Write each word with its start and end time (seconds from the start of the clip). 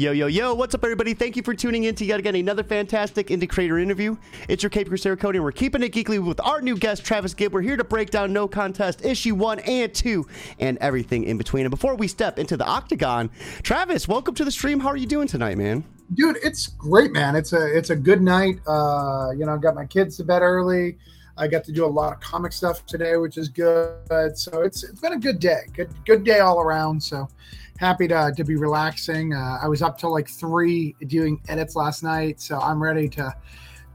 Yo, 0.00 0.12
yo, 0.12 0.28
yo, 0.28 0.54
what's 0.54 0.74
up, 0.74 0.82
everybody? 0.82 1.12
Thank 1.12 1.36
you 1.36 1.42
for 1.42 1.52
tuning 1.52 1.84
in 1.84 1.94
to 1.96 2.06
yet 2.06 2.18
again 2.18 2.34
another 2.34 2.64
fantastic 2.64 3.26
indie 3.26 3.46
creator 3.46 3.78
interview. 3.78 4.16
It's 4.48 4.62
your 4.62 4.70
Cape 4.70 4.88
Crusader 4.88 5.14
Cody, 5.14 5.36
and 5.36 5.44
we're 5.44 5.52
keeping 5.52 5.82
it 5.82 5.92
geekly 5.92 6.18
with 6.24 6.40
our 6.40 6.62
new 6.62 6.74
guest, 6.74 7.04
Travis 7.04 7.34
Gibb. 7.34 7.52
We're 7.52 7.60
here 7.60 7.76
to 7.76 7.84
break 7.84 8.08
down 8.08 8.32
No 8.32 8.48
Contest, 8.48 9.04
issue 9.04 9.34
one 9.34 9.58
and 9.58 9.92
two, 9.92 10.26
and 10.58 10.78
everything 10.78 11.24
in 11.24 11.36
between. 11.36 11.66
And 11.66 11.70
before 11.70 11.96
we 11.96 12.08
step 12.08 12.38
into 12.38 12.56
the 12.56 12.64
octagon, 12.64 13.28
Travis, 13.62 14.08
welcome 14.08 14.34
to 14.36 14.44
the 14.46 14.50
stream. 14.50 14.80
How 14.80 14.88
are 14.88 14.96
you 14.96 15.04
doing 15.04 15.28
tonight, 15.28 15.58
man? 15.58 15.84
Dude, 16.14 16.38
it's 16.42 16.68
great, 16.68 17.12
man. 17.12 17.36
It's 17.36 17.52
a 17.52 17.66
it's 17.76 17.90
a 17.90 17.96
good 17.96 18.22
night. 18.22 18.58
Uh, 18.66 19.32
you 19.36 19.44
know, 19.44 19.52
I 19.52 19.58
got 19.58 19.74
my 19.74 19.84
kids 19.84 20.16
to 20.16 20.24
bed 20.24 20.40
early. 20.40 20.96
I 21.36 21.46
got 21.46 21.62
to 21.64 21.72
do 21.72 21.84
a 21.84 21.86
lot 21.86 22.14
of 22.14 22.20
comic 22.20 22.52
stuff 22.52 22.86
today, 22.86 23.18
which 23.18 23.36
is 23.36 23.50
good. 23.50 24.38
So 24.38 24.62
it's 24.62 24.82
it's 24.82 25.00
been 25.00 25.12
a 25.12 25.18
good 25.18 25.40
day. 25.40 25.60
Good 25.74 25.90
good 26.06 26.24
day 26.24 26.40
all 26.40 26.58
around. 26.58 27.02
So 27.02 27.28
happy 27.80 28.06
to, 28.06 28.30
to 28.36 28.44
be 28.44 28.56
relaxing. 28.56 29.32
Uh, 29.32 29.58
I 29.62 29.66
was 29.66 29.80
up 29.80 29.98
till 29.98 30.12
like 30.12 30.28
three 30.28 30.94
doing 31.06 31.40
edits 31.48 31.74
last 31.74 32.02
night, 32.02 32.38
so 32.38 32.60
I'm 32.60 32.80
ready 32.80 33.08
to 33.08 33.34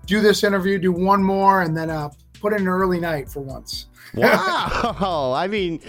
do 0.08 0.22
this 0.22 0.44
interview, 0.44 0.80
do 0.80 0.92
one 0.92 1.24
more, 1.24 1.62
and 1.62 1.78
then 1.78 1.92
uh, 1.92 2.10
put 2.42 2.52
in 2.54 2.62
an 2.62 2.68
early 2.68 3.00
night 3.00 3.30
for 3.30 3.42
once. 3.42 3.86
wow! 4.16 5.34
I 5.38 5.48
mean, 5.48 5.82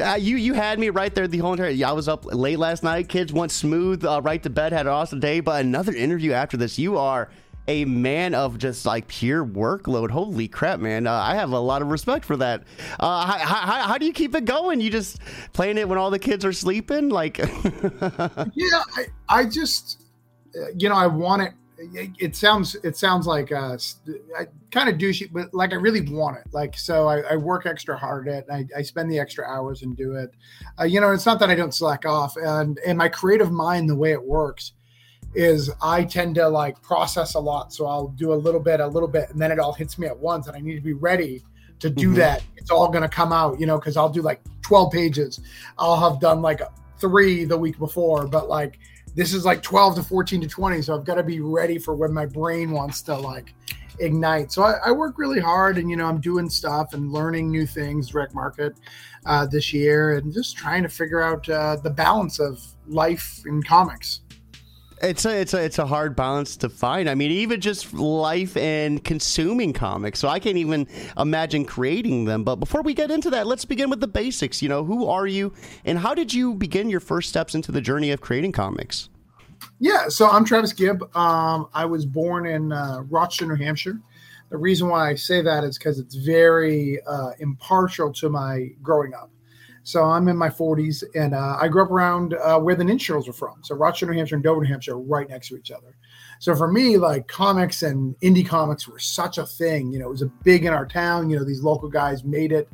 uh, 0.00 0.16
you 0.18 0.36
you 0.36 0.54
had 0.54 0.78
me 0.78 0.90
right 0.90 1.12
there 1.12 1.26
the 1.26 1.38
whole 1.38 1.52
entire. 1.52 1.74
I 1.84 1.92
was 1.92 2.08
up 2.08 2.24
late 2.24 2.58
last 2.58 2.84
night. 2.84 3.08
Kids 3.08 3.32
went 3.32 3.50
smooth, 3.50 4.04
uh, 4.04 4.20
right 4.22 4.42
to 4.44 4.50
bed, 4.50 4.72
had 4.72 4.86
an 4.86 4.92
awesome 4.92 5.18
day. 5.18 5.40
But 5.40 5.64
another 5.64 5.92
interview 5.92 6.32
after 6.32 6.56
this. 6.56 6.78
You 6.78 6.98
are 6.98 7.30
a 7.70 7.84
man 7.84 8.34
of 8.34 8.58
just 8.58 8.84
like 8.84 9.06
pure 9.06 9.46
workload. 9.46 10.10
Holy 10.10 10.48
crap, 10.48 10.80
man! 10.80 11.06
Uh, 11.06 11.12
I 11.12 11.36
have 11.36 11.52
a 11.52 11.58
lot 11.58 11.82
of 11.82 11.88
respect 11.88 12.24
for 12.24 12.36
that. 12.36 12.64
Uh, 12.98 13.24
how, 13.24 13.38
how, 13.38 13.82
how, 13.86 13.98
do 13.98 14.06
you 14.06 14.12
keep 14.12 14.34
it 14.34 14.44
going? 14.44 14.80
You 14.80 14.90
just 14.90 15.20
playing 15.52 15.78
it 15.78 15.88
when 15.88 15.96
all 15.96 16.10
the 16.10 16.18
kids 16.18 16.44
are 16.44 16.52
sleeping? 16.52 17.10
Like, 17.10 17.38
yeah, 17.38 18.82
I, 18.96 19.06
I 19.28 19.44
just, 19.44 20.02
you 20.76 20.88
know, 20.88 20.96
I 20.96 21.06
want 21.06 21.42
it. 21.42 21.52
It, 22.18 22.36
sounds 22.36 22.74
it 22.82 22.96
sounds 22.96 23.26
like 23.26 23.52
uh, 23.52 23.78
I 24.36 24.48
kind 24.70 24.90
of 24.90 24.96
douchey, 24.96 25.32
but 25.32 25.54
like 25.54 25.72
I 25.72 25.76
really 25.76 26.02
want 26.02 26.36
it. 26.38 26.46
Like 26.52 26.76
so, 26.76 27.06
I, 27.06 27.20
I 27.20 27.36
work 27.36 27.64
extra 27.66 27.96
hard 27.96 28.28
at 28.28 28.44
it. 28.44 28.46
I, 28.52 28.66
I, 28.76 28.82
spend 28.82 29.10
the 29.10 29.18
extra 29.18 29.46
hours 29.46 29.80
and 29.80 29.96
do 29.96 30.16
it. 30.16 30.30
Uh, 30.78 30.84
you 30.84 31.00
know, 31.00 31.10
it's 31.12 31.24
not 31.24 31.38
that 31.40 31.48
I 31.48 31.54
don't 31.54 31.72
slack 31.72 32.04
off, 32.04 32.36
and 32.36 32.78
and 32.84 32.98
my 32.98 33.08
creative 33.08 33.50
mind, 33.50 33.88
the 33.88 33.96
way 33.96 34.12
it 34.12 34.22
works 34.22 34.72
is 35.34 35.70
I 35.82 36.04
tend 36.04 36.34
to 36.36 36.48
like 36.48 36.80
process 36.82 37.34
a 37.34 37.40
lot. 37.40 37.72
So 37.72 37.86
I'll 37.86 38.08
do 38.08 38.32
a 38.32 38.34
little 38.34 38.60
bit, 38.60 38.80
a 38.80 38.86
little 38.86 39.08
bit, 39.08 39.30
and 39.30 39.40
then 39.40 39.52
it 39.52 39.58
all 39.58 39.72
hits 39.72 39.98
me 39.98 40.06
at 40.06 40.18
once. 40.18 40.46
And 40.46 40.56
I 40.56 40.60
need 40.60 40.74
to 40.74 40.80
be 40.80 40.92
ready 40.92 41.42
to 41.78 41.90
do 41.90 42.08
mm-hmm. 42.08 42.16
that. 42.16 42.42
It's 42.56 42.70
all 42.70 42.88
going 42.88 43.02
to 43.02 43.08
come 43.08 43.32
out, 43.32 43.58
you 43.58 43.66
know, 43.66 43.78
because 43.78 43.96
I'll 43.96 44.08
do 44.08 44.22
like 44.22 44.40
12 44.62 44.92
pages. 44.92 45.40
I'll 45.78 46.10
have 46.10 46.20
done 46.20 46.42
like 46.42 46.60
three 46.98 47.44
the 47.44 47.56
week 47.56 47.78
before, 47.78 48.26
but 48.26 48.48
like 48.48 48.78
this 49.14 49.32
is 49.32 49.44
like 49.44 49.62
12 49.62 49.96
to 49.96 50.02
14 50.02 50.40
to 50.42 50.48
20. 50.48 50.82
So 50.82 50.96
I've 50.96 51.04
got 51.04 51.16
to 51.16 51.22
be 51.22 51.40
ready 51.40 51.78
for 51.78 51.94
when 51.94 52.12
my 52.12 52.26
brain 52.26 52.70
wants 52.70 53.02
to 53.02 53.16
like 53.16 53.54
ignite. 53.98 54.52
So 54.52 54.62
I, 54.62 54.78
I, 54.86 54.92
work 54.92 55.18
really 55.18 55.40
hard 55.40 55.78
and, 55.78 55.90
you 55.90 55.96
know, 55.96 56.06
I'm 56.06 56.20
doing 56.20 56.48
stuff 56.48 56.94
and 56.94 57.12
learning 57.12 57.50
new 57.50 57.66
things, 57.66 58.08
direct 58.08 58.34
market 58.34 58.74
uh, 59.26 59.46
this 59.46 59.72
year, 59.72 60.16
and 60.16 60.32
just 60.32 60.56
trying 60.56 60.82
to 60.82 60.88
figure 60.88 61.22
out 61.22 61.48
uh, 61.48 61.76
the 61.76 61.90
balance 61.90 62.38
of 62.38 62.62
life 62.86 63.42
in 63.46 63.62
comics. 63.62 64.22
It's 65.02 65.24
a 65.24 65.40
it's 65.40 65.54
a 65.54 65.64
it's 65.64 65.78
a 65.78 65.86
hard 65.86 66.14
balance 66.14 66.56
to 66.58 66.68
find. 66.68 67.08
I 67.08 67.14
mean, 67.14 67.30
even 67.30 67.60
just 67.60 67.94
life 67.94 68.56
and 68.56 69.02
consuming 69.02 69.72
comics. 69.72 70.18
So 70.18 70.28
I 70.28 70.38
can't 70.38 70.58
even 70.58 70.86
imagine 71.16 71.64
creating 71.64 72.26
them. 72.26 72.44
But 72.44 72.56
before 72.56 72.82
we 72.82 72.92
get 72.92 73.10
into 73.10 73.30
that, 73.30 73.46
let's 73.46 73.64
begin 73.64 73.88
with 73.88 74.00
the 74.00 74.08
basics. 74.08 74.60
You 74.60 74.68
know, 74.68 74.84
who 74.84 75.06
are 75.06 75.26
you, 75.26 75.54
and 75.84 75.98
how 75.98 76.14
did 76.14 76.34
you 76.34 76.54
begin 76.54 76.90
your 76.90 77.00
first 77.00 77.30
steps 77.30 77.54
into 77.54 77.72
the 77.72 77.80
journey 77.80 78.10
of 78.10 78.20
creating 78.20 78.52
comics? 78.52 79.08
Yeah, 79.78 80.08
so 80.08 80.28
I'm 80.28 80.44
Travis 80.44 80.72
Gibb. 80.72 81.02
Um, 81.16 81.68
I 81.72 81.86
was 81.86 82.04
born 82.04 82.46
in 82.46 82.72
uh, 82.72 83.02
Rochester, 83.08 83.46
New 83.46 83.62
Hampshire. 83.62 83.98
The 84.50 84.58
reason 84.58 84.88
why 84.88 85.10
I 85.10 85.14
say 85.14 85.42
that 85.42 85.64
is 85.64 85.78
because 85.78 85.98
it's 85.98 86.16
very 86.16 87.00
uh, 87.06 87.30
impartial 87.38 88.12
to 88.14 88.28
my 88.28 88.68
growing 88.82 89.14
up. 89.14 89.30
So 89.82 90.04
I'm 90.04 90.28
in 90.28 90.36
my 90.36 90.48
40s, 90.48 91.04
and 91.14 91.34
uh, 91.34 91.56
I 91.60 91.68
grew 91.68 91.82
up 91.82 91.90
around 91.90 92.34
uh, 92.34 92.58
where 92.58 92.74
the 92.74 92.84
Ninja 92.84 93.26
are 93.26 93.32
from. 93.32 93.62
So 93.62 93.74
Rochester, 93.74 94.06
New 94.06 94.16
Hampshire, 94.16 94.34
and 94.34 94.44
Dover, 94.44 94.60
New 94.60 94.68
Hampshire, 94.68 94.98
right 94.98 95.28
next 95.28 95.48
to 95.48 95.56
each 95.56 95.70
other. 95.70 95.96
So 96.38 96.54
for 96.54 96.70
me, 96.70 96.96
like 96.96 97.28
comics 97.28 97.82
and 97.82 98.18
indie 98.20 98.46
comics 98.46 98.88
were 98.88 98.98
such 98.98 99.36
a 99.36 99.44
thing. 99.44 99.92
You 99.92 99.98
know, 99.98 100.06
it 100.06 100.10
was 100.10 100.22
a 100.22 100.26
big 100.42 100.64
in 100.64 100.72
our 100.72 100.86
town. 100.86 101.28
You 101.28 101.38
know, 101.38 101.44
these 101.44 101.62
local 101.62 101.88
guys 101.88 102.24
made 102.24 102.50
it. 102.52 102.68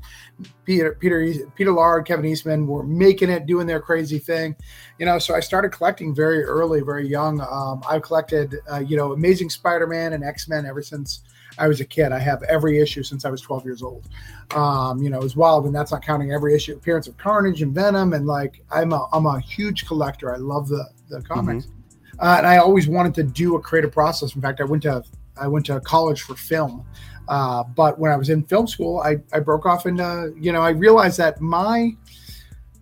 Peter, 0.65 0.97
Peter, 1.01 1.51
Peter 1.55 1.73
Laird, 1.73 2.07
Kevin 2.07 2.27
Eastman 2.27 2.67
were 2.67 2.85
making 2.85 3.31
it, 3.31 3.47
doing 3.47 3.67
their 3.67 3.81
crazy 3.81 4.19
thing. 4.19 4.55
You 4.99 5.07
know, 5.07 5.19
so 5.19 5.35
I 5.35 5.41
started 5.41 5.71
collecting 5.71 6.15
very 6.15 6.45
early, 6.45 6.81
very 6.81 7.09
young. 7.09 7.41
Um, 7.41 7.83
I've 7.89 8.03
collected, 8.03 8.57
uh, 8.71 8.79
you 8.79 8.97
know, 8.97 9.13
Amazing 9.13 9.51
Spider-Man 9.51 10.13
and 10.13 10.23
X-Men 10.23 10.65
ever 10.65 10.83
since 10.83 11.23
I 11.59 11.69
was 11.69 11.81
a 11.81 11.85
kid. 11.85 12.13
I 12.13 12.19
have 12.19 12.43
every 12.45 12.79
issue 12.81 13.03
since 13.03 13.25
I 13.25 13.31
was 13.31 13.41
12 13.41 13.65
years 13.65 13.83
old. 13.83 14.09
Um, 14.55 15.03
you 15.03 15.11
know, 15.11 15.23
as 15.23 15.37
wild, 15.37 15.67
and 15.67 15.75
that's 15.75 15.93
not 15.93 16.03
counting 16.03 16.33
every 16.33 16.55
issue 16.55 16.75
appearance 16.75 17.09
of 17.09 17.17
Carnage 17.17 17.63
and 17.63 17.75
Venom. 17.75 18.13
And 18.13 18.27
like, 18.27 18.63
I'm 18.71 18.93
a, 18.93 19.09
I'm 19.13 19.27
a 19.27 19.41
huge 19.41 19.87
collector. 19.87 20.33
I 20.33 20.37
love 20.37 20.69
the, 20.69 20.85
the 21.09 21.23
comics. 21.23 21.67
Mm-hmm. 21.67 22.21
Uh, 22.21 22.37
and 22.39 22.47
I 22.47 22.59
always 22.59 22.89
wanted 22.89 23.15
to 23.17 23.23
do 23.23 23.57
a 23.57 23.61
creative 23.61 23.93
process. 23.93 24.35
In 24.35 24.43
fact, 24.43 24.61
I 24.61 24.65
went 24.65 24.83
to, 24.85 25.03
I 25.41 25.49
went 25.49 25.67
to 25.67 25.81
college 25.81 26.23
for 26.23 26.35
film. 26.35 26.85
Uh, 27.29 27.65
but 27.65 27.99
when 27.99 28.13
I 28.13 28.17
was 28.17 28.31
in 28.31 28.45
film 28.45 28.67
school, 28.67 29.01
I, 29.01 29.17
I 29.33 29.41
broke 29.41 29.67
off 29.67 29.87
into, 29.87 30.33
you 30.39 30.53
know, 30.53 30.61
I 30.61 30.71
realized 30.71 31.19
that 31.19 31.41
my, 31.41 31.95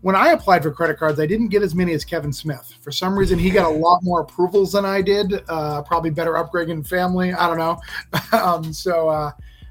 when 0.05 0.15
I 0.15 0.33
applied 0.33 0.63
for 0.63 0.71
credit 0.71 0.99
cards, 0.99 1.19
I 1.19 1.25
didn't 1.25 1.49
get 1.49 1.63
as 1.63 1.75
many 1.75 1.95
as 1.95 2.05
Kevin 2.05 2.31
Smith. 2.31 2.75
For 2.83 2.93
some 2.93 3.19
reason, 3.19 3.39
he 3.39 3.49
got 3.49 3.65
a 3.65 3.75
lot 3.75 4.03
more 4.03 4.21
approvals 4.21 4.73
than 4.73 4.85
I 4.85 5.01
did. 5.01 5.43
Uh, 5.49 5.81
probably 5.81 6.11
better 6.11 6.33
upgrading 6.33 6.87
family. 6.87 7.33
I 7.33 7.49
don't 7.49 7.57
know. 7.57 7.81
um, 8.39 8.71
so 8.71 9.09
uh, 9.09 9.31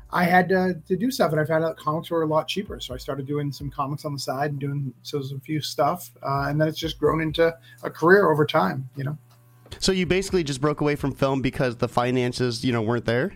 I 0.09 0.23
had 0.23 0.49
to, 0.49 0.81
to, 0.87 0.97
do 0.97 1.11
stuff, 1.11 1.33
and 1.33 1.39
I 1.39 1.45
found 1.45 1.63
out 1.63 1.77
comics 1.77 2.09
were 2.09 2.23
a 2.23 2.25
lot 2.25 2.47
cheaper. 2.47 2.79
So 2.79 2.95
I 2.95 2.97
started 2.97 3.27
doing 3.27 3.51
some 3.51 3.69
comics 3.69 4.05
on 4.05 4.13
the 4.13 4.17
side 4.17 4.49
and 4.49 4.59
doing 4.59 4.91
so 5.03 5.19
a 5.19 5.39
few 5.41 5.61
stuff, 5.61 6.09
uh, 6.23 6.47
and 6.47 6.59
then 6.59 6.67
it's 6.67 6.79
just 6.79 6.97
grown 6.97 7.21
into 7.21 7.55
a 7.83 7.91
career 7.91 8.31
over 8.31 8.43
time. 8.43 8.89
You 8.95 9.03
know. 9.03 9.17
So 9.77 9.91
you 9.91 10.07
basically 10.07 10.43
just 10.43 10.61
broke 10.61 10.81
away 10.81 10.95
from 10.95 11.11
film 11.11 11.43
because 11.43 11.75
the 11.75 11.87
finances, 11.87 12.65
you 12.65 12.71
know, 12.71 12.81
weren't 12.81 13.05
there. 13.05 13.33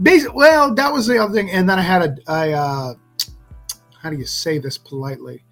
Basically, 0.00 0.34
well, 0.34 0.74
that 0.76 0.90
was 0.90 1.06
the 1.06 1.18
other 1.18 1.34
thing, 1.34 1.50
and 1.50 1.68
then 1.68 1.78
I 1.78 1.82
had 1.82 2.02
a, 2.02 2.16
I, 2.26 2.52
uh, 2.52 2.94
how 4.00 4.08
do 4.08 4.16
you 4.16 4.24
say 4.24 4.56
this 4.56 4.78
politely? 4.78 5.42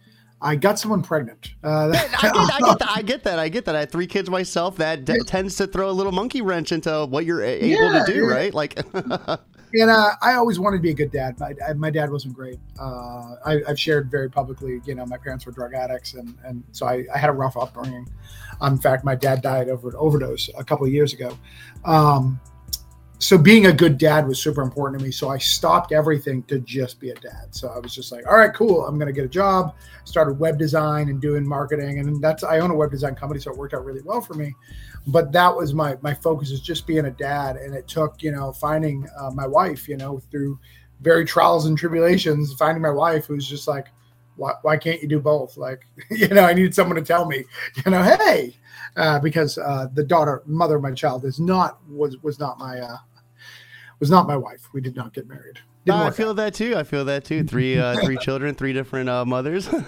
I 0.44 0.56
got 0.56 0.78
someone 0.78 1.02
pregnant. 1.02 1.54
Uh, 1.64 1.88
I, 1.88 1.90
get, 1.90 2.14
I, 2.22 2.60
get, 2.60 2.78
that. 2.78 2.88
I 2.96 3.02
get 3.02 3.24
that. 3.24 3.38
I 3.38 3.48
get 3.48 3.64
that. 3.64 3.76
I 3.76 3.80
have 3.80 3.90
three 3.90 4.06
kids 4.06 4.28
myself. 4.28 4.76
That 4.76 5.06
d- 5.06 5.18
tends 5.26 5.56
to 5.56 5.66
throw 5.66 5.88
a 5.88 5.92
little 5.92 6.12
monkey 6.12 6.42
wrench 6.42 6.70
into 6.70 7.06
what 7.06 7.24
you're 7.24 7.42
able 7.42 7.66
yeah, 7.66 8.04
to 8.04 8.12
do, 8.12 8.26
yeah. 8.26 8.32
right? 8.32 8.54
Like, 8.54 8.78
and 8.94 9.90
uh, 9.90 10.10
I 10.20 10.34
always 10.34 10.58
wanted 10.60 10.76
to 10.76 10.82
be 10.82 10.90
a 10.90 10.94
good 10.94 11.10
dad. 11.10 11.40
My, 11.40 11.54
my 11.74 11.90
dad 11.90 12.12
wasn't 12.12 12.34
great. 12.34 12.58
Uh, 12.78 13.36
I, 13.46 13.62
have 13.66 13.80
shared 13.80 14.10
very 14.10 14.30
publicly. 14.30 14.82
You 14.84 14.94
know, 14.94 15.06
my 15.06 15.16
parents 15.16 15.46
were 15.46 15.52
drug 15.52 15.72
addicts, 15.72 16.12
and 16.12 16.36
and 16.44 16.62
so 16.72 16.86
I, 16.86 17.06
I 17.12 17.16
had 17.16 17.30
a 17.30 17.34
rough 17.34 17.56
upbringing. 17.56 18.06
Um, 18.60 18.74
in 18.74 18.78
fact, 18.78 19.02
my 19.02 19.14
dad 19.14 19.40
died 19.40 19.70
over 19.70 19.88
an 19.88 19.96
overdose 19.96 20.50
a 20.58 20.64
couple 20.64 20.86
of 20.86 20.92
years 20.92 21.14
ago. 21.14 21.36
Um, 21.86 22.38
so 23.18 23.38
being 23.38 23.66
a 23.66 23.72
good 23.72 23.96
dad 23.96 24.26
was 24.26 24.42
super 24.42 24.62
important 24.62 24.98
to 24.98 25.04
me. 25.04 25.10
So 25.12 25.28
I 25.28 25.38
stopped 25.38 25.92
everything 25.92 26.42
to 26.44 26.58
just 26.60 27.00
be 27.00 27.10
a 27.10 27.14
dad. 27.14 27.54
So 27.54 27.68
I 27.68 27.78
was 27.78 27.94
just 27.94 28.12
like, 28.12 28.26
all 28.26 28.36
right, 28.36 28.52
cool. 28.52 28.84
I'm 28.84 28.98
going 28.98 29.06
to 29.06 29.12
get 29.12 29.24
a 29.24 29.28
job. 29.28 29.74
Started 30.04 30.38
web 30.38 30.58
design 30.58 31.08
and 31.08 31.20
doing 31.20 31.46
marketing, 31.46 32.00
and 32.00 32.22
that's 32.22 32.44
I 32.44 32.58
own 32.58 32.70
a 32.70 32.74
web 32.74 32.90
design 32.90 33.14
company, 33.14 33.40
so 33.40 33.50
it 33.50 33.56
worked 33.56 33.72
out 33.72 33.84
really 33.84 34.02
well 34.02 34.20
for 34.20 34.34
me. 34.34 34.54
But 35.06 35.32
that 35.32 35.54
was 35.54 35.72
my 35.72 35.96
my 36.02 36.12
focus 36.12 36.50
is 36.50 36.60
just 36.60 36.86
being 36.86 37.06
a 37.06 37.10
dad, 37.10 37.56
and 37.56 37.74
it 37.74 37.88
took 37.88 38.22
you 38.22 38.32
know 38.32 38.52
finding 38.52 39.08
uh, 39.18 39.30
my 39.30 39.46
wife, 39.46 39.88
you 39.88 39.96
know, 39.96 40.18
through 40.30 40.58
very 41.00 41.24
trials 41.24 41.66
and 41.66 41.78
tribulations, 41.78 42.52
finding 42.54 42.82
my 42.82 42.90
wife 42.90 43.26
who's 43.26 43.48
just 43.48 43.68
like, 43.68 43.88
why, 44.36 44.52
why 44.62 44.76
can't 44.76 45.00
you 45.02 45.08
do 45.08 45.20
both? 45.20 45.56
Like, 45.56 45.86
you 46.10 46.28
know, 46.28 46.44
I 46.44 46.54
needed 46.54 46.74
someone 46.74 46.96
to 46.96 47.02
tell 47.02 47.26
me, 47.26 47.44
you 47.84 47.90
know, 47.90 48.02
hey, 48.02 48.56
uh, 48.96 49.18
because 49.18 49.58
uh, 49.58 49.88
the 49.92 50.04
daughter, 50.04 50.42
mother 50.46 50.76
of 50.76 50.82
my 50.82 50.92
child, 50.92 51.24
is 51.24 51.40
not 51.40 51.78
was 51.88 52.16
was 52.22 52.38
not 52.38 52.58
my 52.58 52.78
uh, 52.78 52.96
was 54.00 54.10
not 54.10 54.26
my 54.26 54.36
wife. 54.36 54.68
We 54.72 54.80
did 54.80 54.96
not 54.96 55.12
get 55.12 55.28
married. 55.28 55.60
I 55.92 56.10
feel 56.10 56.30
out. 56.30 56.36
that 56.36 56.54
too. 56.54 56.74
I 56.76 56.82
feel 56.82 57.04
that 57.04 57.24
too. 57.24 57.44
Three 57.44 57.78
uh, 57.78 57.96
three 58.04 58.16
children, 58.16 58.54
three 58.54 58.72
different 58.72 59.08
uh, 59.08 59.24
mothers. 59.24 59.68
All 59.72 59.80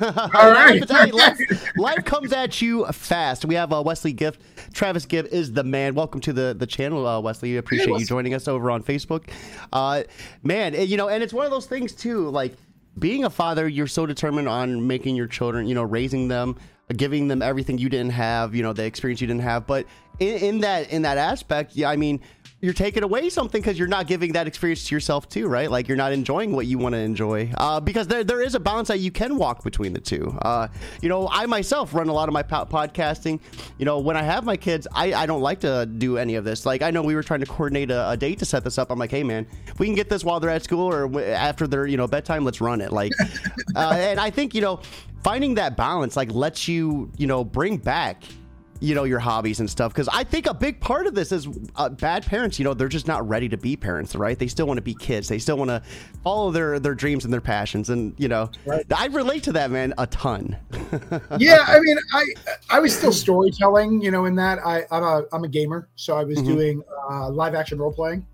right. 0.51 0.89
life, 0.91 1.77
life, 1.77 2.05
comes 2.05 2.33
at 2.33 2.61
you 2.61 2.85
fast. 2.87 3.45
We 3.45 3.55
have 3.55 3.73
uh, 3.73 3.83
Wesley 3.83 4.13
Gift. 4.13 4.41
Travis 4.75 5.07
Gibb 5.07 5.27
is 5.27 5.53
the 5.53 5.65
man. 5.65 5.95
Welcome 5.95 6.21
to 6.23 6.33
the 6.33 6.55
the 6.57 6.67
channel, 6.67 7.07
uh, 7.07 7.21
Wesley. 7.21 7.53
We 7.53 7.57
appreciate 7.57 7.89
hey, 7.89 8.01
you 8.01 8.07
joining 8.07 8.35
us 8.35 8.47
over 8.47 8.71
on 8.71 8.83
Facebook. 8.83 9.31
Uh, 9.73 10.03
man, 10.43 10.75
you 10.75 10.97
know, 10.99 11.09
and 11.09 11.23
it's 11.23 11.33
one 11.33 11.47
of 11.47 11.51
those 11.51 11.67
things 11.67 11.95
too. 11.95 12.29
Like 12.29 12.57
being 12.99 13.25
a 13.25 13.31
father, 13.31 13.69
you're 13.69 13.87
so 13.87 14.07
determined 14.07 14.49
on 14.49 14.87
making 14.87 15.17
your 15.17 15.27
children, 15.27 15.67
you 15.67 15.75
know, 15.75 15.83
raising 15.83 16.29
them 16.29 16.57
giving 16.95 17.27
them 17.29 17.43
everything 17.43 17.79
you 17.79 17.89
didn't 17.89 18.13
have, 18.13 18.55
you 18.55 18.63
know, 18.63 18.73
the 18.73 18.85
experience 18.85 19.21
you 19.21 19.27
didn't 19.27 19.43
have. 19.43 19.67
But 19.67 19.87
in, 20.21 20.39
in 20.39 20.61
that 20.61 20.91
in 20.91 21.03
that 21.03 21.19
aspect, 21.19 21.75
yeah, 21.75 21.91
I 21.91 21.97
mean, 21.97 22.21
you're 22.61 22.73
taking 22.73 23.03
away 23.03 23.29
something 23.29 23.61
because 23.61 23.79
you're 23.79 23.87
not 23.87 24.07
giving 24.07 24.33
that 24.33 24.47
experience 24.47 24.89
to 24.89 24.95
yourself 24.95 25.29
too, 25.29 25.47
right? 25.47 25.71
Like 25.71 25.89
you're 25.89 25.97
not 25.97 26.13
enjoying 26.13 26.53
what 26.53 26.67
you 26.67 26.79
want 26.79 26.95
to 26.95 26.99
enjoy. 26.99 27.53
Uh, 27.59 27.81
because 27.81 28.07
there 28.07 28.25
there 28.25 28.41
is 28.41 28.55
a 28.55 28.61
balance 28.61 28.89
that 28.89 28.99
you 28.99 29.11
can 29.11 29.37
walk 29.37 29.63
between 29.63 29.93
the 29.93 30.01
two. 30.01 30.37
Uh, 30.41 30.69
you 31.03 31.09
know, 31.11 31.29
I 31.31 31.45
myself 31.47 31.93
run 31.93 32.09
a 32.09 32.13
lot 32.15 32.29
of 32.29 32.33
my 32.33 32.43
po- 32.43 32.65
podcasting. 32.65 33.41
You 33.79 33.85
know, 33.85 33.99
when 33.99 34.17
I 34.17 34.23
have 34.23 34.45
my 34.45 34.57
kids, 34.57 34.89
I, 34.93 35.13
I 35.13 35.27
don't 35.27 35.43
like 35.43 35.61
to 35.61 35.85
do 35.85 36.17
any 36.17 36.37
of 36.37 36.45
this. 36.45 36.65
Like 36.65 36.81
I 36.81 36.91
know 36.91 37.03
we 37.03 37.15
were 37.15 37.23
trying 37.23 37.41
to 37.41 37.47
coordinate 37.47 37.91
a, 37.91 38.11
a 38.11 38.17
date 38.17 38.39
to 38.39 38.47
set 38.47 38.65
this 38.65 38.79
up. 38.79 38.91
I'm 38.91 38.99
like, 38.99 39.11
hey 39.11 39.23
man, 39.23 39.47
if 39.67 39.79
we 39.79 39.87
can 39.87 39.95
get 39.95 40.09
this 40.09 40.25
while 40.25 40.41
they're 40.41 40.51
at 40.51 40.65
school 40.65 40.91
or 40.91 41.03
w- 41.03 41.27
after 41.27 41.67
their 41.67 41.87
you 41.87 41.99
know 41.99 42.07
bedtime, 42.07 42.45
let's 42.45 42.63
run 42.63 42.81
it. 42.81 42.91
Like, 42.91 43.13
uh, 43.77 43.93
and 43.99 44.19
I 44.19 44.31
think 44.31 44.55
you 44.55 44.63
know 44.63 44.81
finding 45.23 45.57
that 45.57 45.77
balance 45.77 46.17
like 46.17 46.33
lets 46.33 46.69
you 46.69 47.11
you 47.19 47.27
know 47.27 47.45
bring 47.45 47.77
back 47.77 48.23
you 48.81 48.95
know 48.95 49.05
your 49.05 49.19
hobbies 49.19 49.61
and 49.61 49.71
stuff 49.71 49.93
because 49.93 50.09
i 50.13 50.23
think 50.25 50.47
a 50.47 50.55
big 50.55 50.81
part 50.81 51.07
of 51.07 51.15
this 51.15 51.33
is 51.33 51.49
uh, 51.77 51.89
bad 51.89 52.25
parents 52.27 52.59
you 52.59 52.65
know 52.65 52.75
they're 52.75 52.89
just 52.89 53.07
not 53.07 53.27
ready 53.27 53.49
to 53.49 53.57
be 53.57 53.77
parents 53.77 54.15
right? 54.17 54.39
They 54.39 54.49
still 54.49 54.67
want 54.67 54.79
to 54.79 54.83
be 54.83 54.95
kids. 54.95 55.29
They 55.29 55.39
still 55.39 55.57
want 55.57 55.71
to 55.71 55.83
follow 56.23 56.51
their 56.51 56.79
their 56.79 56.95
dreams 56.95 57.25
and 57.25 57.33
their 57.33 57.41
passions 57.41 57.91
and 57.91 58.15
you 58.19 58.29
know 58.29 58.51
right. 58.65 58.85
i 58.95 59.07
relate 59.07 59.43
to 59.45 59.53
that 59.53 59.71
man 59.71 59.95
a 59.99 60.07
ton. 60.09 60.57
Yeah 61.39 61.65
i 61.67 61.79
mean 61.81 61.97
i 62.13 62.25
i 62.71 62.81
was 62.81 62.97
still 62.97 63.13
storytelling 63.13 64.01
you 64.01 64.11
know 64.11 64.25
in 64.25 64.35
that 64.37 64.59
i 64.65 64.85
i'm 64.91 65.03
a 65.03 65.23
i'm 65.33 65.45
a 65.45 65.49
gamer 65.49 65.89
so 65.97 66.17
i 66.17 66.25
was 66.25 66.39
mm-hmm. 66.39 66.55
doing 66.55 66.83
uh, 67.11 67.31
live 67.31 67.55
action 67.55 67.79
role 67.79 67.93
playing. 67.93 68.27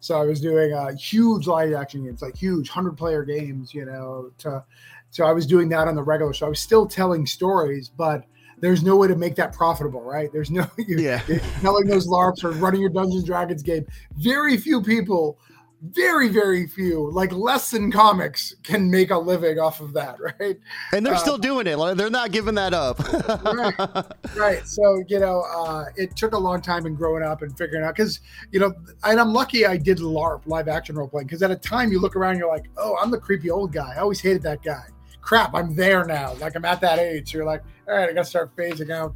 So 0.00 0.20
i 0.20 0.24
was 0.24 0.40
doing 0.40 0.72
uh, 0.72 0.92
huge 0.96 1.46
live 1.46 1.72
action 1.72 2.04
games 2.04 2.22
like 2.22 2.36
huge 2.36 2.68
100 2.68 2.96
player 2.96 3.24
games 3.24 3.74
you 3.74 3.84
know 3.84 4.30
to, 4.38 4.64
so 5.10 5.24
i 5.24 5.32
was 5.32 5.46
doing 5.46 5.68
that 5.70 5.88
on 5.88 5.94
the 5.94 6.02
regular. 6.02 6.32
So 6.32 6.46
i 6.46 6.48
was 6.48 6.60
still 6.60 6.86
telling 6.86 7.26
stories 7.26 7.88
but 7.88 8.24
there's 8.60 8.82
no 8.82 8.96
way 8.96 9.08
to 9.08 9.16
make 9.16 9.36
that 9.36 9.52
profitable, 9.52 10.02
right? 10.02 10.32
There's 10.32 10.50
no 10.50 10.66
you're, 10.78 11.00
yeah. 11.00 11.22
You're 11.28 11.40
telling 11.60 11.86
those 11.86 12.06
LARPs 12.06 12.44
or 12.44 12.52
running 12.52 12.80
your 12.80 12.90
Dungeons 12.90 13.24
Dragons 13.24 13.62
game. 13.62 13.86
Very 14.16 14.56
few 14.56 14.82
people, 14.82 15.38
very 15.82 16.28
very 16.28 16.66
few, 16.66 17.10
like 17.10 17.32
less 17.32 17.70
than 17.70 17.92
comics, 17.92 18.54
can 18.62 18.90
make 18.90 19.10
a 19.10 19.18
living 19.18 19.58
off 19.58 19.80
of 19.80 19.92
that, 19.92 20.16
right? 20.40 20.58
And 20.92 21.04
they're 21.04 21.14
uh, 21.14 21.18
still 21.18 21.38
doing 21.38 21.66
it. 21.66 21.76
Like, 21.76 21.96
They're 21.96 22.10
not 22.10 22.32
giving 22.32 22.54
that 22.54 22.72
up. 22.72 22.98
right, 23.44 24.06
right. 24.36 24.66
So 24.66 25.02
you 25.06 25.18
know, 25.20 25.44
uh, 25.54 25.84
it 25.96 26.16
took 26.16 26.32
a 26.32 26.38
long 26.38 26.62
time 26.62 26.86
in 26.86 26.94
growing 26.94 27.22
up 27.22 27.42
and 27.42 27.56
figuring 27.56 27.84
out 27.84 27.94
because 27.94 28.20
you 28.52 28.60
know, 28.60 28.72
and 29.04 29.20
I'm 29.20 29.32
lucky 29.32 29.66
I 29.66 29.76
did 29.76 29.98
LARP 29.98 30.46
live 30.46 30.68
action 30.68 30.96
role 30.96 31.08
playing 31.08 31.26
because 31.26 31.42
at 31.42 31.50
a 31.50 31.56
time 31.56 31.92
you 31.92 32.00
look 32.00 32.16
around, 32.16 32.38
you're 32.38 32.48
like, 32.48 32.70
oh, 32.78 32.96
I'm 33.00 33.10
the 33.10 33.18
creepy 33.18 33.50
old 33.50 33.72
guy. 33.72 33.94
I 33.96 33.98
always 33.98 34.20
hated 34.20 34.42
that 34.42 34.62
guy 34.62 34.86
crap, 35.26 35.54
I'm 35.54 35.74
there 35.74 36.04
now. 36.04 36.34
Like 36.34 36.54
I'm 36.54 36.64
at 36.64 36.80
that 36.82 37.00
age. 37.00 37.32
So 37.32 37.38
you're 37.38 37.46
like, 37.46 37.62
all 37.88 37.94
right, 37.94 38.08
I 38.08 38.12
got 38.12 38.24
to 38.24 38.28
start 38.28 38.54
phasing 38.56 38.90
out. 38.90 39.14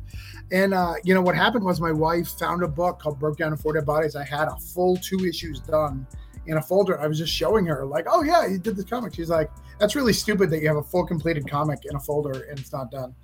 And 0.52 0.74
uh, 0.74 0.94
you 1.04 1.14
know 1.14 1.22
what 1.22 1.34
happened 1.34 1.64
was 1.64 1.80
my 1.80 1.92
wife 1.92 2.28
found 2.38 2.62
a 2.62 2.68
book 2.68 3.00
called 3.00 3.18
Broke 3.18 3.38
Down 3.38 3.52
in 3.52 3.58
Four 3.58 3.74
Dead 3.74 3.86
Bodies. 3.86 4.16
I 4.16 4.24
had 4.24 4.48
a 4.48 4.56
full 4.56 4.96
two 4.96 5.24
issues 5.26 5.60
done 5.60 6.06
in 6.46 6.56
a 6.56 6.62
folder. 6.62 7.00
I 7.00 7.06
was 7.06 7.18
just 7.18 7.32
showing 7.32 7.66
her, 7.66 7.84
like, 7.84 8.06
oh 8.08 8.22
yeah, 8.22 8.46
you 8.46 8.58
did 8.58 8.76
this 8.76 8.84
comic. 8.84 9.14
She's 9.14 9.30
like, 9.30 9.50
that's 9.78 9.96
really 9.96 10.12
stupid 10.12 10.50
that 10.50 10.60
you 10.60 10.68
have 10.68 10.76
a 10.76 10.82
full 10.82 11.06
completed 11.06 11.48
comic 11.48 11.80
in 11.84 11.96
a 11.96 12.00
folder 12.00 12.44
and 12.48 12.58
it's 12.58 12.72
not 12.72 12.90
done. 12.90 13.14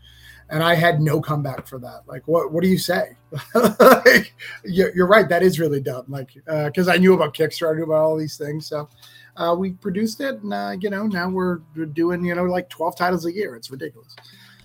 And 0.49 0.63
I 0.63 0.75
had 0.75 1.01
no 1.01 1.21
comeback 1.21 1.67
for 1.67 1.81
that. 1.81 2.03
Like, 2.07 2.27
what 2.29 2.53
what 2.53 2.63
do 2.63 2.69
you 2.69 2.79
say? 2.79 3.17
like, 3.81 4.33
you're, 4.65 5.09
right. 5.09 5.29
That 5.29 5.43
is 5.43 5.59
really 5.59 5.81
dumb. 5.81 6.05
Like, 6.07 6.35
because 6.35 6.87
uh, 6.87 6.93
I 6.93 6.99
knew 6.99 7.15
about 7.15 7.35
Kickstarter, 7.35 7.73
I 7.73 7.77
knew 7.79 7.85
about 7.85 8.05
all 8.05 8.17
these 8.17 8.37
things. 8.37 8.69
So 8.69 8.89
uh, 9.37 9.57
we 9.59 9.73
produced 9.73 10.21
it, 10.21 10.41
and 10.43 10.55
uh, 10.55 10.77
you 10.81 10.89
know 10.89 11.09
now 11.09 11.29
we're 11.29 11.57
doing 11.95 12.25
you 12.25 12.35
know 12.37 12.45
like 12.45 12.69
twelve 12.69 12.97
titles 12.97 13.27
a 13.27 13.33
year. 13.33 13.57
It's 13.57 13.73
ridiculous. 13.73 14.15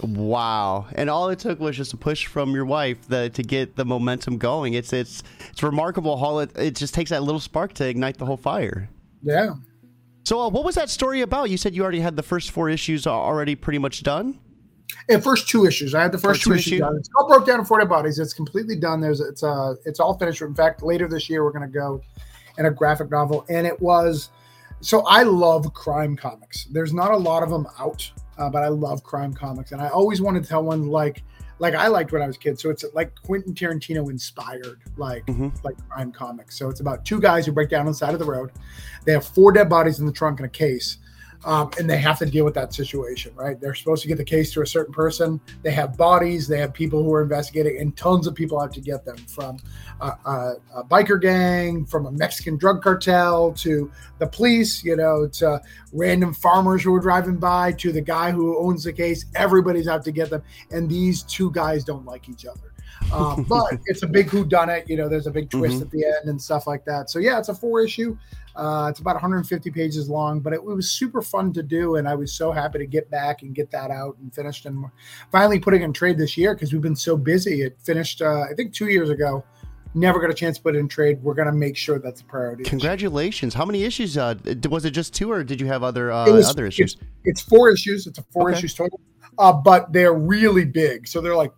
Wow! 0.04 0.88
And 0.94 1.10
all 1.10 1.30
it 1.30 1.40
took 1.40 1.60
was 1.60 1.78
just 1.78 1.94
a 1.94 1.98
push 1.98 2.26
from 2.26 2.54
your 2.54 2.66
wife 2.66 3.08
the, 3.08 3.30
to 3.30 3.44
get 3.44 3.76
the 3.76 3.86
momentum 3.86 4.38
going. 4.38 4.74
It's 4.74 4.94
it's 4.94 5.24
it's 5.50 5.62
remarkable 5.62 6.18
how 6.18 6.40
it 6.40 6.58
it 6.58 6.76
just 6.76 6.94
takes 6.94 7.12
that 7.12 7.24
little 7.24 7.40
spark 7.40 7.74
to 7.74 7.88
ignite 7.88 8.18
the 8.18 8.26
whole 8.26 8.38
fire. 8.38 8.90
Yeah. 9.22 9.56
So, 10.24 10.40
uh, 10.40 10.50
what 10.50 10.64
was 10.64 10.76
that 10.76 10.90
story 10.90 11.22
about? 11.22 11.50
You 11.50 11.58
said 11.58 11.76
you 11.76 11.84
already 11.84 12.00
had 12.00 12.16
the 12.16 12.24
first 12.24 12.52
four 12.52 12.70
issues 12.70 13.08
already 13.08 13.56
pretty 13.56 13.80
much 13.80 14.04
done. 14.04 14.40
And 15.10 15.24
first 15.24 15.48
two 15.48 15.66
issues, 15.66 15.96
I 15.96 16.02
had 16.02 16.12
the 16.12 16.18
first, 16.18 16.44
first 16.44 16.44
two 16.44 16.54
issues 16.54 16.80
done. 16.80 16.98
It's 16.98 17.10
all 17.16 17.28
broke 17.28 17.46
down 17.46 17.60
in 17.60 17.66
four 17.66 17.84
bodies. 17.86 18.20
It's 18.20 18.34
completely 18.34 18.76
done. 18.76 19.02
There's 19.02 19.20
it's 19.20 19.44
uh 19.44 19.76
it's 19.86 20.00
all 20.00 20.18
finished. 20.18 20.42
In 20.42 20.56
fact, 20.56 20.84
later 20.84 21.08
this 21.08 21.30
year 21.30 21.44
we're 21.44 21.52
going 21.52 21.70
to 21.70 21.80
go 21.80 22.02
in 22.58 22.66
a 22.66 22.72
graphic 22.72 23.10
novel, 23.10 23.46
and 23.50 23.66
it 23.66 23.80
was 23.82 24.30
so 24.82 25.04
I 25.08 25.24
love 25.24 25.74
crime 25.74 26.16
comics. 26.16 26.66
There's 26.66 26.94
not 26.94 27.12
a 27.12 27.18
lot 27.18 27.44
of 27.44 27.50
them 27.50 27.68
out, 27.80 28.12
uh, 28.38 28.50
but 28.50 28.64
I 28.64 28.68
love 28.70 29.04
crime 29.04 29.34
comics, 29.34 29.72
and 29.72 29.82
I 29.82 29.90
always 29.90 30.22
wanted 30.22 30.44
to 30.44 30.50
tell 30.50 30.64
one 30.64 30.88
like 30.88 31.24
like 31.62 31.76
I 31.76 31.88
liked 31.88 32.12
when 32.12 32.24
I 32.24 32.28
was 32.28 32.38
a 32.38 32.40
kid. 32.40 32.60
So 32.60 32.72
it's 32.72 32.84
like 32.96 33.14
Quentin 33.22 33.54
Tarantino 33.54 34.10
inspired, 34.10 34.82
like 34.98 35.26
mm-hmm. 35.28 35.50
like 35.64 35.78
crime 35.90 36.12
comics. 36.12 36.58
So 36.58 36.70
it's 36.70 36.80
about 36.80 37.06
two 37.06 37.22
guys 37.22 37.46
who 37.46 37.52
break 37.52 37.70
down 37.70 37.82
on 37.82 37.92
the 37.92 37.94
side 37.94 38.14
of 38.14 38.20
the 38.20 38.26
road. 38.26 38.52
They 39.06 39.12
have 39.12 39.26
four 39.26 39.52
dead 39.52 39.70
bodies 39.70 40.00
in 40.00 40.08
the 40.08 40.12
trunk 40.12 40.40
in 40.40 40.46
a 40.46 40.50
case, 40.50 40.98
um, 41.44 41.72
and 41.80 41.90
they 41.90 41.98
have 41.98 42.20
to 42.20 42.26
deal 42.26 42.46
with 42.46 42.54
that 42.54 42.74
situation, 42.74 43.34
right? 43.36 43.60
They're 43.60 43.74
supposed 43.74 44.02
to 44.04 44.08
get 44.08 44.18
the 44.18 44.24
case 44.24 44.54
to 44.54 44.62
a 44.62 44.68
certain 44.68 44.94
person. 44.94 45.40
They 45.64 45.72
have 45.72 45.98
bodies, 45.98 46.48
they 46.48 46.60
have 46.60 46.74
people 46.74 47.04
who 47.04 47.14
are 47.14 47.22
investigating, 47.22 47.80
and 47.80 47.96
tons 47.98 48.28
of 48.28 48.36
people 48.36 48.60
have 48.60 48.72
to 48.74 48.82
get 48.82 49.06
them 49.06 49.18
from 49.18 49.58
a, 50.02 50.08
a, 50.26 50.54
a 50.76 50.84
biker 50.84 51.20
gang, 51.22 51.86
from 51.86 52.06
a 52.06 52.12
Mexican 52.12 52.58
drug 52.58 52.82
cartel, 52.82 53.52
to 53.54 53.92
the 54.20 54.28
police, 54.28 54.84
you 54.84 54.96
know, 54.96 55.28
to 55.28 55.62
random 55.94 56.34
farmers 56.34 56.84
who 56.84 56.94
are 56.94 57.00
driving 57.00 57.38
by, 57.38 57.72
to 57.74 57.92
the 57.92 58.02
guy 58.02 58.32
who 58.32 58.58
owns 58.60 58.84
the 58.84 58.94
case. 58.94 59.26
Everybody's 59.36 59.88
out 59.88 60.04
to 60.06 60.12
get 60.12 60.30
them, 60.30 60.44
and 60.72 60.90
these 60.90 61.24
two 61.24 61.52
guys 61.52 61.84
don't 61.84 62.06
like 62.06 62.30
each 62.30 62.46
other. 62.46 62.71
Um, 63.14 63.44
but 63.50 63.80
it's 63.86 64.04
a 64.04 64.08
big 64.08 64.30
who 64.30 64.46
done 64.46 64.70
it. 64.70 64.90
You 64.90 64.98
know, 64.98 65.10
there's 65.10 65.28
a 65.28 65.32
big 65.32 65.50
twist 65.50 65.76
mm-hmm. 65.76 65.84
at 65.84 65.92
the 65.92 66.06
end 66.06 66.30
and 66.30 66.42
stuff 66.42 66.68
like 66.68 66.86
that. 66.86 67.10
So 67.10 67.20
yeah, 67.20 67.40
it's 67.40 67.50
a 67.50 67.56
four 67.56 67.82
issue. 67.82 68.18
Uh, 68.56 68.88
it's 68.90 69.00
about 69.00 69.16
150 69.16 69.72
pages 69.72 70.10
long, 70.10 70.40
but 70.40 70.54
it, 70.54 70.58
it, 70.58 70.64
was 70.64 70.90
super 70.92 71.22
fun 71.22 71.54
to 71.54 71.64
do, 71.64 71.96
and 71.96 72.08
I 72.08 72.16
was 72.16 72.34
so 72.34 72.52
happy 72.52 72.80
to 72.80 72.86
get 72.86 73.10
back 73.10 73.44
and 73.44 73.56
get 73.56 73.72
that 73.72 73.92
out 73.92 74.18
and 74.18 74.34
finished, 74.34 74.66
and 74.66 74.86
finally 75.32 75.60
putting 75.60 75.82
it 75.82 75.86
in 75.86 75.94
trade 75.94 76.18
this 76.18 76.36
year 76.36 76.54
because 76.54 76.74
we've 76.74 76.82
been 76.82 76.96
so 76.96 77.16
busy. 77.16 77.62
It 77.62 77.78
finished, 77.82 78.22
uh, 78.22 78.42
I 78.42 78.54
think, 78.54 78.74
two 78.74 78.88
years 78.88 79.10
ago. 79.10 79.44
Never 79.94 80.20
got 80.20 80.30
a 80.30 80.34
chance 80.34 80.58
to 80.58 80.64
put 80.64 80.76
it 80.76 80.80
in 80.80 80.88
trade. 80.88 81.22
We're 81.22 81.34
gonna 81.34 81.52
make 81.52 81.76
sure 81.76 82.00
that's 82.00 82.22
a 82.22 82.26
priority. 82.26 82.64
Congratulations! 82.64 83.54
How 83.54 83.66
many 83.66 83.84
issues? 83.84 84.18
Uh, 84.18 84.36
was 84.70 84.86
it 84.86 84.92
just 84.92 85.14
two, 85.14 85.32
or 85.32 85.44
did 85.44 85.60
you 85.60 85.68
have 85.68 85.84
other 85.84 86.12
uh, 86.12 86.32
was, 86.32 86.50
other 86.50 86.66
issues? 86.66 86.94
It's, 86.94 87.04
it's, 87.26 87.42
four 87.42 87.70
issues. 87.72 88.08
It's 88.08 88.18
a 88.18 88.24
four 88.24 88.50
okay. 88.50 88.58
issues 88.58 88.74
total, 88.74 89.02
uh, 89.38 89.52
but 89.52 89.92
they're 89.92 90.14
really 90.14 90.64
big. 90.64 91.08
So 91.08 91.20
they're 91.20 91.36
like 91.36 91.52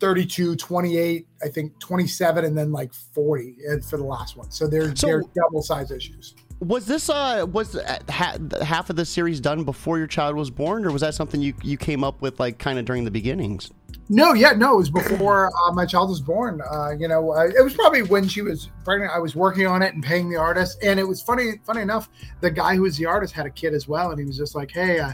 32, 0.00 0.56
28, 0.56 1.26
I 1.42 1.48
think 1.48 1.78
27, 1.78 2.44
and 2.44 2.56
then 2.56 2.72
like 2.72 2.92
40 2.92 3.56
for 3.88 3.96
the 3.96 4.04
last 4.04 4.36
one. 4.36 4.50
So 4.50 4.66
they're 4.66 4.94
so, 4.94 5.06
they're 5.06 5.22
double 5.34 5.62
size 5.62 5.90
issues. 5.90 6.34
Was 6.60 6.86
this 6.86 7.10
uh 7.10 7.46
was 7.52 7.78
ha- 8.08 8.38
half 8.62 8.88
of 8.88 8.96
the 8.96 9.04
series 9.04 9.40
done 9.40 9.64
before 9.64 9.98
your 9.98 10.06
child 10.06 10.36
was 10.36 10.50
born, 10.50 10.86
or 10.86 10.90
was 10.90 11.02
that 11.02 11.14
something 11.14 11.42
you 11.42 11.52
you 11.62 11.76
came 11.76 12.02
up 12.02 12.22
with 12.22 12.40
like 12.40 12.58
kind 12.58 12.78
of 12.78 12.86
during 12.86 13.04
the 13.04 13.10
beginnings? 13.10 13.70
No, 14.08 14.34
yeah, 14.34 14.52
no, 14.52 14.74
it 14.74 14.76
was 14.76 14.90
before 14.90 15.48
uh, 15.48 15.72
my 15.72 15.84
child 15.84 16.08
was 16.08 16.20
born. 16.20 16.62
Uh, 16.70 16.92
you 16.96 17.08
know, 17.08 17.32
uh, 17.32 17.46
it 17.46 17.62
was 17.62 17.74
probably 17.74 18.02
when 18.02 18.26
she 18.26 18.40
was 18.40 18.70
pregnant. 18.84 19.12
I 19.12 19.18
was 19.18 19.34
working 19.34 19.66
on 19.66 19.82
it 19.82 19.94
and 19.94 20.02
paying 20.02 20.30
the 20.30 20.36
artist, 20.36 20.78
and 20.82 20.98
it 21.00 21.04
was 21.04 21.20
funny. 21.20 21.60
Funny 21.64 21.82
enough, 21.82 22.08
the 22.40 22.50
guy 22.50 22.76
who 22.76 22.82
was 22.82 22.96
the 22.96 23.04
artist 23.04 23.34
had 23.34 23.46
a 23.46 23.50
kid 23.50 23.74
as 23.74 23.88
well, 23.88 24.10
and 24.10 24.18
he 24.18 24.24
was 24.24 24.38
just 24.38 24.54
like, 24.54 24.70
"Hey, 24.70 25.00
uh, 25.00 25.12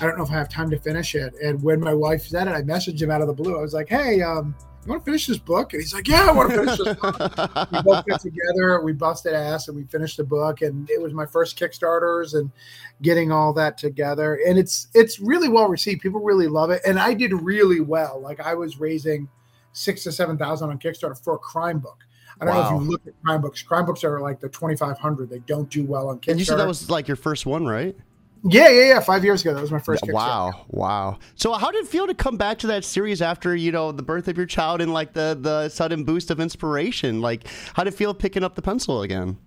I 0.00 0.06
don't 0.06 0.16
know 0.16 0.24
if 0.24 0.30
I 0.30 0.34
have 0.34 0.48
time 0.48 0.70
to 0.70 0.78
finish 0.78 1.14
it. 1.14 1.34
And 1.42 1.62
when 1.62 1.80
my 1.80 1.94
wife 1.94 2.26
said 2.26 2.46
it, 2.46 2.52
I 2.52 2.62
messaged 2.62 3.00
him 3.00 3.10
out 3.10 3.20
of 3.20 3.26
the 3.26 3.32
blue. 3.32 3.58
I 3.58 3.60
was 3.60 3.74
like, 3.74 3.88
hey, 3.88 4.22
um, 4.22 4.54
you 4.84 4.92
want 4.92 5.04
to 5.04 5.04
finish 5.04 5.26
this 5.26 5.38
book? 5.38 5.72
And 5.72 5.82
he's 5.82 5.92
like, 5.92 6.06
yeah, 6.06 6.28
I 6.28 6.32
want 6.32 6.50
to 6.50 6.56
finish 6.56 6.78
this 6.78 6.96
book. 6.96 7.18
we 7.72 7.82
both 7.82 8.06
got 8.06 8.20
together, 8.20 8.80
we 8.80 8.92
busted 8.92 9.34
ass, 9.34 9.68
and 9.68 9.76
we 9.76 9.84
finished 9.84 10.16
the 10.16 10.24
book. 10.24 10.62
And 10.62 10.88
it 10.88 11.02
was 11.02 11.12
my 11.12 11.26
first 11.26 11.58
Kickstarters 11.58 12.38
and 12.38 12.50
getting 13.02 13.32
all 13.32 13.52
that 13.54 13.76
together. 13.76 14.40
And 14.46 14.56
it's 14.56 14.88
it's 14.94 15.18
really 15.18 15.48
well 15.48 15.68
received. 15.68 16.00
People 16.00 16.20
really 16.20 16.46
love 16.46 16.70
it. 16.70 16.80
And 16.86 16.98
I 16.98 17.12
did 17.12 17.32
really 17.32 17.80
well. 17.80 18.20
Like 18.20 18.40
I 18.40 18.54
was 18.54 18.78
raising 18.78 19.28
six 19.72 20.04
to 20.04 20.12
seven 20.12 20.38
thousand 20.38 20.70
on 20.70 20.78
Kickstarter 20.78 21.22
for 21.22 21.34
a 21.34 21.38
crime 21.38 21.80
book. 21.80 21.98
I 22.40 22.44
don't 22.44 22.54
wow. 22.54 22.70
know 22.70 22.76
if 22.76 22.82
you 22.82 22.90
look 22.90 23.06
at 23.06 23.12
crime 23.24 23.40
books. 23.40 23.62
Crime 23.62 23.84
books 23.84 24.04
are 24.04 24.20
like 24.20 24.38
the 24.38 24.48
twenty 24.48 24.76
five 24.76 24.98
hundred. 24.98 25.28
They 25.28 25.40
don't 25.40 25.68
do 25.68 25.84
well 25.84 26.08
on 26.08 26.20
Kickstarter. 26.20 26.30
And 26.30 26.38
you 26.38 26.46
said 26.46 26.58
that 26.60 26.68
was 26.68 26.88
like 26.88 27.08
your 27.08 27.16
first 27.16 27.46
one, 27.46 27.66
right? 27.66 27.96
Yeah, 28.44 28.68
yeah, 28.68 28.88
yeah. 28.88 29.00
Five 29.00 29.24
years 29.24 29.42
ago, 29.42 29.54
that 29.54 29.60
was 29.60 29.70
my 29.72 29.78
first. 29.78 30.04
Wow, 30.06 30.64
wow. 30.68 31.18
So, 31.34 31.52
how 31.54 31.70
did 31.70 31.84
it 31.84 31.88
feel 31.88 32.06
to 32.06 32.14
come 32.14 32.36
back 32.36 32.58
to 32.58 32.66
that 32.68 32.84
series 32.84 33.20
after 33.20 33.56
you 33.56 33.72
know 33.72 33.92
the 33.92 34.02
birth 34.02 34.28
of 34.28 34.36
your 34.36 34.46
child 34.46 34.80
and 34.80 34.92
like 34.92 35.12
the 35.12 35.36
the 35.40 35.68
sudden 35.68 36.04
boost 36.04 36.30
of 36.30 36.40
inspiration? 36.40 37.20
Like, 37.20 37.48
how 37.74 37.84
did 37.84 37.94
it 37.94 37.96
feel 37.96 38.14
picking 38.14 38.44
up 38.44 38.54
the 38.54 38.62
pencil 38.62 39.02
again? 39.02 39.38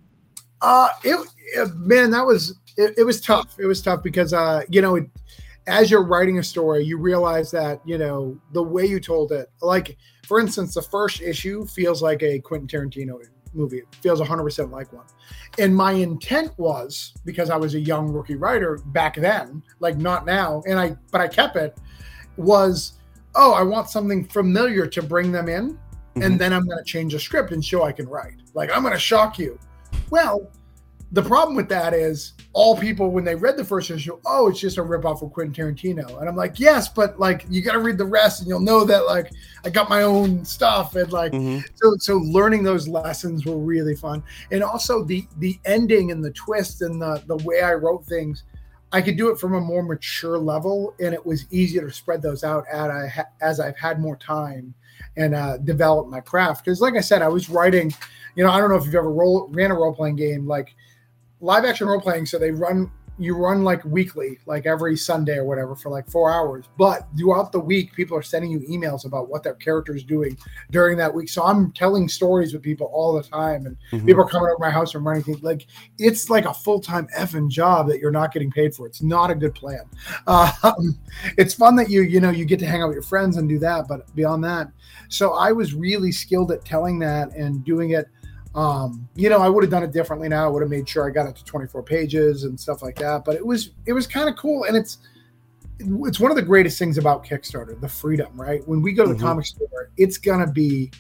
Uh, 0.62 0.89
it, 1.03 1.27
it 1.55 1.75
man, 1.75 2.12
that 2.12 2.25
was 2.25 2.60
it, 2.77 2.93
it, 2.98 3.03
was 3.03 3.21
tough. 3.21 3.55
It 3.60 3.65
was 3.65 3.81
tough 3.81 4.03
because 4.03 4.33
uh, 4.33 4.63
you 4.69 4.81
know, 4.81 4.95
it, 4.95 5.10
as 5.67 5.89
you're 5.89 6.03
writing 6.03 6.38
a 6.39 6.43
story, 6.43 6.83
you 6.83 6.98
realize 6.98 7.51
that 7.51 7.81
you 7.86 7.98
know 7.98 8.38
the 8.51 8.63
way 8.63 8.86
you 8.86 9.00
told 9.00 9.31
it. 9.31 9.50
Like, 9.62 9.98
for 10.25 10.39
instance, 10.39 10.74
the 10.74 10.81
first 10.81 11.21
issue 11.21 11.65
feels 11.65 12.01
like 12.01 12.21
a 12.24 12.39
Quentin 12.39 12.67
Tarantino 12.67 13.19
movie. 13.53 13.79
It 13.79 13.88
feels 14.01 14.20
100% 14.22 14.72
like 14.72 14.91
one. 14.93 15.05
And 15.60 15.75
my 15.75 15.91
intent 15.91 16.51
was 16.58 17.13
because 17.25 17.50
I 17.50 17.58
was 17.58 17.75
a 17.75 17.79
young 17.79 18.10
rookie 18.12 18.36
writer 18.36 18.77
back 18.88 19.15
then, 19.15 19.62
like 19.79 19.98
not 19.98 20.25
now, 20.25 20.62
and 20.67 20.79
I 20.79 20.96
but 21.12 21.22
I 21.22 21.27
kept 21.27 21.55
it 21.55 21.77
was 22.38 22.93
oh, 23.36 23.53
I 23.53 23.62
want 23.63 23.89
something 23.89 24.25
familiar 24.25 24.86
to 24.88 25.01
bring 25.01 25.31
them 25.31 25.48
in, 25.48 25.77
Mhm. 26.15 26.25
and 26.25 26.39
then 26.39 26.51
I'm 26.51 26.65
going 26.65 26.77
to 26.77 26.84
change 26.84 27.13
the 27.13 27.20
script 27.20 27.53
and 27.53 27.63
show 27.63 27.84
I 27.84 27.93
can 27.93 28.08
write. 28.10 28.41
Like 28.53 28.70
I'm 28.75 28.81
going 28.81 28.93
to 28.93 29.00
shock 29.00 29.39
you. 29.39 29.58
Well, 30.10 30.50
the 31.13 31.22
problem 31.22 31.56
with 31.58 31.68
that 31.70 31.94
is 31.94 32.34
all 32.53 32.77
people 32.77 33.12
when 33.12 33.24
they 33.25 33.36
read 33.36 33.58
the 33.58 33.65
first 33.65 33.91
issue, 33.91 34.18
oh, 34.25 34.48
it's 34.50 34.60
just 34.60 34.77
a 34.77 34.82
ripoff 34.82 35.22
of 35.22 35.32
Quentin 35.34 35.53
Tarantino, 35.53 36.20
and 36.20 36.30
I'm 36.30 36.36
like, 36.36 36.60
yes, 36.60 36.88
but 36.88 37.20
like 37.20 37.46
you 37.50 37.62
got 37.62 37.74
to 37.74 37.80
read 37.80 37.98
the 37.98 38.06
rest, 38.06 38.39
and 38.39 38.48
you'll 38.48 38.60
know 38.62 38.86
that 38.86 39.06
like 39.06 39.32
I 39.65 39.70
got 39.70 39.89
my 39.89 40.03
own 40.03 40.46
stuff, 40.46 40.96
and 40.96 41.12
like 41.12 41.34
Mhm. 41.34 41.63
so 41.75 41.96
so 42.00 42.18
learning 42.18 42.63
those 42.63 42.88
lessons 42.88 43.46
were 43.46 43.58
really 43.58 43.96
fun. 43.96 44.24
And 44.51 44.63
also 44.63 45.03
the 45.03 45.27
the 45.39 45.60
ending 45.65 46.12
and 46.12 46.24
the 46.24 46.32
twist 46.32 46.82
and 46.82 47.01
the 47.01 47.22
the 47.27 47.38
way 47.38 47.62
i 47.62 47.74
wrote 47.74 48.06
things 48.06 48.44
i 48.94 49.01
could 49.01 49.18
do 49.18 49.30
it 49.30 49.39
from 49.39 49.53
a 49.53 49.62
more 49.62 49.84
mature 49.84 50.38
level 50.38 50.94
and 51.00 51.13
it 51.13 51.25
was 51.25 51.46
easier 51.51 51.88
to 51.88 51.94
spread 51.94 52.22
those 52.22 52.44
out 52.44 52.65
as, 52.72 52.89
I 52.89 53.08
ha- 53.08 53.30
as 53.41 53.60
i've 53.60 53.77
had 53.77 54.00
more 54.01 54.18
time 54.18 54.74
and 55.18 55.34
uh, 55.36 55.58
develop 55.58 56.08
my 56.08 56.20
craft. 56.22 56.63
Because 56.65 56.82
like 56.82 56.96
i 56.96 57.01
said 57.01 57.22
i 57.22 57.27
was 57.27 57.50
writing 57.50 57.94
you 58.36 58.44
know 58.44 58.51
i 58.51 58.60
don't 58.60 58.70
know 58.70 58.75
if 58.75 58.86
you've 58.86 58.96
ever 58.96 59.12
role, 59.12 59.48
ran 59.51 59.72
a 59.72 59.74
role-playing 59.75 60.15
game 60.18 60.46
like 60.48 60.75
live 61.41 61.65
action 61.65 61.88
role-playing 61.88 62.25
so 62.25 62.38
they 62.38 62.51
run 62.51 62.89
you 63.17 63.36
run 63.36 63.63
like 63.63 63.83
weekly, 63.86 64.39
like 64.48 64.65
every 64.65 64.98
Sunday 64.98 65.36
or 65.36 65.45
whatever 65.45 65.75
for 65.75 65.89
like 65.89 66.10
four 66.10 66.31
hours. 66.31 66.65
But 66.75 67.07
throughout 67.15 67.51
the 67.51 67.60
week, 67.60 67.93
people 67.93 68.17
are 68.17 68.24
sending 68.24 68.50
you 68.50 68.62
emails 68.62 69.05
about 69.05 69.29
what 69.29 69.43
their 69.43 69.53
character 69.53 69.93
is 69.95 70.03
doing 70.03 70.38
during 70.71 70.98
that 70.98 71.13
week. 71.13 71.29
So 71.29 71.43
I'm 71.43 71.71
telling 71.74 72.07
stories 72.07 72.51
with 72.51 72.63
people 72.63 72.89
all 72.91 73.13
the 73.13 73.21
time, 73.21 73.67
and 73.67 73.77
Mhm. 73.91 74.07
people 74.07 74.24
are 74.24 74.27
coming 74.27 74.48
over 74.48 74.57
my 74.60 74.71
house 74.71 74.95
and 74.95 75.05
running 75.05 75.21
things. 75.21 75.43
Like 75.43 75.67
it's 76.00 76.31
like 76.31 76.45
a 76.45 76.53
full 76.53 76.79
time 76.79 77.07
effing 77.15 77.48
job 77.48 77.88
that 77.89 78.00
you're 78.00 78.12
not 78.12 78.33
getting 78.33 78.50
paid 78.50 78.74
for. 78.74 78.88
It's 78.88 79.03
not 79.03 79.29
a 79.29 79.36
good 79.36 79.53
plan. 79.53 79.81
Um, 80.27 80.98
it's 81.38 81.53
fun 81.53 81.75
that 81.75 81.89
you 81.89 82.01
you 82.01 82.19
know 82.21 82.29
you 82.31 82.45
get 82.45 82.60
to 82.60 82.65
hang 82.65 82.81
out 82.81 82.88
with 82.88 82.95
your 82.95 83.03
friends 83.03 83.38
and 83.38 83.48
do 83.48 83.60
that, 83.60 83.88
but 83.88 84.13
beyond 84.15 84.43
that, 84.45 84.69
so 85.10 85.33
I 85.33 85.51
was 85.51 85.74
really 85.75 86.12
skilled 86.12 86.51
at 86.51 86.65
telling 86.65 86.98
that 87.00 87.36
and 87.36 87.63
doing 87.63 87.91
it 87.91 88.07
um 88.53 89.08
you 89.15 89.29
know 89.29 89.39
i 89.39 89.48
would 89.48 89.63
have 89.63 89.72
done 89.72 89.84
it 89.84 89.91
differently 89.93 90.27
now. 90.27 90.46
I 90.46 90.48
would 90.50 90.62
have 90.62 90.70
made 90.70 90.88
sure 90.88 91.08
i 91.08 91.10
got 91.10 91.25
it 91.27 91.36
to 91.38 91.46
24 91.46 91.84
pages 91.84 92.43
and 92.43 92.60
stuff 92.60 92.81
like 92.81 92.96
that. 92.98 93.24
But 93.24 93.36
it 93.36 93.46
was 93.46 93.72
it 93.86 93.93
was 93.93 94.05
kind 94.08 94.27
of 94.27 94.36
cool. 94.36 94.65
And 94.65 94.75
it's 94.75 94.98
it's 95.79 96.20
one 96.20 96.31
of 96.31 96.36
the 96.38 96.43
greatest 96.43 96.77
things 96.77 96.98
about 96.98 97.25
kickstarter 97.25 97.79
the 97.79 97.88
freedom 97.88 98.39
right? 98.39 98.62
When 98.67 98.81
we 98.81 98.91
go 98.91 99.03
to 99.05 99.10
the 99.13 99.15
Mhm. 99.20 99.22
comic 99.22 99.46
store 99.46 99.89
it's 99.98 100.17
gonna 100.17 100.51
be 100.51 100.91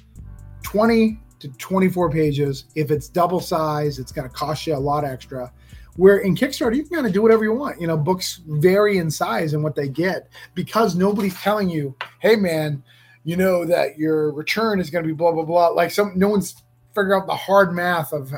20 0.63 1.19
to 1.39 1.49
24 1.49 2.09
pages. 2.09 2.65
If 2.75 2.89
it's 2.91 3.09
double 3.09 3.39
size 3.41 3.99
it's 3.99 4.11
gonna 4.13 4.29
cost 4.29 4.65
you 4.65 4.75
a 4.75 4.77
lot 4.77 5.03
extra. 5.03 5.51
Where 5.97 6.19
in 6.19 6.35
kickstarter 6.35 6.75
you 6.75 6.83
can 6.83 6.95
kind 6.95 7.07
of 7.07 7.11
do 7.13 7.21
whatever 7.21 7.43
you 7.43 7.53
want. 7.53 7.81
You 7.81 7.87
know 7.87 7.97
books 7.97 8.39
vary 8.47 8.97
in 8.97 9.11
size 9.11 9.53
and 9.53 9.61
what 9.61 9.75
they 9.75 9.89
get 9.89 10.29
because 10.55 10.95
nobody's 10.95 11.35
telling 11.41 11.69
you 11.69 11.95
hey 12.19 12.37
man 12.37 12.81
you 13.25 13.35
know 13.35 13.65
that 13.65 13.99
your 13.99 14.31
return 14.33 14.79
is 14.79 14.89
going 14.89 15.03
to 15.03 15.07
be 15.07 15.13
blah 15.13 15.31
blah 15.33 15.43
blah. 15.43 15.67
Like 15.67 15.91
some 15.91 16.13
no 16.15 16.29
one's 16.29 16.55
figure 16.93 17.15
out 17.15 17.25
the 17.27 17.35
hard 17.35 17.73
math 17.73 18.13
of 18.13 18.33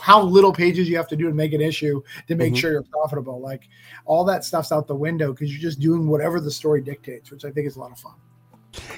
how, 0.00 0.22
little 0.22 0.52
pages 0.52 0.88
you 0.88 0.96
have 0.96 1.08
to 1.08 1.16
do 1.16 1.28
to 1.28 1.34
make 1.34 1.52
an 1.52 1.60
issue 1.60 2.02
to 2.28 2.34
make 2.34 2.54
Mhm. 2.54 2.56
sure 2.56 2.72
you're 2.72 2.82
profitable. 2.82 3.40
Like 3.40 3.68
all 4.04 4.24
that 4.24 4.44
stuff's 4.44 4.72
out 4.72 4.86
the 4.86 4.94
window 4.94 5.32
because 5.32 5.52
you're 5.52 5.60
just 5.60 5.80
doing 5.80 6.08
whatever 6.08 6.40
the 6.40 6.50
story 6.50 6.80
dictates, 6.82 7.30
which 7.30 7.44
I 7.44 7.50
think 7.50 7.66
is 7.66 7.76
a 7.76 7.80
lot 7.80 7.92
of 7.92 7.98
fun. 7.98 8.14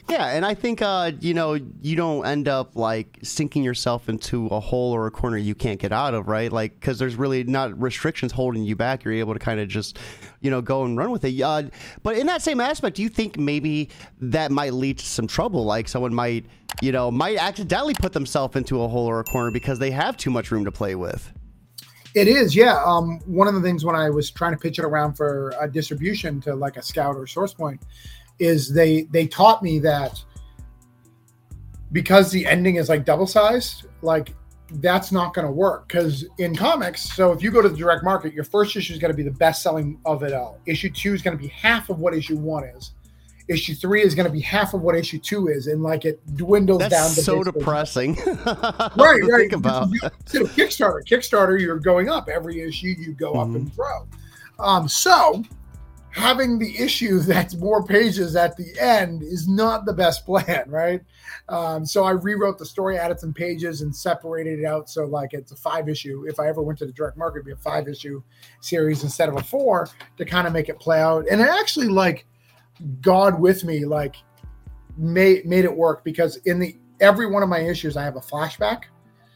Yeah, 0.08 0.26
and 0.28 0.44
I 0.44 0.54
think 0.54 0.82
uh, 0.82 1.12
you 1.20 1.34
know 1.34 1.54
you 1.54 1.94
don't 1.94 2.26
end 2.26 2.48
up 2.48 2.74
like 2.74 3.18
sinking 3.22 3.62
yourself 3.62 4.08
into 4.08 4.46
a 4.46 4.58
hole 4.58 4.92
or 4.92 5.06
a 5.06 5.10
corner 5.10 5.36
you 5.36 5.54
can't 5.54 5.78
get 5.78 5.92
out 5.92 6.14
of, 6.14 6.26
right? 6.26 6.50
Like 6.50 6.80
because 6.80 6.98
there's 6.98 7.14
really 7.14 7.44
not 7.44 7.80
restrictions 7.80 8.32
holding 8.32 8.64
you 8.64 8.74
back. 8.74 9.04
You're 9.04 9.14
able 9.14 9.34
to 9.34 9.38
kind 9.38 9.60
of 9.60 9.68
just 9.68 9.98
you 10.40 10.50
know 10.50 10.60
go 10.60 10.84
and 10.84 10.96
run 10.96 11.10
with 11.12 11.24
it. 11.24 11.40
Uh, 11.40 11.64
but 12.02 12.16
in 12.16 12.26
that 12.26 12.42
same 12.42 12.60
aspect, 12.60 12.96
do 12.96 13.02
you 13.02 13.08
think 13.08 13.38
maybe 13.38 13.90
that 14.20 14.50
might 14.50 14.72
lead 14.74 14.98
to 14.98 15.06
some 15.06 15.28
trouble? 15.28 15.64
Like 15.64 15.86
someone 15.86 16.14
might 16.14 16.46
you 16.80 16.92
know 16.92 17.10
might 17.10 17.36
accidentally 17.36 17.94
put 17.94 18.12
themselves 18.12 18.56
into 18.56 18.82
a 18.82 18.88
hole 18.88 19.06
or 19.06 19.20
a 19.20 19.24
corner 19.24 19.50
because 19.50 19.78
they 19.78 19.90
have 19.90 20.16
too 20.16 20.30
much 20.30 20.50
room 20.50 20.64
to 20.64 20.72
play 20.72 20.94
with. 20.94 21.32
It 22.14 22.26
is, 22.26 22.56
yeah. 22.56 22.82
Um, 22.84 23.20
one 23.26 23.48
of 23.48 23.54
the 23.54 23.60
things 23.60 23.84
when 23.84 23.94
I 23.94 24.10
was 24.10 24.30
trying 24.30 24.52
to 24.52 24.58
pitch 24.58 24.78
it 24.78 24.84
around 24.84 25.14
for 25.14 25.54
a 25.60 25.70
distribution 25.70 26.40
to 26.42 26.54
like 26.54 26.76
a 26.76 26.82
scout 26.82 27.16
or 27.16 27.26
source 27.26 27.52
point 27.52 27.80
is 28.38 28.72
they 28.72 29.02
they 29.10 29.26
taught 29.26 29.62
me 29.62 29.78
that 29.80 30.22
because 31.92 32.30
the 32.30 32.46
ending 32.46 32.76
is 32.76 32.88
like 32.88 33.04
double 33.04 33.26
sized, 33.26 33.86
like 34.02 34.34
that's 34.70 35.12
not 35.12 35.34
going 35.34 35.46
to 35.46 35.52
work 35.52 35.88
because 35.88 36.26
in 36.38 36.54
comics 36.54 37.10
so 37.14 37.32
if 37.32 37.42
you 37.42 37.50
go 37.50 37.62
to 37.62 37.70
the 37.70 37.76
direct 37.76 38.04
market 38.04 38.34
your 38.34 38.44
first 38.44 38.76
issue 38.76 38.92
is 38.92 38.98
going 38.98 39.10
to 39.10 39.16
be 39.16 39.22
the 39.22 39.30
best 39.30 39.62
selling 39.62 39.98
of 40.04 40.22
it 40.22 40.34
all 40.34 40.58
issue 40.66 40.90
two 40.90 41.14
is 41.14 41.22
going 41.22 41.36
to 41.36 41.42
be 41.42 41.48
half 41.48 41.88
of 41.88 42.00
what 42.00 42.12
issue 42.12 42.36
one 42.36 42.64
is 42.64 42.92
issue 43.48 43.74
three 43.74 44.02
is 44.02 44.14
going 44.14 44.26
to 44.26 44.32
be 44.32 44.40
half 44.40 44.74
of 44.74 44.82
what 44.82 44.94
issue 44.94 45.18
two 45.18 45.48
is 45.48 45.66
and 45.68 45.82
like 45.82 46.04
it 46.04 46.20
dwindles 46.36 46.80
That's 46.80 46.92
down 46.94 47.10
to 47.10 47.22
so 47.22 47.36
basically- 47.38 47.60
depressing. 47.60 48.14
right, 48.46 48.96
right. 48.96 49.22
Think 49.38 49.52
about. 49.52 49.84
Of 49.84 49.90
Kickstarter, 50.26 51.02
Kickstarter, 51.04 51.60
you're 51.60 51.78
going 51.78 52.08
up 52.08 52.28
every 52.28 52.60
issue. 52.60 52.94
You 52.98 53.12
go 53.14 53.32
up 53.34 53.48
Mhm. 53.48 53.56
and 53.56 53.76
grow. 53.76 54.06
Um, 54.58 54.88
so 54.88 55.42
having 56.10 56.58
the 56.58 56.78
issue 56.78 57.18
that's 57.20 57.54
more 57.56 57.84
pages 57.84 58.34
at 58.36 58.56
the 58.56 58.72
end 58.80 59.22
is 59.22 59.46
not 59.48 59.84
the 59.84 59.92
best 59.92 60.26
plan, 60.26 60.64
right? 60.68 61.00
Um, 61.48 61.86
so 61.86 62.04
I 62.04 62.10
rewrote 62.10 62.58
the 62.58 62.66
story, 62.66 62.98
added 62.98 63.20
some 63.20 63.32
pages, 63.32 63.80
and 63.82 63.94
separated 63.94 64.58
it 64.60 64.64
out. 64.66 64.90
So 64.90 65.04
like 65.06 65.32
it's 65.32 65.52
a 65.52 65.56
five 65.56 65.88
issue. 65.88 66.24
If 66.28 66.38
I 66.40 66.48
ever 66.48 66.60
went 66.62 66.78
to 66.80 66.86
the 66.86 66.92
direct 66.92 67.16
market, 67.16 67.38
it'd 67.38 67.46
be 67.46 67.52
a 67.52 67.56
five 67.56 67.88
issue 67.88 68.22
series 68.60 69.02
instead 69.04 69.28
of 69.28 69.36
a 69.36 69.42
four 69.42 69.88
to 70.18 70.24
kind 70.24 70.46
of 70.46 70.52
make 70.52 70.68
it 70.68 70.78
play 70.80 71.00
out. 71.00 71.26
And 71.30 71.40
it 71.40 71.48
actually 71.48 71.88
like 71.88 72.26
God 73.00 73.40
with 73.40 73.64
me, 73.64 73.84
like 73.84 74.16
made 74.96 75.46
made 75.46 75.64
it 75.64 75.74
work 75.74 76.04
because 76.04 76.36
in 76.46 76.58
the 76.58 76.76
every 77.00 77.26
one 77.26 77.42
of 77.42 77.48
my 77.48 77.60
issues 77.60 77.96
I 77.96 78.04
have 78.04 78.16
a 78.16 78.20
flashback. 78.20 78.84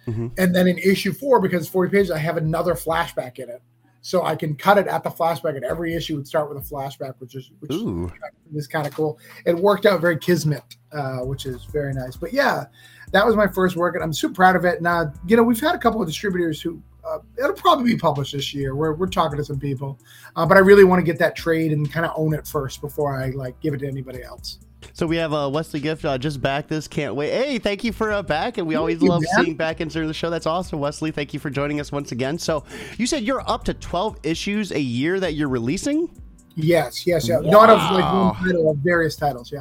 Mhm. 0.06 0.32
And 0.36 0.54
then 0.54 0.66
in 0.66 0.78
issue 0.78 1.12
four, 1.12 1.40
because 1.40 1.62
it's 1.62 1.70
40 1.70 1.90
pages, 1.90 2.10
I 2.10 2.18
have 2.18 2.36
another 2.36 2.74
flashback 2.74 3.38
in 3.38 3.48
it. 3.48 3.62
So 4.04 4.24
I 4.24 4.34
can 4.34 4.56
cut 4.56 4.78
it 4.78 4.88
at 4.88 5.04
the 5.04 5.10
flashback, 5.10 5.54
and 5.54 5.64
every 5.64 5.94
issue 5.94 6.16
would 6.16 6.26
start 6.26 6.48
with 6.48 6.58
a 6.58 6.74
flashback, 6.74 7.14
which 7.18 7.36
is 7.36 7.52
which 7.60 7.70
Ooh. 7.72 8.10
is 8.52 8.66
kind 8.66 8.84
of 8.84 8.92
cool. 8.92 9.20
It 9.46 9.56
worked 9.56 9.86
out 9.86 10.00
very 10.00 10.18
kismet, 10.18 10.76
uh, 10.92 11.20
which 11.20 11.46
is 11.46 11.64
very 11.66 11.94
nice. 11.94 12.16
But 12.16 12.32
yeah, 12.32 12.64
that 13.12 13.24
was 13.24 13.36
my 13.36 13.46
first 13.46 13.76
work, 13.76 13.94
and 13.94 14.02
I'm 14.02 14.12
super 14.12 14.34
proud 14.34 14.56
of 14.56 14.64
it. 14.64 14.82
Now, 14.82 15.12
you 15.28 15.36
know, 15.36 15.44
we've 15.44 15.60
had 15.60 15.76
a 15.76 15.78
couple 15.78 16.02
of 16.02 16.08
distributors 16.08 16.60
who 16.60 16.82
uh, 17.12 17.18
it'll 17.38 17.52
probably 17.52 17.92
be 17.92 17.98
published 17.98 18.32
this 18.32 18.54
year. 18.54 18.74
We're 18.74 18.94
we're 18.94 19.06
talking 19.06 19.38
to 19.38 19.44
some 19.44 19.58
people, 19.58 19.98
uh, 20.36 20.46
but 20.46 20.56
I 20.56 20.60
really 20.60 20.84
want 20.84 21.00
to 21.00 21.04
get 21.04 21.18
that 21.18 21.36
trade 21.36 21.72
and 21.72 21.90
kind 21.90 22.06
of 22.06 22.12
own 22.16 22.34
it 22.34 22.46
first 22.46 22.80
before 22.80 23.20
I 23.20 23.30
like 23.30 23.58
give 23.60 23.74
it 23.74 23.78
to 23.78 23.88
anybody 23.88 24.22
else. 24.22 24.58
So 24.94 25.06
we 25.06 25.16
have 25.16 25.32
uh, 25.32 25.48
Wesley 25.52 25.80
Gift 25.80 26.04
uh, 26.04 26.18
just 26.18 26.40
back 26.40 26.68
this. 26.68 26.88
Can't 26.88 27.14
wait. 27.14 27.30
Hey, 27.30 27.58
thank 27.58 27.84
you 27.84 27.92
for 27.92 28.12
uh, 28.12 28.22
back. 28.22 28.58
And 28.58 28.66
we 28.66 28.74
always 28.74 29.00
you, 29.00 29.08
love 29.08 29.22
man. 29.22 29.44
seeing 29.44 29.56
back 29.56 29.78
during 29.78 30.08
the 30.08 30.14
show. 30.14 30.28
That's 30.28 30.46
awesome, 30.46 30.80
Wesley. 30.80 31.10
Thank 31.10 31.32
you 31.32 31.40
for 31.40 31.50
joining 31.50 31.80
us 31.80 31.92
once 31.92 32.12
again. 32.12 32.38
So 32.38 32.64
you 32.98 33.06
said 33.06 33.22
you're 33.22 33.48
up 33.48 33.64
to 33.64 33.74
12 33.74 34.18
issues 34.22 34.72
a 34.72 34.80
year 34.80 35.20
that 35.20 35.34
you're 35.34 35.48
releasing? 35.48 36.10
Yes, 36.54 37.06
yes, 37.06 37.28
yeah. 37.28 37.38
Not 37.40 37.70
of 37.70 37.78
like 37.92 38.04
one 38.12 38.34
title, 38.34 38.70
of 38.70 38.76
various 38.78 39.16
titles. 39.16 39.50
Yeah. 39.50 39.60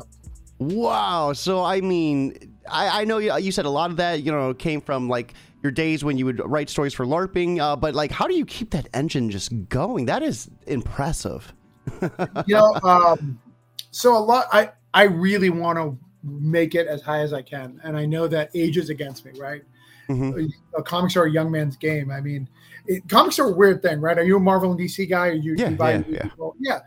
Wow. 0.59 1.33
So, 1.33 1.63
I 1.63 1.79
mean, 1.81 2.53
I, 2.69 3.01
I 3.01 3.05
know 3.05 3.19
you, 3.19 3.35
you 3.37 3.51
said 3.51 3.65
a 3.65 3.69
lot 3.69 3.89
of 3.89 3.97
that, 3.97 4.23
you 4.23 4.31
know, 4.31 4.53
came 4.53 4.81
from 4.81 5.07
like 5.07 5.33
your 5.63 5.71
days 5.71 6.03
when 6.03 6.17
you 6.17 6.25
would 6.25 6.41
write 6.49 6.69
stories 6.69 6.93
for 6.93 7.05
LARPing. 7.05 7.59
Uh, 7.59 7.75
but 7.75 7.93
like, 7.95 8.11
how 8.11 8.27
do 8.27 8.35
you 8.35 8.45
keep 8.45 8.71
that 8.71 8.87
engine 8.93 9.29
just 9.29 9.51
going? 9.69 10.05
That 10.05 10.23
is 10.23 10.49
impressive. 10.67 11.53
you 12.45 12.55
know 12.55 12.75
um 12.83 13.41
so 13.89 14.15
a 14.15 14.19
lot 14.19 14.45
i 14.51 14.69
i 14.93 15.01
really 15.01 15.49
want 15.49 15.79
to 15.79 15.97
make 16.23 16.75
it 16.75 16.85
as 16.85 17.01
high 17.01 17.21
as 17.21 17.33
i 17.33 17.41
can 17.41 17.81
and 17.83 17.97
i 17.97 18.05
know 18.05 18.27
that 18.27 18.51
age 18.53 18.77
is 18.77 18.91
against 18.91 19.25
me 19.25 19.31
right 19.39 19.63
Mhm. 20.07 20.47
a 20.77 20.83
comics 20.83 21.15
are 21.17 21.23
a 21.23 21.31
young 21.31 21.49
man's 21.49 21.75
game 21.75 22.11
i 22.11 22.21
mean 22.21 22.47
it, 22.85 23.09
comics 23.09 23.39
are 23.39 23.47
a 23.47 23.51
weird 23.51 23.81
thing 23.81 23.99
right 23.99 24.15
are 24.19 24.23
you 24.23 24.37
a 24.37 24.39
marvel 24.39 24.69
and 24.69 24.79
dc 24.79 25.09
guy 25.09 25.29
or 25.29 25.33
you, 25.33 25.55
Yeah, 25.57 25.69
you 25.69 25.75
buy 25.75 25.93
yeah, 25.93 26.03
yeah. 26.07 26.49
yeah 26.59 26.79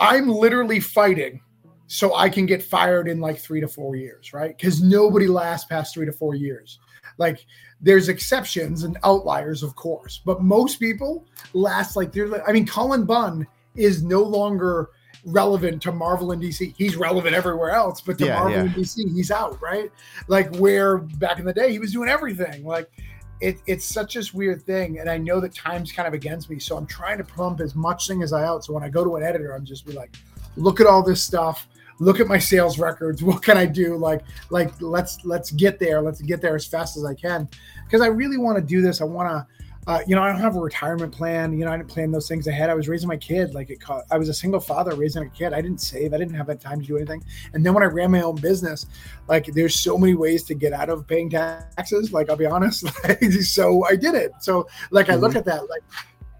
i'm 0.00 0.28
literally 0.28 0.80
fighting 0.80 1.40
so 1.88 2.14
i 2.14 2.28
can 2.30 2.46
get 2.46 2.62
fired 2.62 3.06
in 3.06 3.20
like 3.20 3.38
three 3.38 3.60
to 3.60 3.68
four 3.68 3.96
years 3.96 4.32
right 4.32 4.56
because 4.56 4.82
nobody 4.82 5.26
lasts 5.26 5.66
past 5.68 5.92
three 5.92 6.06
to 6.06 6.12
four 6.12 6.34
years 6.34 6.78
like 7.18 7.44
there's 7.80 8.08
exceptions 8.08 8.84
and 8.84 8.96
outliers 9.04 9.62
of 9.62 9.76
course 9.76 10.20
but 10.24 10.42
most 10.42 10.80
people 10.80 11.24
last 11.52 11.94
like 11.96 12.12
they're 12.12 12.28
like- 12.28 12.48
i 12.48 12.52
mean 12.52 12.66
Cullen 12.66 13.04
Bunn 13.04 13.46
is 13.76 14.02
no 14.02 14.22
longer 14.22 14.88
relevant 15.24 15.82
to 15.82 15.92
marvel 15.92 16.32
and 16.32 16.42
dc 16.42 16.74
he's 16.76 16.96
relevant 16.96 17.34
everywhere 17.34 17.70
else 17.70 18.00
but 18.00 18.16
to 18.18 18.26
Yeah, 18.26 18.34
marvel 18.34 18.52
yeah. 18.52 18.60
and 18.60 18.70
dc 18.74 19.14
he's 19.14 19.30
out 19.30 19.60
right? 19.60 19.90
Like 20.28 20.54
where 20.56 20.98
back 20.98 21.38
in 21.38 21.44
the 21.44 21.52
day 21.52 21.70
he 21.72 21.78
was 21.78 21.92
doing 21.92 22.08
everything. 22.08 22.64
Like 22.64 22.88
it, 23.40 23.58
it's 23.66 23.84
such 23.84 24.14
this 24.14 24.34
weird 24.34 24.62
thing 24.62 24.98
and 24.98 25.08
i 25.08 25.16
know 25.16 25.38
that 25.38 25.54
time's 25.54 25.92
kind 25.92 26.08
of 26.08 26.12
against 26.14 26.50
me 26.50 26.58
so 26.58 26.76
i'm 26.76 26.86
trying 26.86 27.18
to 27.18 27.22
pump 27.24 27.60
as 27.60 27.76
much 27.76 28.08
thing 28.08 28.20
as 28.22 28.32
i 28.32 28.44
out 28.44 28.64
so 28.64 28.72
when 28.72 28.82
i 28.82 28.88
go 28.88 29.04
to 29.04 29.14
an 29.14 29.22
editor 29.22 29.52
i'm 29.52 29.64
just 29.64 29.86
be 29.86 29.92
like 29.92 30.16
look 30.56 30.80
at 30.80 30.88
all 30.88 31.04
this 31.04 31.22
stuff 31.22 31.68
look 32.00 32.20
at 32.20 32.26
my 32.26 32.38
sales 32.38 32.78
records 32.78 33.22
what 33.28 33.42
can 33.42 33.56
i 33.56 33.66
do 33.66 33.96
like 33.96 34.22
like 34.50 34.70
let's 34.80 35.24
let's 35.24 35.50
get 35.52 35.78
there 35.78 36.00
let's 36.00 36.20
get 36.22 36.40
there 36.40 36.54
as 36.54 36.66
fast 36.66 36.96
as 36.96 37.04
i 37.04 37.14
can 37.14 37.48
because 37.84 38.00
i 38.00 38.06
really 38.06 38.36
want 38.38 38.56
to 38.56 38.62
do 38.62 38.80
this 38.80 39.00
i 39.00 39.04
want 39.04 39.28
to 39.28 39.46
uh, 39.86 40.02
you 40.06 40.14
know, 40.14 40.20
I 40.22 40.30
don't 40.30 40.38
have 40.42 40.54
a 40.54 40.60
retirement 40.60 41.14
plan. 41.14 41.58
You 41.58 41.64
know, 41.64 41.72
I 41.72 41.78
didn't 41.78 41.88
plan 41.88 42.10
those 42.12 42.28
things 42.28 42.46
ahead. 42.46 42.68
I 42.68 42.74
was 42.74 42.88
raising 42.88 43.08
my 43.08 43.16
kid. 43.16 43.54
Like 43.54 43.70
it, 43.70 43.80
co- 43.80 44.02
I 44.10 44.18
was 44.18 44.28
a 44.28 44.34
single 44.34 44.60
father 44.60 44.94
raising 44.94 45.22
a 45.22 45.30
kid. 45.30 45.54
I 45.54 45.62
didn't 45.62 45.80
save. 45.80 46.12
I 46.12 46.18
didn't 46.18 46.34
have 46.34 46.46
that 46.48 46.60
time 46.60 46.82
to 46.82 46.86
do 46.86 46.98
anything. 46.98 47.24
And 47.54 47.64
then 47.64 47.72
when 47.72 47.82
I 47.82 47.86
ran 47.86 48.10
my 48.10 48.20
own 48.20 48.36
business, 48.36 48.84
like 49.28 49.46
there's 49.46 49.74
so 49.74 49.96
many 49.96 50.14
ways 50.14 50.42
to 50.44 50.54
get 50.54 50.74
out 50.74 50.90
of 50.90 51.06
paying 51.06 51.30
taxes. 51.30 52.12
Like 52.12 52.28
I'll 52.28 52.36
be 52.36 52.44
honest. 52.44 52.84
Like, 53.08 53.22
so 53.32 53.86
I 53.86 53.96
did 53.96 54.14
it. 54.14 54.32
So 54.40 54.68
like 54.90 55.08
I 55.08 55.14
look 55.14 55.32
Mhm. 55.32 55.36
at 55.36 55.44
that 55.46 55.70
like 55.70 55.82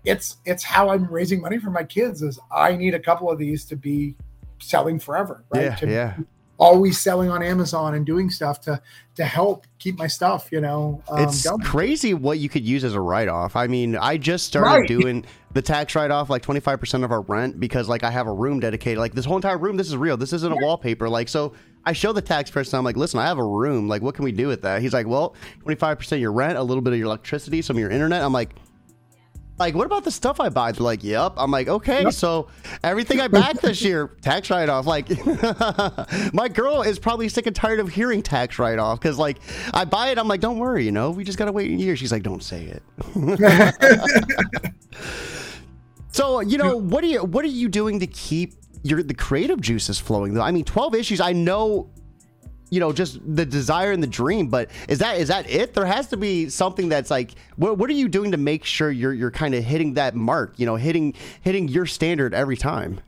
it's 0.05 0.37
it's 0.45 0.63
how 0.63 0.91
I'm 0.91 1.07
raising 1.07 1.41
money 1.41 1.59
for 1.59 1.71
my 1.71 1.85
kids. 1.85 2.21
Is 2.21 2.39
I 2.55 2.77
need 2.77 2.93
a 2.93 3.01
couple 3.01 3.31
of 3.31 3.39
these 3.39 3.65
to 3.67 3.77
be 3.77 4.15
selling 4.61 4.99
forever. 4.99 5.45
Right. 5.55 5.65
Yeah, 5.65 5.75
to 5.77 5.91
yeah. 5.91 6.17
always 6.59 6.99
selling 6.99 7.31
on 7.31 7.43
Amazon 7.43 7.95
and 7.95 8.05
doing 8.05 8.31
stuff 8.31 8.61
to 8.63 8.81
to 9.17 9.25
help 9.25 9.67
keep 9.79 9.99
my 9.99 10.07
stuff. 10.07 10.49
You 10.53 10.61
know, 10.61 11.03
um, 11.09 11.21
it's 11.25 11.45
going. 11.45 11.61
crazy 11.61 12.15
what 12.15 12.39
you 12.39 12.49
could 12.49 12.65
use 12.65 12.85
as 12.85 12.95
a 12.95 13.01
write 13.01 13.29
off. 13.29 13.57
I 13.57 13.67
mean, 13.67 13.97
I 13.97 14.17
just 14.17 14.47
started 14.47 14.69
Right. 14.71 14.89
doing 15.01 15.25
the 15.55 15.63
tax 15.63 15.95
write 15.95 16.11
off 16.11 16.29
like 16.29 16.43
25% 16.43 17.05
of 17.05 17.11
our 17.11 17.23
rent 17.23 17.59
because 17.59 17.89
like 17.89 18.05
I 18.05 18.11
have 18.11 18.27
a 18.27 18.33
room 18.33 18.61
dedicated. 18.61 18.99
Like 18.99 19.15
this 19.15 19.25
whole 19.25 19.37
entire 19.37 19.59
room, 19.59 19.77
this 19.77 19.89
is 19.89 19.97
real. 19.97 20.17
This 20.17 20.33
isn't 20.33 20.53
a 20.53 20.57
wallpaper. 20.57 21.09
Like, 21.09 21.29
so 21.29 21.55
I 21.87 21.93
show 21.95 22.13
the 22.13 22.21
tax 22.21 22.51
person, 22.51 22.79
I'm 22.79 22.85
like, 22.85 22.97
listen, 22.99 23.19
I 23.19 23.25
have 23.27 23.39
a 23.39 23.45
room. 23.47 23.89
Like, 23.89 24.03
what 24.03 24.15
can 24.15 24.25
we 24.25 24.31
do 24.33 24.47
with 24.47 24.61
that? 24.63 24.83
He's 24.83 24.93
like, 24.93 25.07
well, 25.07 25.35
25% 25.65 26.13
of 26.13 26.21
your 26.21 26.33
rent, 26.33 26.59
a 26.59 26.63
little 26.63 26.83
bit 26.83 26.93
of 26.93 26.99
your 26.99 27.07
electricity, 27.07 27.63
some 27.63 27.77
of 27.77 27.81
your 27.81 27.91
internet. 27.91 28.23
I'm 28.23 28.33
like, 28.33 28.51
like, 29.59 29.75
what 29.75 29.87
about 29.87 30.05
the 30.05 30.11
stuff 30.11 30.41
I 30.41 30.49
buy? 30.49 30.73
They're 30.73 30.83
like, 30.85 31.03
yep. 31.03 31.33
I'm 31.37 31.51
like, 31.51 31.69
okay, 31.69 32.03
Yep. 32.05 32.13
so 32.13 32.49
everything 32.85 33.21
I 33.21 33.29
backed 33.29 33.61
this 33.63 33.83
year, 33.83 34.09
tax 34.23 34.51
write 34.51 34.69
off. 34.69 34.87
Like, 34.87 35.09
my 36.33 36.49
girl 36.49 36.83
is 36.83 36.99
probably 36.99 37.29
sick 37.29 37.47
and 37.47 37.57
tired 37.57 37.81
of 37.81 37.89
hearing 37.89 38.23
tax 38.23 38.59
write 38.59 38.79
off 38.79 39.01
because, 39.01 39.19
like, 39.19 39.39
I 39.75 39.85
buy 39.85 40.09
it. 40.11 40.19
I'm 40.19 40.29
like, 40.29 40.41
don't 40.41 40.59
worry, 40.59 40.85
you 40.85 40.93
know, 40.93 41.11
we 41.11 41.25
just 41.25 41.39
got 41.39 41.47
to 41.47 41.53
wait 41.53 41.71
a 41.71 41.75
year. 41.75 41.97
She's 41.97 42.13
like, 42.13 42.23
don't 42.23 42.43
say 42.43 42.65
it. 42.67 42.83
so, 46.13 46.41
you 46.41 46.59
know, 46.59 46.77
what 46.77 47.05
are 47.05 47.09
you, 47.09 47.25
what 47.25 47.45
are 47.45 47.49
you 47.49 47.69
doing 47.69 48.01
to 48.01 48.07
keep 48.07 48.55
your, 48.83 49.03
the 49.03 49.15
creative 49.15 49.61
juices 49.61 49.99
flowing 49.99 50.35
though? 50.35 50.43
I 50.43 50.51
mean, 50.53 50.65
12 50.65 50.95
issues, 50.95 51.21
I 51.21 51.33
know, 51.33 51.91
you 52.71 52.81
know, 52.81 52.93
just 52.93 53.19
the 53.35 53.47
desire 53.47 53.93
and 53.93 54.03
the 54.03 54.09
dream, 54.09 54.49
but 54.49 54.71
is 54.89 54.99
that, 54.99 55.19
is 55.19 55.29
that 55.29 55.49
it? 55.51 55.75
There 55.75 55.87
has 55.87 56.09
to 56.09 56.17
be 56.17 56.49
something 56.49 56.89
that's 56.89 57.11
like, 57.11 57.33
what, 57.57 57.79
what 57.79 57.91
are 57.91 57.95
you 57.95 58.09
doing 58.09 58.31
to 58.33 58.37
make 58.37 58.65
sure 58.65 58.91
you're, 58.91 59.15
you're 59.15 59.31
kind 59.31 59.55
of 59.55 59.65
hitting 59.65 59.95
that 59.95 60.15
mark, 60.15 60.55
you 60.57 60.67
know, 60.67 60.77
hitting, 60.77 61.15
hitting 61.41 61.69
your 61.69 61.87
standard 61.87 62.35
every 62.35 62.57
time? 62.57 63.01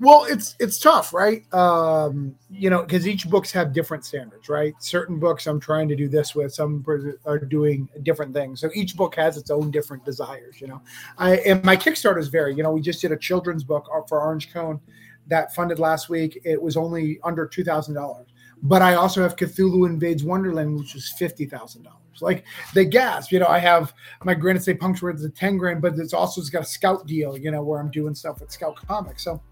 Well, 0.00 0.24
it's 0.24 0.56
it's 0.58 0.80
tough, 0.80 1.14
right? 1.14 1.44
Um, 1.54 2.34
you 2.50 2.70
know, 2.70 2.82
because 2.82 3.06
each 3.06 3.30
books 3.30 3.52
have 3.52 3.72
different 3.72 4.04
standards, 4.04 4.48
right? 4.48 4.74
Certain 4.80 5.20
books 5.20 5.46
I'm 5.46 5.60
trying 5.60 5.88
to 5.90 5.94
do 5.94 6.08
this 6.08 6.34
with, 6.34 6.52
some 6.52 6.84
are 7.24 7.38
doing 7.38 7.88
different 8.02 8.34
things. 8.34 8.60
So 8.60 8.68
each 8.74 8.96
book 8.96 9.14
has 9.14 9.36
its 9.36 9.48
own 9.48 9.70
different 9.70 10.04
desires, 10.04 10.60
you 10.60 10.66
know. 10.66 10.82
I 11.18 11.36
and 11.36 11.62
my 11.62 11.76
Kickstarters 11.76 12.32
vary. 12.32 12.52
You 12.52 12.64
know, 12.64 12.72
we 12.72 12.80
just 12.80 13.00
did 13.00 13.12
a 13.12 13.16
children's 13.16 13.62
book 13.62 13.88
for 14.08 14.20
Orange 14.20 14.52
Cone 14.52 14.80
that 15.28 15.54
funded 15.54 15.78
last 15.78 16.08
week. 16.08 16.40
It 16.42 16.60
was 16.60 16.76
only 16.76 17.20
under 17.22 17.46
two 17.46 17.62
thousand 17.62 17.94
dollars. 17.94 18.26
But 18.62 18.82
I 18.82 18.94
also 18.94 19.22
have 19.22 19.36
Cthulhu 19.36 19.86
Invades 19.86 20.24
Wonderland, 20.24 20.78
which 20.78 20.94
was 20.94 21.10
fifty 21.10 21.46
thousand 21.46 21.82
dollars. 21.82 21.98
Like 22.20 22.44
they 22.74 22.84
gasp, 22.84 23.32
you 23.32 23.40
know. 23.40 23.46
I 23.46 23.58
have 23.58 23.92
my 24.22 24.34
Granite 24.34 24.62
State 24.62 24.78
Punks 24.78 25.02
where 25.02 25.10
it's 25.10 25.24
a 25.24 25.30
ten 25.30 25.56
grand, 25.56 25.82
but 25.82 25.98
it's 25.98 26.12
also 26.12 26.40
it's 26.40 26.50
got 26.50 26.62
a 26.62 26.66
Scout 26.66 27.06
deal, 27.06 27.36
you 27.36 27.50
know, 27.50 27.62
where 27.62 27.80
I'm 27.80 27.90
doing 27.90 28.14
stuff 28.14 28.40
with 28.40 28.52
Scout 28.52 28.76
Comics. 28.76 29.24
So 29.24 29.42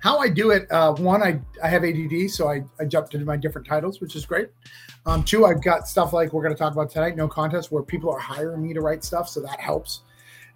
how 0.00 0.18
I 0.18 0.28
do 0.28 0.50
it, 0.50 0.70
uh, 0.70 0.94
one, 0.94 1.22
I, 1.22 1.40
I 1.62 1.68
have 1.68 1.84
ADD, 1.84 2.30
so 2.30 2.48
I, 2.48 2.62
I 2.78 2.84
jumped 2.84 3.14
into 3.14 3.26
my 3.26 3.36
different 3.36 3.66
titles, 3.66 4.00
which 4.00 4.14
is 4.16 4.24
great. 4.26 4.48
Um, 5.06 5.24
two, 5.24 5.46
I've 5.46 5.62
got 5.62 5.88
stuff 5.88 6.12
like 6.12 6.32
we're 6.32 6.42
going 6.42 6.54
to 6.54 6.58
talk 6.58 6.72
about 6.72 6.90
tonight, 6.90 7.16
no 7.16 7.28
contest, 7.28 7.72
where 7.72 7.82
people 7.82 8.10
are 8.10 8.18
hiring 8.18 8.62
me 8.62 8.74
to 8.74 8.80
write 8.80 9.02
stuff, 9.04 9.28
so 9.28 9.40
that 9.40 9.58
helps 9.60 10.02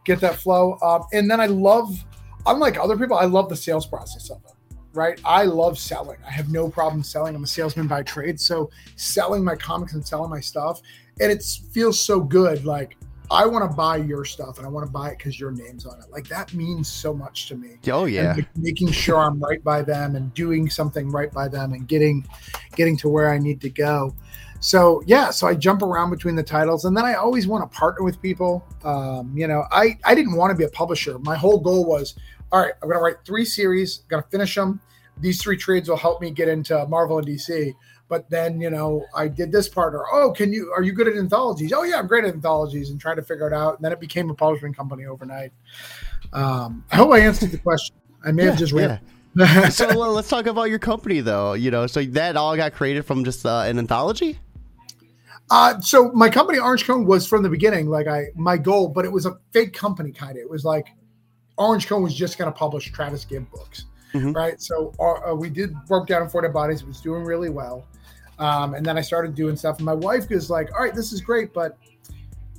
get 0.04 0.20
that 0.20 0.36
flow. 0.36 0.78
Um, 0.82 1.04
and 1.12 1.30
then 1.30 1.40
I 1.40 1.46
love, 1.46 2.04
unlike 2.46 2.78
other 2.78 2.96
people, 2.96 3.16
I 3.16 3.24
love 3.24 3.48
the 3.48 3.56
sales 3.56 3.86
process 3.86 4.30
of 4.30 4.38
it. 4.44 4.52
Right, 4.94 5.18
I 5.24 5.44
love 5.44 5.78
selling. 5.78 6.18
I 6.26 6.30
have 6.30 6.50
no 6.50 6.68
problem 6.68 7.02
selling. 7.02 7.34
I'm 7.34 7.44
a 7.44 7.46
salesman 7.46 7.86
by 7.86 8.02
trade, 8.02 8.38
so 8.38 8.70
selling 8.96 9.42
my 9.42 9.56
comics 9.56 9.94
and 9.94 10.06
selling 10.06 10.30
my 10.30 10.40
stuff, 10.40 10.82
and 11.20 11.32
it 11.32 11.42
feels 11.72 11.98
so 11.98 12.20
good. 12.20 12.66
Like 12.66 12.96
I 13.30 13.46
want 13.46 13.70
to 13.70 13.74
buy 13.74 13.96
your 13.96 14.26
stuff, 14.26 14.58
and 14.58 14.66
I 14.66 14.70
want 14.70 14.84
to 14.86 14.92
buy 14.92 15.08
it 15.10 15.18
because 15.18 15.40
your 15.40 15.50
name's 15.50 15.86
on 15.86 15.98
it. 16.00 16.10
Like 16.10 16.28
that 16.28 16.52
means 16.52 16.88
so 16.88 17.14
much 17.14 17.48
to 17.48 17.56
me 17.56 17.78
Oh 17.90 18.04
yeah. 18.04 18.34
and 18.34 18.46
making 18.56 18.90
sure 18.90 19.18
I'm 19.18 19.40
right 19.40 19.64
by 19.64 19.80
them 19.80 20.14
and 20.16 20.34
doing 20.34 20.68
something 20.68 21.08
right 21.10 21.32
by 21.32 21.48
them 21.48 21.72
and 21.72 21.88
getting 21.88 22.26
getting 22.76 22.96
to 22.98 23.08
where 23.08 23.30
I 23.30 23.38
need 23.38 23.62
to 23.62 23.70
go. 23.70 24.14
So 24.60 25.02
yeah, 25.06 25.30
so 25.30 25.46
I 25.48 25.54
jump 25.54 25.80
around 25.82 26.10
between 26.10 26.36
the 26.36 26.42
titles, 26.42 26.84
and 26.84 26.94
then 26.94 27.06
I 27.06 27.14
always 27.14 27.46
want 27.48 27.64
to 27.68 27.76
partner 27.78 28.04
with 28.04 28.20
people. 28.20 28.62
Um, 28.84 29.32
you 29.34 29.48
know, 29.48 29.64
I 29.72 29.98
I 30.04 30.14
didn't 30.14 30.36
want 30.36 30.50
to 30.50 30.54
be 30.56 30.64
a 30.64 30.68
publisher. 30.68 31.18
My 31.20 31.34
whole 31.36 31.58
goal 31.58 31.84
was, 31.86 32.14
all 32.52 32.60
right, 32.60 32.74
I'm 32.82 32.88
going 32.88 32.98
to 32.98 33.02
write 33.02 33.24
three 33.24 33.44
series, 33.44 33.98
going 34.08 34.22
to 34.22 34.28
finish 34.28 34.54
them. 34.54 34.80
These 35.18 35.42
three 35.42 35.56
trades 35.56 35.88
will 35.88 35.96
help 35.96 36.20
me 36.20 36.30
get 36.30 36.48
into 36.48 36.86
Marvel 36.86 37.18
and 37.18 37.26
DC. 37.26 37.74
But 38.08 38.28
then, 38.28 38.60
you 38.60 38.68
know, 38.68 39.06
I 39.16 39.26
did 39.28 39.50
this 39.50 39.68
partner. 39.68 40.04
Oh, 40.12 40.32
can 40.32 40.52
you? 40.52 40.70
Are 40.76 40.82
you 40.82 40.92
good 40.92 41.08
at 41.08 41.16
anthologies? 41.16 41.72
Oh 41.72 41.82
yeah, 41.82 41.98
I'm 41.98 42.06
great 42.06 42.24
at 42.24 42.34
anthologies, 42.34 42.90
and 42.90 43.00
try 43.00 43.14
to 43.14 43.22
figure 43.22 43.46
it 43.46 43.54
out. 43.54 43.76
And 43.76 43.84
then 43.84 43.90
it 43.90 44.00
became 44.00 44.28
a 44.28 44.34
publishing 44.34 44.74
company 44.74 45.06
overnight. 45.06 45.50
Um, 46.34 46.84
I 46.92 46.96
hope 46.96 47.12
I 47.12 47.20
answered 47.20 47.52
the 47.52 47.58
question. 47.58 47.96
I 48.22 48.32
may 48.32 48.44
have 48.44 48.58
just 48.58 48.74
yeah. 48.74 48.98
ran. 48.98 49.00
so 49.70 49.88
well, 49.96 50.12
let's 50.12 50.28
talk 50.28 50.46
about 50.46 50.64
your 50.64 50.78
company 50.78 51.20
though 51.20 51.54
you 51.54 51.70
know 51.70 51.86
so 51.86 52.04
that 52.04 52.36
all 52.36 52.54
got 52.54 52.74
created 52.74 53.02
from 53.02 53.24
just 53.24 53.46
uh, 53.46 53.60
an 53.60 53.78
anthology 53.78 54.38
Uh, 55.50 55.80
so 55.80 56.12
my 56.12 56.28
company 56.28 56.58
Orange 56.58 56.86
Cone 56.86 57.06
was 57.06 57.26
from 57.26 57.42
the 57.42 57.48
beginning 57.48 57.88
like 57.88 58.06
I 58.06 58.26
my 58.34 58.58
goal, 58.58 58.88
but 58.88 59.06
it 59.06 59.12
was 59.12 59.24
a 59.24 59.38
fake 59.52 59.72
company 59.72 60.12
kind 60.12 60.32
of. 60.32 60.36
It 60.36 60.50
was 60.50 60.66
like 60.66 60.88
Orange 61.58 61.86
Cone 61.86 62.02
was 62.02 62.14
just 62.14 62.38
going 62.38 62.50
to 62.50 62.56
publish 62.56 62.90
Travis 62.92 63.24
Gibb 63.24 63.50
books, 63.50 63.84
Mhm. 64.14 64.34
right? 64.34 64.60
So 64.60 64.92
uh, 64.98 65.30
uh, 65.32 65.34
we 65.34 65.50
did 65.50 65.74
broke 65.86 66.06
down 66.06 66.22
in 66.22 66.28
Four 66.28 66.42
Dead 66.42 66.52
Bodies. 66.52 66.82
It 66.82 66.88
was 66.88 67.00
doing 67.00 67.24
really 67.24 67.50
well, 67.50 67.86
um, 68.38 68.74
and 68.74 68.84
then 68.84 68.96
I 68.98 69.00
started 69.02 69.34
doing 69.34 69.56
stuff. 69.56 69.76
And 69.76 69.86
my 69.86 69.94
wife 69.94 70.28
was 70.30 70.50
like, 70.50 70.72
"All 70.74 70.82
right, 70.84 70.94
this 70.94 71.12
is 71.12 71.20
great, 71.20 71.52
but 71.52 71.76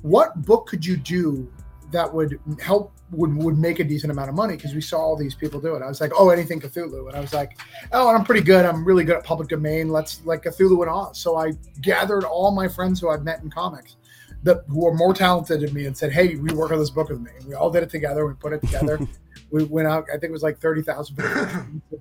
what 0.02 0.40
book 0.44 0.66
could 0.66 0.84
you 0.84 0.96
do 0.96 1.50
that 1.90 2.12
would 2.12 2.38
help 2.60 2.92
would 3.10 3.34
would 3.36 3.58
make 3.58 3.78
a 3.80 3.84
decent 3.84 4.10
amount 4.12 4.28
of 4.28 4.34
money?" 4.34 4.56
Because 4.56 4.74
we 4.74 4.80
saw 4.80 4.98
all 4.98 5.16
these 5.16 5.34
people 5.34 5.60
do 5.60 5.74
it. 5.74 5.82
I 5.82 5.88
was 5.88 6.00
like, 6.00 6.12
"Oh, 6.18 6.30
anything 6.30 6.60
Cthulhu," 6.60 7.08
and 7.08 7.16
I 7.16 7.20
was 7.20 7.32
like, 7.34 7.58
"Oh, 7.92 8.08
and 8.08 8.16
I'm 8.16 8.24
pretty 8.24 8.42
good. 8.42 8.64
I'm 8.64 8.84
really 8.84 9.04
good 9.04 9.16
at 9.16 9.24
public 9.24 9.48
domain. 9.48 9.90
Let's 9.90 10.20
like 10.24 10.42
Cthulhu 10.44 10.82
and 10.82 10.90
Oz." 10.90 11.18
So 11.18 11.36
I 11.36 11.52
gathered 11.82 12.24
all 12.24 12.50
my 12.52 12.68
friends 12.68 13.00
who 13.00 13.10
I've 13.10 13.24
met 13.24 13.42
in 13.42 13.50
comics 13.50 13.96
that 14.44 14.62
who 14.68 14.86
are 14.86 14.94
more 14.94 15.12
talented 15.12 15.60
than 15.60 15.74
me 15.74 15.86
and 15.86 15.96
said, 15.96 16.12
"Hey, 16.12 16.36
we 16.36 16.52
work 16.54 16.70
on 16.70 16.78
this 16.78 16.90
book 16.90 17.08
with 17.08 17.20
me." 17.20 17.30
And 17.38 17.48
we 17.48 17.54
all 17.54 17.70
did 17.70 17.82
it 17.82 17.90
together. 17.90 18.26
We 18.26 18.34
put 18.34 18.52
it 18.52 18.60
together. 18.60 19.00
we 19.50 19.64
went 19.64 19.88
out. 19.88 20.04
I 20.10 20.12
think 20.12 20.24
it 20.24 20.32
was 20.32 20.42
like 20.42 20.58
thirty 20.58 20.82
thousand. 20.82 21.16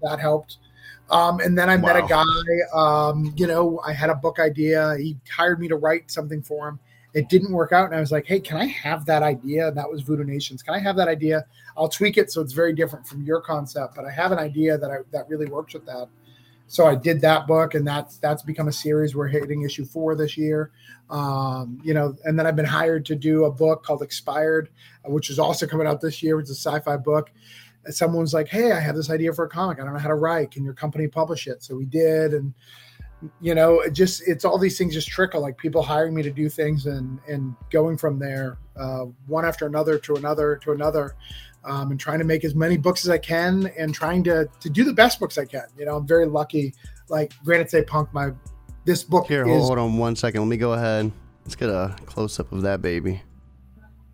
that 0.02 0.20
helped. 0.20 0.58
Um, 1.10 1.40
and 1.40 1.58
then 1.58 1.70
I 1.70 1.78
met 1.78 1.96
a 1.96 2.06
guy. 2.08 2.24
Um, 2.74 3.34
you 3.36 3.48
know, 3.48 3.80
I 3.86 3.94
had 3.94 4.10
a 4.10 4.16
book 4.16 4.40
idea. 4.40 4.96
He 4.98 5.18
hired 5.30 5.60
me 5.60 5.68
to 5.70 5.76
write 5.76 6.12
something 6.12 6.42
for 6.42 6.68
him. 6.68 6.80
It 7.14 7.30
didn't 7.30 7.52
work 7.52 7.72
out, 7.72 7.86
and 7.86 7.96
I 7.96 8.00
was 8.00 8.12
like, 8.12 8.26
"Hey, 8.26 8.40
can 8.40 8.58
I 8.58 8.66
have 8.66 9.06
that 9.06 9.24
idea?" 9.24 9.70
And 9.70 9.78
that 9.78 9.90
was 9.90 10.02
Voodoo 10.02 10.24
Nations. 10.24 10.62
Can 10.62 10.74
I 10.74 10.80
have 10.80 10.96
that 10.98 11.08
idea? 11.08 11.46
I'll 11.78 11.90
tweak 11.90 12.18
it 12.18 12.32
so 12.32 12.42
it's 12.42 12.54
very 12.54 12.74
different 12.74 13.08
from 13.08 13.24
your 13.24 13.40
concept, 13.40 13.96
but 13.96 14.06
I 14.06 14.12
have 14.12 14.32
an 14.32 14.40
idea 14.40 14.78
that 14.78 14.92
I, 14.92 14.98
that 15.12 15.30
really 15.30 15.46
works 15.46 15.74
with 15.74 15.86
that. 15.86 16.08
So 16.68 16.86
I 16.86 16.96
did 16.96 17.22
that 17.22 17.46
book, 17.46 17.76
and 17.76 17.86
that's 17.88 18.18
that's 18.18 18.42
become 18.42 18.68
a 18.68 18.72
series. 18.72 19.16
We're 19.16 19.28
hitting 19.28 19.62
issue 19.64 19.86
four 19.86 20.16
this 20.16 20.38
year, 20.38 20.72
um, 21.10 21.80
you 21.84 21.94
know. 21.94 22.16
And 22.24 22.38
then 22.38 22.48
I've 22.48 22.56
been 22.56 22.66
hired 22.66 23.06
to 23.08 23.16
do 23.16 23.46
a 23.46 23.52
book 23.52 23.84
called 23.84 24.02
Expired, 24.02 24.70
uh, 25.06 25.12
which 25.12 25.30
is 25.30 25.40
also 25.40 25.68
coming 25.68 25.88
out 25.88 26.02
this 26.02 26.24
year. 26.24 26.40
It's 26.40 26.50
a 26.50 26.56
sci-fi 26.56 26.98
book. 26.98 27.32
And 27.86 27.94
someone's 27.94 28.34
like, 28.34 28.48
"Hey, 28.48 28.72
I 28.72 28.80
have 28.80 28.96
this 28.96 29.10
idea 29.10 29.34
for 29.34 29.46
a 29.46 29.50
comic. 29.50 29.80
I 29.80 29.84
don't 29.84 29.94
know 29.94 30.00
how 30.00 30.08
to 30.08 30.16
write. 30.16 30.52
Can 30.52 30.64
your 30.64 30.74
company 30.74 31.08
publish 31.08 31.48
it?" 31.48 31.64
So 31.64 31.76
we 31.76 31.86
did, 31.86 32.34
and 32.34 32.54
you 33.42 33.56
know, 33.56 33.82
it 33.82 33.92
just 33.92 34.28
it's 34.28 34.46
all 34.46 34.58
these 34.58 34.78
things 34.78 34.94
just 34.94 35.10
trickle, 35.10 35.42
like 35.42 35.58
people 35.58 35.82
hiring 35.82 36.14
me 36.14 36.24
to 36.24 36.32
do 36.32 36.50
things 36.50 36.86
and 36.86 37.20
and 37.28 37.56
going 37.72 37.98
from 37.98 38.20
there, 38.20 38.58
uh, 38.76 39.06
one 39.28 39.46
after 39.46 39.66
another 39.66 39.98
to 40.00 40.16
another 40.16 40.58
to 40.64 40.72
another 40.72 41.16
um, 41.66 41.92
and 41.92 42.00
trying 42.00 42.20
to 42.20 42.26
make 42.26 42.44
as 42.44 42.56
many 42.56 42.78
books 42.78 43.06
as 43.06 43.10
I 43.10 43.18
can 43.18 43.72
and 43.78 43.94
trying 43.94 44.24
to 44.26 44.50
to 44.60 44.70
do 44.70 44.84
the 44.84 44.94
best 44.94 45.20
books 45.20 45.38
I 45.38 45.46
can. 45.46 45.66
You 45.78 45.86
know, 45.86 45.98
I'm 45.98 46.08
very 46.08 46.26
lucky. 46.26 46.74
Like 47.10 47.34
Granite 47.44 47.70
State 47.70 47.88
Punk, 47.88 48.14
my 48.14 48.32
this 48.86 49.04
book 49.04 49.28
here 49.28 49.48
is 49.48 49.66
hold 49.66 49.78
on 49.78 49.98
one 49.98 50.16
second 50.16 50.42
let 50.42 50.48
me 50.48 50.58
go 50.58 50.74
ahead 50.74 51.10
let's 51.46 51.56
get 51.56 51.70
a 51.70 51.96
close-up 52.06 52.52
of 52.52 52.64
that 52.64 52.82
baby 52.82 53.22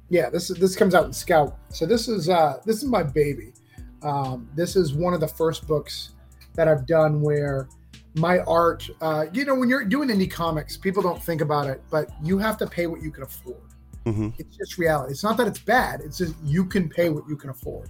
yeah 0.09 0.29
this 0.29 0.49
is 0.49 0.57
this 0.57 0.75
comes 0.75 0.93
out 0.93 1.05
in 1.05 1.13
Scout. 1.13 1.57
So 1.69 1.85
this 1.85 2.07
is 2.07 2.29
uh 2.29 2.59
this 2.65 2.77
is 2.77 2.85
my 2.85 3.03
baby. 3.03 3.53
Um, 4.01 4.49
this 4.55 4.75
is 4.75 4.93
one 4.93 5.13
of 5.13 5.19
the 5.19 5.27
first 5.27 5.67
books 5.67 6.12
that 6.55 6.67
I've 6.67 6.85
done 6.85 7.21
where 7.21 7.67
my 8.15 8.39
art, 8.39 8.89
uh, 9.01 9.25
you 9.33 9.45
know, 9.45 9.55
when 9.55 9.69
you're 9.69 9.83
doing 9.83 10.09
indie 10.09 10.31
comics, 10.31 10.77
people 10.77 11.03
don't 11.03 11.21
think 11.21 11.41
about 11.41 11.67
it, 11.67 11.81
but 11.91 12.09
you 12.23 12.38
have 12.38 12.57
to 12.57 12.67
pay 12.67 12.88
what 12.88 13.01
you 13.03 13.12
can 13.12 13.23
afford. 13.23 13.62
Hmm 14.11 14.29
It's 14.37 14.57
just 14.57 14.77
reality. 14.77 15.11
It's 15.11 15.23
not 15.23 15.37
that 15.37 15.47
it's 15.47 15.59
bad. 15.59 16.01
It's 16.01 16.17
just 16.17 16.35
you 16.43 16.65
can 16.65 16.89
pay 16.89 17.09
what 17.09 17.27
you 17.27 17.35
can 17.35 17.49
afford. 17.49 17.89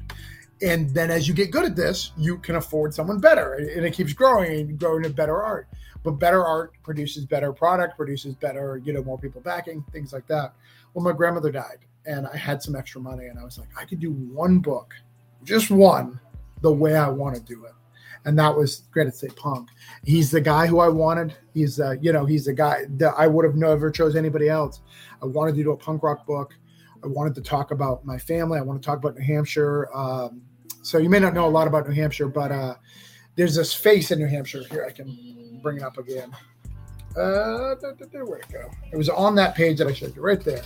And 0.61 0.89
then 0.89 1.09
as 1.09 1.27
you 1.27 1.33
get 1.33 1.51
good 1.51 1.65
at 1.65 1.75
this, 1.75 2.11
you 2.17 2.37
can 2.37 2.55
afford 2.55 2.93
someone 2.93 3.19
better. 3.19 3.53
And 3.53 3.85
it 3.85 3.93
keeps 3.93 4.13
growing 4.13 4.51
and 4.51 4.79
growing 4.79 5.03
to 5.03 5.09
better 5.09 5.41
art. 5.41 5.67
But 6.03 6.11
better 6.11 6.45
art 6.45 6.73
produces 6.83 7.25
better 7.25 7.53
product, 7.53 7.95
produces 7.95 8.35
better, 8.35 8.81
you 8.83 8.93
know, 8.93 9.03
more 9.03 9.17
people 9.17 9.41
backing, 9.41 9.83
things 9.91 10.13
like 10.13 10.27
that. 10.27 10.53
Well, 10.93 11.03
my 11.03 11.11
grandmother 11.11 11.51
died, 11.51 11.79
and 12.05 12.27
I 12.27 12.35
had 12.35 12.63
some 12.63 12.75
extra 12.75 13.01
money, 13.01 13.27
and 13.27 13.37
I 13.37 13.43
was 13.43 13.57
like, 13.57 13.69
I 13.77 13.85
could 13.85 13.99
do 13.99 14.11
one 14.11 14.59
book, 14.59 14.95
just 15.43 15.69
one, 15.69 16.19
the 16.61 16.71
way 16.71 16.95
I 16.95 17.09
want 17.09 17.35
to 17.35 17.41
do 17.41 17.65
it 17.65 17.73
and 18.25 18.37
that 18.37 18.55
was 18.55 18.83
Granite 18.91 19.15
State 19.15 19.35
Punk. 19.35 19.69
He's 20.03 20.31
the 20.31 20.41
guy 20.41 20.67
who 20.67 20.79
I 20.79 20.89
wanted. 20.89 21.33
He's 21.53 21.79
uh, 21.79 21.95
you 22.01 22.11
know 22.11 22.25
he's 22.25 22.45
the 22.45 22.53
guy 22.53 22.85
that 22.97 23.13
I 23.17 23.27
would 23.27 23.45
have 23.45 23.55
never 23.55 23.91
chose 23.91 24.15
anybody 24.15 24.49
else. 24.49 24.81
I 25.21 25.25
wanted 25.25 25.55
to 25.55 25.63
do 25.63 25.71
a 25.71 25.77
punk 25.77 26.03
rock 26.03 26.25
book. 26.25 26.55
I 27.03 27.07
wanted 27.07 27.35
to 27.35 27.41
talk 27.41 27.71
about 27.71 28.05
my 28.05 28.17
family. 28.17 28.59
I 28.59 28.61
want 28.61 28.81
to 28.81 28.85
talk 28.85 28.97
about 28.97 29.15
New 29.15 29.25
Hampshire. 29.25 29.89
Um, 29.95 30.41
so 30.81 30.97
you 30.97 31.09
may 31.09 31.19
not 31.19 31.33
know 31.33 31.45
a 31.45 31.49
lot 31.49 31.67
about 31.67 31.87
New 31.87 31.95
Hampshire, 31.95 32.27
but 32.27 32.51
uh, 32.51 32.75
there's 33.35 33.55
this 33.55 33.73
face 33.73 34.11
in 34.11 34.19
New 34.19 34.27
Hampshire. 34.27 34.63
Here 34.69 34.85
I 34.85 34.91
can 34.91 35.59
bring 35.61 35.77
it 35.77 35.83
up 35.83 35.97
again. 35.97 36.31
Uh, 37.15 37.75
where'd 37.75 38.43
it 38.43 38.51
go? 38.51 38.69
It 38.91 38.97
was 38.97 39.09
on 39.09 39.35
that 39.35 39.55
page 39.55 39.77
that 39.79 39.87
I 39.87 39.93
showed 39.93 40.15
you 40.15 40.21
right 40.21 40.41
there. 40.41 40.63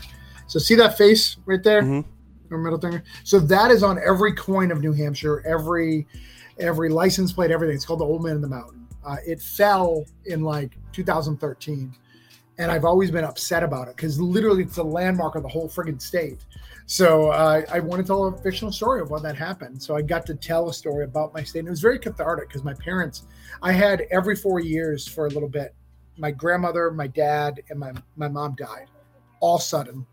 So 0.47 0.59
see 0.59 0.75
that 0.75 0.97
face 0.97 1.37
right 1.45 1.63
there, 1.63 1.81
mm-hmm. 1.81 2.63
middle 2.63 2.79
finger. 2.79 3.03
So 3.23 3.39
that 3.39 3.71
is 3.71 3.81
on 3.81 3.99
every 4.05 4.33
coin 4.33 4.71
of 4.71 4.81
New 4.81 4.91
Hampshire. 4.91 5.43
Every 5.47 6.05
every 6.59 6.89
license 6.89 7.33
plate, 7.33 7.51
everything. 7.51 7.75
It's 7.75 7.85
called 7.85 7.99
the 7.99 8.05
Old 8.05 8.23
Man 8.23 8.35
in 8.35 8.41
the 8.41 8.47
Mountain. 8.47 8.87
Uh, 9.05 9.17
it 9.25 9.41
fell 9.41 10.05
in 10.25 10.43
like 10.43 10.77
2013, 10.93 11.93
and 12.57 12.71
I've 12.71 12.85
always 12.85 13.11
been 13.11 13.25
upset 13.25 13.63
about 13.63 13.87
it 13.87 13.95
because 13.95 14.19
literally 14.19 14.63
it's 14.63 14.77
a 14.77 14.83
landmark 14.83 15.35
of 15.35 15.43
the 15.43 15.49
whole 15.49 15.67
friggin' 15.67 16.01
state. 16.01 16.45
So 16.85 17.29
uh, 17.29 17.63
I 17.71 17.79
wanted 17.79 18.03
to 18.03 18.07
tell 18.07 18.25
a 18.25 18.37
fictional 18.37 18.71
story 18.71 19.01
of 19.01 19.09
when 19.09 19.23
that 19.23 19.35
happened. 19.35 19.81
So 19.81 19.95
I 19.95 20.01
got 20.01 20.25
to 20.27 20.35
tell 20.35 20.69
a 20.69 20.73
story 20.73 21.03
about 21.03 21.33
my 21.33 21.43
state, 21.43 21.59
and 21.59 21.67
it 21.67 21.71
was 21.71 21.81
very 21.81 21.99
cathartic 21.99 22.49
because 22.49 22.63
my 22.63 22.73
parents, 22.73 23.23
I 23.61 23.71
had 23.71 24.01
every 24.11 24.35
four 24.35 24.59
years 24.59 25.07
for 25.07 25.25
a 25.25 25.29
little 25.29 25.49
bit. 25.49 25.73
My 26.17 26.31
grandmother, 26.31 26.91
my 26.91 27.07
dad, 27.07 27.61
and 27.69 27.79
my 27.79 27.91
my 28.15 28.27
mom 28.27 28.55
died, 28.55 28.87
all 29.39 29.59
sudden 29.59 30.05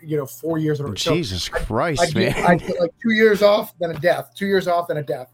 you 0.00 0.16
know, 0.16 0.26
four 0.26 0.58
years 0.58 0.78
in 0.78 0.86
a 0.86 0.88
row. 0.88 0.94
Jesus 0.94 1.44
so 1.44 1.52
Christ, 1.52 2.02
I, 2.02 2.06
I 2.06 2.10
man! 2.14 2.46
I 2.46 2.54
get 2.56 2.80
like 2.80 2.92
two 3.02 3.12
years 3.12 3.42
off, 3.42 3.74
then 3.78 3.90
a 3.90 3.98
death. 3.98 4.32
Two 4.34 4.46
years 4.46 4.68
off, 4.68 4.88
then 4.88 4.98
a 4.98 5.02
death. 5.02 5.32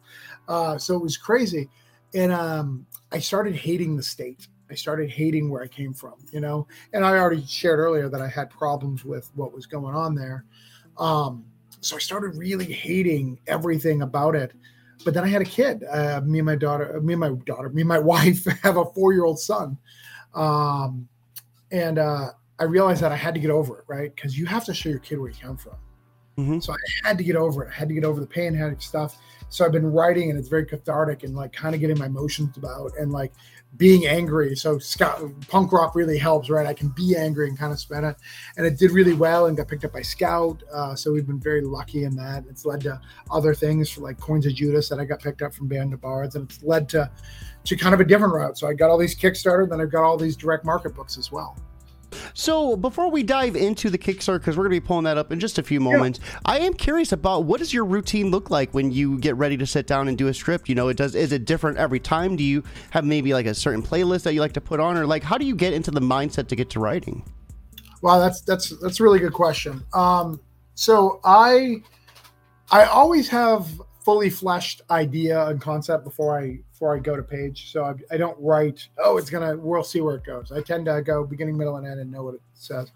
Uh, 0.53 0.77
so 0.77 0.95
it 0.95 1.03
was 1.03 1.17
crazy. 1.17 1.67
And 2.15 2.31
um, 2.31 2.87
I 3.11 3.21
started 3.21 3.55
hating 3.55 3.97
the 3.97 4.03
state. 4.03 4.49
I 4.71 4.75
started 4.75 5.09
hating 5.09 5.49
where 5.49 5.63
I 5.63 5.67
came 5.67 5.95
from, 5.95 6.13
you 6.31 6.41
know. 6.41 6.67
And 6.93 7.07
I 7.07 7.17
already 7.17 7.43
shared 7.47 7.79
earlier 7.79 8.11
that 8.11 8.21
I 8.21 8.29
had 8.29 8.51
problems 8.51 9.03
with 9.03 9.31
what 9.35 9.55
was 9.55 9.65
going 9.65 9.95
on 9.95 10.15
there. 10.15 10.45
Um, 10.99 11.47
so 11.81 11.97
I 11.97 12.01
started 12.01 12.37
really 12.37 12.71
hating 12.71 13.41
everything 13.47 14.03
about 14.03 14.37
it. 14.37 14.53
But 15.07 15.15
then 15.15 15.25
I 15.25 15.29
had 15.29 15.41
a 15.41 15.47
kid. 15.47 15.85
Uh, 15.91 16.21
me 16.23 16.41
and 16.41 16.47
my 16.47 16.57
daughter, 16.57 17.01
me 17.01 17.15
and 17.15 17.21
my 17.21 17.31
daughter, 17.47 17.71
me 17.71 17.81
and 17.81 17.89
my 17.89 17.99
wife 18.15 18.45
have 18.63 18.77
a 18.77 18.85
four-year-old 18.85 19.41
son. 19.41 19.79
Um, 20.35 21.09
and 21.71 21.99
uh, 21.99 22.29
I 22.59 22.65
realized 22.65 23.03
that 23.03 23.11
I 23.11 23.17
had 23.17 23.33
to 23.33 23.41
get 23.41 23.51
over 23.51 23.79
it, 23.79 23.85
right? 23.89 24.15
Because 24.15 24.39
you 24.39 24.45
have 24.45 24.67
to 24.67 24.75
show 24.75 24.91
your 24.91 24.99
kid 24.99 25.19
where 25.19 25.31
you 25.31 25.37
come 25.41 25.57
from. 25.57 25.77
Mm-hmm. 26.37 26.61
So 26.61 26.75
I 26.75 27.09
had 27.09 27.17
to 27.19 27.25
get 27.25 27.37
over 27.37 27.65
it. 27.65 27.71
I 27.71 27.75
had 27.75 27.89
to 27.89 27.95
get 27.95 28.05
over 28.05 28.21
the 28.21 28.27
pain, 28.27 28.55
had 28.55 28.81
stuff. 28.83 29.17
So 29.53 29.67
I've 29.67 29.73
been 29.73 29.93
writing, 29.93 30.31
and 30.31 30.39
it's 30.39 30.49
very 30.49 30.65
cathartic 30.65 31.25
and 31.25 31.37
like 31.37 31.53
kind 31.53 31.75
of 31.75 31.81
getting 31.81 31.99
my 31.99 32.07
emotions 32.07 32.57
about 32.57 32.93
and 32.99 33.13
like 33.13 33.33
being 33.77 34.07
angry. 34.07 34.57
So 34.57 34.79
Scott, 34.79 35.23
punk 35.49 35.73
rock 35.73 35.95
really 35.95 36.17
helps, 36.17 36.49
right? 36.49 36.67
I 36.67 36.73
can 36.73 36.89
be 36.89 37.15
angry 37.17 37.49
and 37.49 37.59
kind 37.59 37.71
of 37.71 37.79
spend 37.79 38.07
it, 38.07 38.17
and 38.57 38.65
it 38.65 38.79
did 38.79 38.93
really 38.93 39.13
well 39.13 39.47
and 39.47 39.57
got 39.57 39.69
picked 39.69 39.85
up 39.85 39.93
by 39.93 40.01
Scout. 40.01 40.63
Uh, 40.73 40.95
so 40.95 41.13
we've 41.13 41.27
been 41.27 41.39
very 41.39 41.61
lucky 41.61 42.05
in 42.05 42.17
that. 42.17 42.45
It's 42.49 42.65
led 42.65 42.81
to 42.83 42.99
other 43.31 43.55
things 43.55 43.91
for 43.91 44.01
like 44.01 44.19
Coins 44.19 44.47
of 44.47 44.55
Judas 44.55 44.89
that 44.89 44.99
I 44.99 45.05
got 45.05 45.21
picked 45.21 45.43
up 45.43 45.53
from 45.53 45.69
Band 45.69 45.93
of 45.93 46.01
Bards, 46.01 46.35
and 46.35 46.51
it's 46.51 46.63
led 46.63 46.89
to 46.91 47.11
to 47.65 47.77
kind 47.77 47.95
of 47.95 48.01
a 48.01 48.05
different 48.05 48.33
route. 48.33 48.57
So 48.57 48.67
I 48.67 48.73
got 48.73 48.89
all 48.89 48.99
these 48.99 49.15
Kickstarter, 49.15 49.69
then 49.69 49.83
I've 49.83 49.93
got 49.93 50.03
all 50.03 50.17
these 50.17 50.35
direct 50.35 50.65
market 50.65 50.95
books 50.95 51.19
as 51.19 51.31
well. 51.31 51.57
So 52.35 52.77
before 52.77 53.11
we 53.11 53.23
dive 53.23 53.57
into 53.57 53.91
the 53.91 53.99
Kickstarter, 53.99 54.39
because 54.39 54.57
we're 54.57 54.65
going 54.65 54.77
to 54.77 54.81
be 54.81 54.87
pulling 54.87 55.05
that 55.05 55.19
up 55.19 55.33
in 55.33 55.41
just 55.41 55.59
a 55.59 55.63
few 55.63 55.81
moments, 55.81 56.21
yeah. 56.23 56.39
I 56.45 56.59
am 56.61 56.75
curious 56.75 57.13
about 57.13 57.45
what 57.45 57.59
does 57.59 57.73
your 57.73 57.85
routine 57.85 58.31
look 58.31 58.51
like 58.51 58.73
when 58.73 58.91
you 58.91 59.19
get 59.19 59.37
ready 59.37 59.57
to 59.57 59.67
sit 59.67 59.87
down 59.87 60.09
and 60.09 60.17
do 60.17 60.29
a 60.29 60.35
script? 60.35 60.69
You 60.69 60.75
know, 60.75 60.89
it 60.89 60.97
does. 60.97 61.15
Is 61.15 61.33
it 61.33 61.45
different 61.45 61.79
every 61.79 62.01
time? 62.01 62.37
Do 62.37 62.45
you 62.45 62.63
have 62.91 63.05
maybe 63.05 63.33
like 63.33 63.47
a 63.47 63.55
certain 63.55 63.83
playlist 63.83 64.23
that 64.25 64.35
you 64.35 64.41
like 64.41 64.53
to 64.55 64.61
put 64.61 64.81
on, 64.81 64.97
or 64.97 65.07
like 65.07 65.23
how 65.23 65.39
do 65.39 65.45
you 65.45 65.55
get 65.55 65.73
into 65.73 65.91
the 65.91 66.01
mindset 66.01 66.49
to 66.49 66.57
get 66.57 66.71
to 66.71 66.81
writing? 66.81 67.25
Wow, 68.03 68.19
that's 68.19 68.41
that's 68.41 68.71
that's 68.81 69.01
a 69.01 69.03
really 69.03 69.21
good 69.21 69.33
question. 69.33 69.85
Um, 69.93 70.41
so 70.75 71.21
I 71.25 71.83
I 72.71 72.85
always 72.85 73.29
have 73.29 73.69
fully 74.05 74.31
fleshed 74.31 74.83
idea 74.91 75.47
and 75.47 75.61
concept 75.61 76.05
before 76.05 76.39
I 76.39 76.59
before 76.83 76.97
I 76.97 76.99
go 76.99 77.15
to 77.15 77.23
page. 77.23 77.71
So 77.71 77.85
I, 77.85 77.95
I, 78.13 78.17
don't 78.17 78.37
write. 78.41 78.89
Oh, 78.99 79.17
it's 79.17 79.31
gonna. 79.31 79.57
We'll 79.57 79.85
see 79.85 80.01
where 80.01 80.17
it 80.17 80.25
goes. 80.25 80.51
I 80.51 80.63
tend 80.63 80.87
to 80.87 81.01
go 81.01 81.25
beginning, 81.25 81.57
middle, 81.57 81.77
and 81.77 81.87
end, 81.87 82.01
and 82.01 82.11
know 82.11 82.25
what 82.25 82.35
it 82.35 82.41
says. 82.55 82.91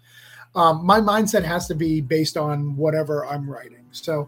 Um, 0.55 0.85
my 0.85 0.99
mindset 0.99 1.45
has 1.45 1.69
to 1.69 1.73
be 1.73 2.01
based 2.01 2.35
on 2.35 2.75
whatever 2.75 3.25
I'm 3.25 3.49
writing. 3.49 3.85
So 3.91 4.27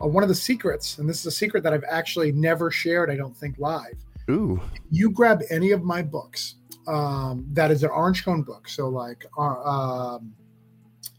uh, 0.00 0.06
one 0.06 0.22
of 0.22 0.28
the 0.28 0.36
secrets, 0.36 0.98
and 0.98 1.08
this 1.08 1.18
is 1.18 1.26
a 1.26 1.32
secret 1.32 1.64
that 1.64 1.72
I've 1.72 1.84
actually 1.90 2.30
never 2.30 2.70
shared. 2.70 3.10
I 3.10 3.16
don't 3.16 3.36
think 3.36 3.58
live. 3.58 3.96
Ooh. 4.30 4.60
You 4.92 5.10
grab 5.10 5.42
any 5.50 5.72
of 5.72 5.82
my 5.82 6.02
books. 6.02 6.54
Um, 6.86 7.44
that 7.54 7.72
is 7.72 7.82
an 7.82 7.90
orange 7.90 8.24
cone 8.24 8.42
book. 8.42 8.68
So 8.68 8.88
like. 8.88 9.26
Uh, 9.36 9.42
um, 9.42 10.32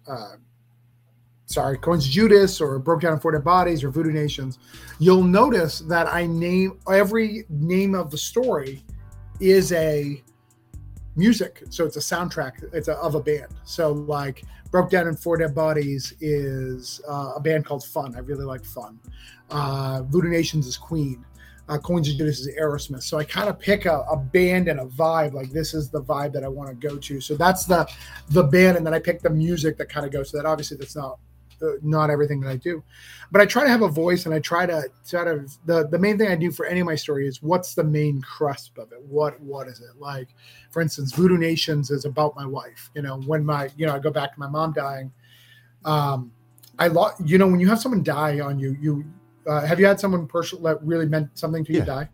uh, 0.08 0.36
sorry, 1.54 1.78
Coins 1.78 2.08
Judas 2.08 2.60
or 2.60 2.80
Broke 2.80 3.02
Down 3.02 3.20
Four 3.20 3.32
Dead 3.32 3.44
Bodies 3.44 3.84
or 3.84 3.90
Voodoo 3.90 4.12
Nations, 4.12 4.60
you'll 5.00 5.24
notice 5.24 5.80
that 5.80 6.08
I 6.08 6.26
name 6.26 6.80
every 6.92 7.46
name 7.50 7.94
of 7.94 8.10
the 8.10 8.18
story 8.18 8.84
is 9.40 9.72
a 9.72 10.22
music. 11.16 11.64
So 11.70 11.86
it's 11.86 11.98
a 11.98 12.00
soundtrack. 12.00 12.74
It's 12.74 12.88
a, 12.88 12.94
of 12.96 13.16
a 13.16 13.22
band. 13.22 13.54
So 13.64 13.92
like 13.92 14.44
Broke 14.72 14.90
Down 14.90 15.08
in 15.08 15.16
Four 15.16 15.38
Dead 15.38 15.54
Bodies 15.54 16.16
is 16.20 17.02
uh, 17.08 17.34
a 17.36 17.40
band 17.40 17.66
called 17.66 17.84
Fun. 17.84 18.16
I 18.16 18.20
really 18.20 18.46
like 18.46 18.66
Fun. 18.66 19.00
Uh, 19.50 20.02
Voodoo 20.08 20.30
Nations 20.30 20.66
is 20.66 20.78
Queen. 20.78 21.24
Uh, 21.70 21.78
Coins 21.78 22.10
of 22.10 22.18
Judas 22.18 22.40
is 22.42 22.50
Aerosmith. 22.60 23.04
So 23.04 23.18
I 23.18 23.24
kind 23.24 23.48
of 23.48 23.58
pick 23.58 23.86
a, 23.86 24.00
a, 24.12 24.18
band 24.18 24.68
and 24.68 24.82
a 24.82 24.86
vibe. 24.86 25.34
Like 25.34 25.52
this 25.52 25.74
is 25.74 25.90
the 25.90 26.02
vibe 26.02 26.34
that 26.34 26.44
I 26.44 26.50
want 26.50 26.70
to 26.70 26.76
go 26.76 26.98
to. 26.98 27.22
So 27.22 27.36
that's 27.38 27.66
the 27.66 27.88
the 28.30 28.44
band, 28.44 28.76
and 28.76 28.86
then 28.86 28.94
I 28.94 29.00
pick 29.00 29.22
the 29.22 29.30
music 29.30 29.78
that 29.78 29.88
kind 29.88 30.06
of 30.06 30.12
goes 30.12 30.32
to 30.32 30.38
that. 30.38 30.46
Obviously, 30.46 30.76
that's 30.76 30.98
not 30.98 31.20
not 31.82 32.10
everything 32.10 32.42
that 32.42 32.50
I 32.50 32.58
do, 32.58 32.84
but 33.32 33.42
I 33.42 33.46
try 33.46 33.64
to 33.64 33.70
have 33.70 33.82
a 33.82 33.88
voice 33.88 34.26
and 34.26 34.34
I 34.34 34.40
try 34.40 34.66
to 34.66 34.84
sort 35.04 35.28
of 35.28 35.58
the 35.66 35.88
the 35.88 36.00
main 36.00 36.18
thing 36.18 36.30
I 36.30 36.36
do 36.36 36.52
for 36.52 36.66
any 36.66 36.80
of 36.80 36.86
my 36.86 36.96
story 36.96 37.28
is 37.28 37.42
what's 37.42 37.74
the 37.74 37.84
main 37.84 38.22
crust 38.22 38.78
of 38.78 38.92
it. 38.92 39.02
What 39.08 39.40
what 39.42 39.68
is 39.68 39.80
it 39.80 40.00
like? 40.00 40.30
For 40.72 40.82
instance, 40.82 41.14
Voodoo 41.14 41.38
Nations 41.38 41.92
is 41.92 42.06
about 42.06 42.36
my 42.36 42.46
wife. 42.46 42.90
You 42.96 43.02
know, 43.02 43.22
when 43.22 43.46
my 43.46 43.70
you 43.78 43.86
know 43.86 43.96
I 43.96 44.00
go 44.00 44.12
back 44.12 44.34
to 44.34 44.40
my 44.40 44.48
mom 44.48 44.74
dying. 44.74 45.12
Um, 45.86 46.32
I 46.80 46.88
lost. 46.88 47.22
You 47.26 47.38
know, 47.38 47.48
when 47.48 47.60
you 47.60 47.68
have 47.68 47.80
someone 47.80 48.04
die 48.04 48.40
on 48.40 48.60
you, 48.60 48.76
you 48.80 49.06
uh, 49.48 49.66
have 49.66 49.80
you 49.80 49.86
had 49.86 50.00
someone 50.00 50.28
personal 50.28 50.64
that 50.64 50.84
really 50.84 51.06
meant 51.06 51.38
something 51.38 51.64
to 51.66 51.74
you 51.74 51.82
die? 51.82 52.10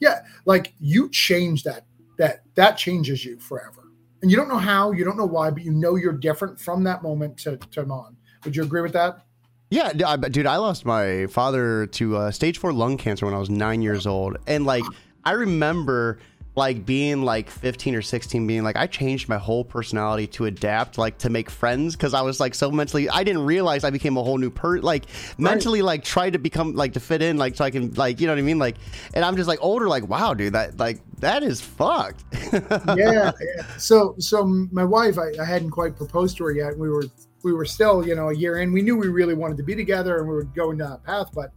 Yeah, 0.00 0.20
like 0.44 0.72
you 0.80 1.10
change 1.10 1.62
that 1.64 1.84
that 2.16 2.42
that 2.54 2.76
changes 2.76 3.24
you 3.24 3.38
forever 3.38 3.84
and 4.24 4.30
you 4.30 4.38
don't 4.38 4.48
know 4.48 4.56
how, 4.56 4.92
you 4.92 5.04
don't 5.04 5.18
know 5.18 5.26
why, 5.26 5.50
but 5.50 5.62
you 5.62 5.70
know 5.70 5.96
you're 5.96 6.14
different 6.14 6.58
from 6.58 6.82
that 6.84 7.02
moment 7.02 7.36
to, 7.36 7.58
to 7.58 7.82
on. 7.82 8.16
Would 8.44 8.56
you 8.56 8.62
agree 8.62 8.82
with 8.82 8.92
that? 8.92 9.24
Yeah, 9.70 9.92
dude, 9.92 10.46
I 10.46 10.56
lost 10.56 10.84
my 10.84 11.26
father 11.26 11.86
to 11.86 12.16
uh, 12.16 12.30
stage 12.30 12.58
four 12.58 12.72
lung 12.72 12.96
cancer 12.96 13.26
when 13.26 13.34
I 13.34 13.38
was 13.38 13.50
nine 13.50 13.82
years 13.82 14.06
old, 14.06 14.36
and 14.46 14.64
like 14.64 14.84
I 15.24 15.32
remember 15.32 16.18
like 16.56 16.86
being 16.86 17.22
like 17.22 17.50
15 17.50 17.96
or 17.96 18.02
16 18.02 18.46
being 18.46 18.62
like 18.62 18.76
i 18.76 18.86
changed 18.86 19.28
my 19.28 19.38
whole 19.38 19.64
personality 19.64 20.26
to 20.26 20.44
adapt 20.44 20.98
like 20.98 21.18
to 21.18 21.28
make 21.28 21.50
friends 21.50 21.96
because 21.96 22.14
i 22.14 22.20
was 22.20 22.38
like 22.38 22.54
so 22.54 22.70
mentally 22.70 23.08
i 23.10 23.24
didn't 23.24 23.44
realize 23.44 23.82
i 23.82 23.90
became 23.90 24.16
a 24.16 24.22
whole 24.22 24.38
new 24.38 24.50
person 24.50 24.84
like 24.84 25.06
right. 25.06 25.38
mentally 25.40 25.82
like 25.82 26.04
try 26.04 26.30
to 26.30 26.38
become 26.38 26.74
like 26.74 26.92
to 26.92 27.00
fit 27.00 27.22
in 27.22 27.36
like 27.36 27.56
so 27.56 27.64
i 27.64 27.70
can 27.70 27.92
like 27.94 28.20
you 28.20 28.26
know 28.26 28.32
what 28.32 28.38
i 28.38 28.42
mean? 28.42 28.58
Like 28.58 28.76
and 29.14 29.24
i'm 29.24 29.36
just 29.36 29.48
like 29.48 29.58
older 29.62 29.88
like 29.88 30.08
wow 30.08 30.32
dude 30.32 30.52
that 30.52 30.78
like 30.78 31.00
that 31.18 31.42
is 31.42 31.60
fucked. 31.60 32.22
Yeah, 32.52 32.96
yeah, 32.96 33.32
so 33.78 34.14
so 34.18 34.44
my 34.44 34.84
wife 34.84 35.18
I, 35.18 35.32
I 35.40 35.44
hadn't 35.44 35.70
quite 35.70 35.96
proposed 35.96 36.36
to 36.36 36.44
her 36.44 36.52
yet. 36.52 36.76
We 36.76 36.90
were 36.90 37.04
we 37.44 37.52
were 37.52 37.66
still, 37.66 38.04
you 38.04 38.16
know, 38.16 38.30
a 38.30 38.34
year 38.34 38.58
in. 38.58 38.72
We 38.72 38.82
knew 38.82 38.96
we 38.96 39.08
really 39.08 39.34
wanted 39.34 39.58
to 39.58 39.62
be 39.62 39.76
together 39.76 40.18
and 40.18 40.28
we 40.28 40.34
were 40.34 40.44
going 40.44 40.78
down 40.78 40.90
that 40.90 41.04
path, 41.04 41.30
but 41.32 41.52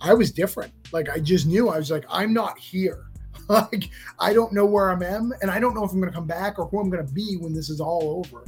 I 0.00 0.14
was 0.14 0.30
different. 0.32 0.72
Like 0.92 1.10
I 1.10 1.18
just 1.18 1.46
knew 1.46 1.68
I 1.68 1.78
was 1.78 1.90
like, 1.90 2.04
I'm 2.08 2.32
not 2.32 2.58
here. 2.58 3.06
like 3.48 3.90
I 4.18 4.32
don't 4.32 4.52
know 4.52 4.64
where 4.64 4.90
I'm 4.90 5.02
at, 5.02 5.20
and 5.42 5.50
I 5.50 5.58
don't 5.58 5.74
know 5.74 5.84
if 5.84 5.92
I'm 5.92 6.00
gonna 6.00 6.12
come 6.12 6.26
back 6.26 6.58
or 6.58 6.66
who 6.66 6.78
I'm 6.78 6.88
gonna 6.88 7.02
be 7.02 7.36
when 7.36 7.52
this 7.52 7.68
is 7.68 7.80
all 7.80 8.24
over. 8.24 8.44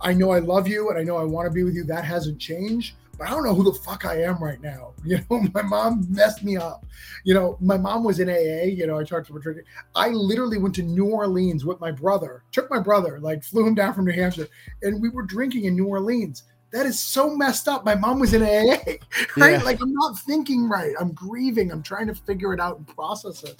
I 0.00 0.12
know 0.12 0.32
I 0.32 0.40
love 0.40 0.66
you 0.66 0.90
and 0.90 0.98
I 0.98 1.04
know 1.04 1.16
I 1.16 1.22
want 1.22 1.46
to 1.46 1.52
be 1.52 1.62
with 1.62 1.74
you. 1.74 1.84
That 1.84 2.04
hasn't 2.04 2.40
changed. 2.40 2.96
But 3.22 3.30
I 3.30 3.34
don't 3.34 3.44
know 3.44 3.54
who 3.54 3.62
the 3.62 3.72
fuck 3.72 4.04
I 4.04 4.20
am 4.22 4.42
right 4.42 4.60
now. 4.60 4.94
You 5.04 5.18
know, 5.30 5.48
my 5.52 5.62
mom 5.62 6.06
messed 6.08 6.42
me 6.42 6.56
up. 6.56 6.86
You 7.24 7.34
know, 7.34 7.56
my 7.60 7.76
mom 7.76 8.02
was 8.04 8.18
in 8.20 8.28
AA. 8.28 8.64
You 8.64 8.86
know, 8.86 8.98
I 8.98 9.04
talked 9.04 9.26
to 9.28 9.34
her. 9.34 9.64
I 9.94 10.08
literally 10.08 10.58
went 10.58 10.74
to 10.76 10.82
New 10.82 11.06
Orleans 11.06 11.64
with 11.64 11.80
my 11.80 11.90
brother, 11.90 12.44
took 12.52 12.70
my 12.70 12.78
brother, 12.78 13.18
like 13.20 13.42
flew 13.42 13.66
him 13.66 13.74
down 13.74 13.94
from 13.94 14.06
New 14.06 14.12
Hampshire, 14.12 14.48
and 14.82 15.02
we 15.02 15.08
were 15.08 15.22
drinking 15.22 15.64
in 15.64 15.74
New 15.76 15.86
Orleans. 15.86 16.44
That 16.72 16.86
is 16.86 16.98
so 16.98 17.34
messed 17.36 17.68
up. 17.68 17.84
My 17.84 17.94
mom 17.94 18.20
was 18.20 18.32
in 18.32 18.42
AA, 18.42 18.46
right? 19.36 19.52
Yeah. 19.52 19.62
Like 19.62 19.80
I'm 19.82 19.92
not 19.92 20.18
thinking 20.20 20.68
right. 20.68 20.94
I'm 20.98 21.12
grieving. 21.12 21.70
I'm 21.70 21.82
trying 21.82 22.06
to 22.06 22.14
figure 22.14 22.54
it 22.54 22.60
out 22.60 22.78
and 22.78 22.86
process 22.86 23.42
it. 23.44 23.56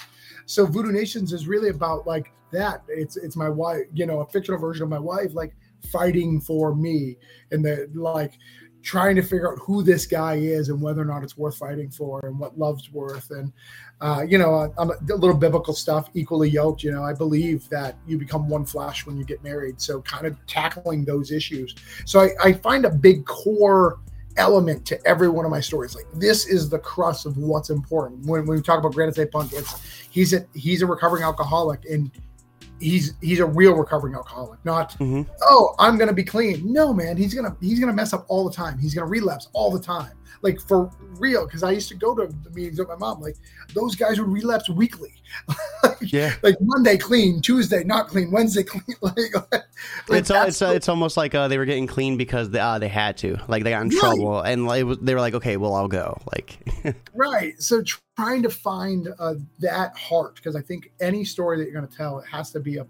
So 0.46 0.64
Voodoo 0.64 0.92
Nations 0.92 1.32
is 1.32 1.46
really 1.46 1.68
about 1.68 2.06
like 2.06 2.32
that. 2.52 2.82
It's 2.88 3.16
it's 3.16 3.36
my 3.36 3.48
wife, 3.48 3.82
you 3.92 4.06
know, 4.06 4.20
a 4.20 4.26
fictional 4.26 4.60
version 4.60 4.84
of 4.84 4.88
my 4.88 4.98
wife, 4.98 5.34
like 5.34 5.54
fighting 5.90 6.40
for 6.40 6.74
me 6.74 7.16
and 7.50 7.64
the 7.64 7.90
like 7.94 8.38
trying 8.82 9.16
to 9.16 9.22
figure 9.22 9.52
out 9.52 9.58
who 9.60 9.82
this 9.82 10.06
guy 10.06 10.34
is 10.34 10.68
and 10.68 10.80
whether 10.80 11.00
or 11.00 11.04
not 11.04 11.22
it's 11.22 11.36
worth 11.36 11.56
fighting 11.56 11.90
for 11.90 12.20
and 12.26 12.38
what 12.38 12.58
love's 12.58 12.90
worth. 12.92 13.30
And 13.30 13.52
uh, 14.00 14.24
you 14.28 14.38
know 14.38 14.54
a, 14.54 14.84
a 14.84 15.16
little 15.16 15.36
biblical 15.36 15.74
stuff 15.74 16.10
equally 16.14 16.50
yoked 16.50 16.82
you 16.82 16.90
know 16.90 17.04
i 17.04 17.12
believe 17.12 17.68
that 17.68 17.96
you 18.04 18.18
become 18.18 18.48
one 18.48 18.64
flesh 18.64 19.06
when 19.06 19.16
you 19.16 19.24
get 19.24 19.42
married. 19.44 19.80
So 19.80 20.02
kind 20.02 20.26
of 20.26 20.36
tackling 20.46 21.04
those 21.04 21.30
issues. 21.30 21.74
So 22.04 22.20
i, 22.20 22.30
I 22.42 22.52
find 22.52 22.84
a 22.84 22.90
big 22.90 23.24
core 23.24 24.00
element 24.36 24.86
to 24.86 25.06
every 25.06 25.28
one 25.28 25.44
of 25.44 25.50
my 25.50 25.60
stories. 25.60 25.94
Like 25.94 26.06
this 26.14 26.46
is 26.46 26.68
the 26.68 26.78
crust 26.78 27.26
of 27.26 27.36
what's 27.36 27.70
important. 27.70 28.26
When, 28.26 28.46
when 28.46 28.56
we 28.56 28.62
talk 28.62 28.78
about 28.78 28.92
Granite 28.92 29.14
State 29.14 29.30
Punk 29.30 29.52
it's 29.52 30.06
he's 30.10 30.32
a 30.32 30.44
he's 30.54 30.82
a 30.82 30.86
recovering 30.86 31.22
alcoholic 31.22 31.84
and 31.84 32.10
he's 32.82 33.14
he's 33.20 33.40
a 33.40 33.46
real 33.46 33.74
recovering 33.74 34.14
alcoholic 34.14 34.58
not 34.64 34.90
mm-hmm. 34.92 35.22
oh 35.42 35.74
i'm 35.78 35.96
gonna 35.96 36.12
be 36.12 36.24
clean. 36.24 36.72
No 36.72 36.92
man 36.92 37.16
he's 37.16 37.34
gonna 37.34 37.56
he's 37.60 37.78
gonna 37.78 37.92
mess 37.92 38.12
up 38.12 38.26
all 38.28 38.48
the 38.48 38.54
time. 38.54 38.78
He's 38.78 38.94
gonna 38.94 39.06
relapse 39.06 39.48
all 39.52 39.70
the 39.70 39.80
time 39.80 40.12
like 40.40 40.60
for 40.60 40.90
real 41.18 41.46
because 41.46 41.62
i 41.62 41.70
used 41.70 41.88
to 41.88 41.94
go 41.94 42.14
to 42.14 42.32
the 42.44 42.50
meetings 42.50 42.78
with 42.78 42.88
my 42.88 42.96
mom 42.96 43.20
like 43.20 43.36
those 43.74 43.94
guys 43.94 44.18
would 44.18 44.28
relapse 44.28 44.68
weekly. 44.68 45.14
Like, 45.82 46.12
yeah. 46.12 46.34
like 46.42 46.56
monday 46.60 46.96
clean 46.96 47.40
tuesday 47.40 47.82
not 47.82 48.06
clean 48.06 48.30
wednesday 48.30 48.62
clean 48.64 48.84
like, 49.00 49.16
like 49.52 49.62
it's 50.10 50.30
it's, 50.30 50.62
uh, 50.62 50.72
it's 50.74 50.88
almost 50.88 51.16
like 51.16 51.34
uh, 51.34 51.48
they 51.48 51.58
were 51.58 51.64
getting 51.64 51.86
clean 51.86 52.16
because 52.16 52.50
they, 52.50 52.60
uh, 52.60 52.78
they 52.78 52.88
had 52.88 53.16
to 53.18 53.38
like 53.48 53.64
they 53.64 53.70
got 53.70 53.82
in 53.82 53.88
right. 53.88 53.98
trouble 53.98 54.40
and 54.42 54.66
like, 54.66 54.84
they 55.00 55.14
were 55.14 55.20
like 55.20 55.34
okay 55.34 55.56
well 55.56 55.74
i'll 55.74 55.88
go 55.88 56.16
like. 56.32 56.58
Right 57.14 57.60
so 57.60 57.82
trying 58.16 58.42
to 58.42 58.50
find 58.50 59.08
uh, 59.18 59.34
that 59.60 59.96
heart 59.96 60.36
because 60.36 60.54
i 60.54 60.60
think 60.60 60.92
any 61.00 61.24
story 61.24 61.58
that 61.58 61.64
you're 61.64 61.72
going 61.72 61.88
to 61.88 61.96
tell 61.96 62.18
it 62.18 62.26
has 62.26 62.50
to 62.52 62.60
be 62.60 62.76
a 62.76 62.86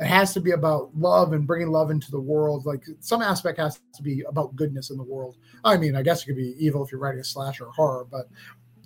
it 0.00 0.06
has 0.06 0.32
to 0.34 0.40
be 0.40 0.52
about 0.52 0.90
love 0.96 1.32
and 1.32 1.46
bringing 1.46 1.70
love 1.70 1.90
into 1.90 2.10
the 2.10 2.20
world. 2.20 2.66
Like 2.66 2.84
some 3.00 3.20
aspect 3.20 3.58
has 3.58 3.80
to 3.94 4.02
be 4.02 4.22
about 4.28 4.54
goodness 4.54 4.90
in 4.90 4.96
the 4.96 5.02
world. 5.02 5.36
I 5.64 5.76
mean, 5.76 5.96
I 5.96 6.02
guess 6.02 6.22
it 6.22 6.26
could 6.26 6.36
be 6.36 6.54
evil 6.58 6.84
if 6.84 6.92
you're 6.92 7.00
writing 7.00 7.20
a 7.20 7.24
slasher 7.24 7.66
or 7.66 7.72
horror, 7.72 8.06
but 8.10 8.28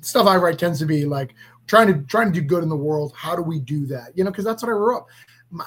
stuff 0.01 0.27
I 0.27 0.37
write 0.37 0.59
tends 0.59 0.79
to 0.79 0.87
be 0.87 1.05
like 1.05 1.35
trying 1.67 1.89
to 1.89 2.01
trying 2.07 2.33
to 2.33 2.41
do 2.41 2.47
good 2.47 2.63
in 2.63 2.69
the 2.69 2.77
world. 2.77 3.13
How 3.15 3.37
do 3.37 3.43
we 3.43 3.61
do 3.61 3.87
that? 3.87 4.17
You 4.17 4.25
know, 4.25 4.31
because 4.31 4.45
that's 4.45 4.63
what 4.63 4.71
I 4.71 4.73
grew 4.73 4.97
up. 4.97 5.07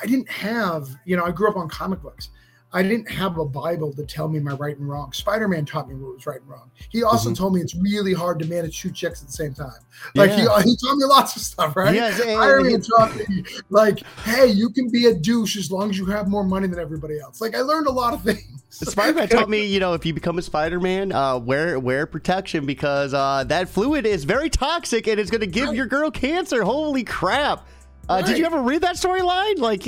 I 0.01 0.05
didn't 0.07 0.29
have, 0.29 0.89
you 1.05 1.15
know, 1.15 1.25
I 1.25 1.31
grew 1.31 1.49
up 1.49 1.57
on 1.57 1.69
comic 1.69 2.01
books. 2.01 2.29
I 2.73 2.83
didn't 2.83 3.09
have 3.09 3.37
a 3.37 3.45
Bible 3.45 3.93
to 3.93 4.05
tell 4.05 4.27
me 4.27 4.39
my 4.39 4.53
right 4.53 4.77
and 4.77 4.89
wrong. 4.89 5.13
Spider 5.13 5.47
Man 5.47 5.65
taught 5.65 5.87
me 5.87 5.95
what 5.95 6.15
was 6.15 6.25
right 6.25 6.41
and 6.41 6.49
wrong. 6.49 6.69
He 6.89 7.03
also 7.03 7.29
mm-hmm. 7.29 7.35
told 7.35 7.53
me 7.53 7.61
it's 7.61 7.75
really 7.75 8.13
hard 8.13 8.37
to 8.39 8.45
manage 8.47 8.81
two 8.81 8.91
checks 8.91 9.21
at 9.21 9.27
the 9.27 9.33
same 9.33 9.53
time. 9.53 9.79
Like 10.13 10.31
yeah. 10.31 10.61
he, 10.61 10.71
he 10.71 10.77
taught 10.77 10.97
me 10.97 11.05
lots 11.05 11.35
of 11.37 11.41
stuff, 11.41 11.75
right? 11.77 11.95
Yeah, 11.95 12.11
Spider 12.11 12.61
Man 12.61 12.81
taught 12.81 13.15
me 13.15 13.45
like, 13.69 13.99
hey, 14.23 14.47
you 14.47 14.69
can 14.69 14.89
be 14.89 15.05
a 15.05 15.13
douche 15.13 15.55
as 15.55 15.71
long 15.71 15.89
as 15.89 15.97
you 15.97 16.05
have 16.07 16.27
more 16.27 16.43
money 16.43 16.67
than 16.67 16.79
everybody 16.79 17.19
else. 17.19 17.39
Like 17.39 17.55
I 17.55 17.61
learned 17.61 17.87
a 17.87 17.91
lot 17.91 18.13
of 18.13 18.23
things. 18.23 18.43
Spider 18.71 19.13
Man 19.13 19.29
taught 19.29 19.49
me, 19.49 19.65
you 19.65 19.79
know, 19.79 19.93
if 19.93 20.05
you 20.05 20.13
become 20.13 20.37
a 20.37 20.41
Spider 20.41 20.79
Man, 20.81 21.13
uh, 21.13 21.37
wear 21.37 21.79
wear 21.79 22.05
protection 22.05 22.65
because 22.65 23.13
uh, 23.13 23.45
that 23.45 23.69
fluid 23.69 24.05
is 24.05 24.25
very 24.25 24.49
toxic 24.49 25.07
and 25.07 25.17
it's 25.17 25.31
going 25.31 25.41
to 25.41 25.47
give 25.47 25.67
right. 25.67 25.77
your 25.77 25.85
girl 25.85 26.11
cancer. 26.11 26.63
Holy 26.63 27.05
crap! 27.05 27.65
Uh, 28.09 28.15
right. 28.15 28.25
Did 28.25 28.37
you 28.37 28.45
ever 28.45 28.61
read 28.61 28.81
that 28.81 28.95
storyline? 28.95 29.59
Like, 29.59 29.87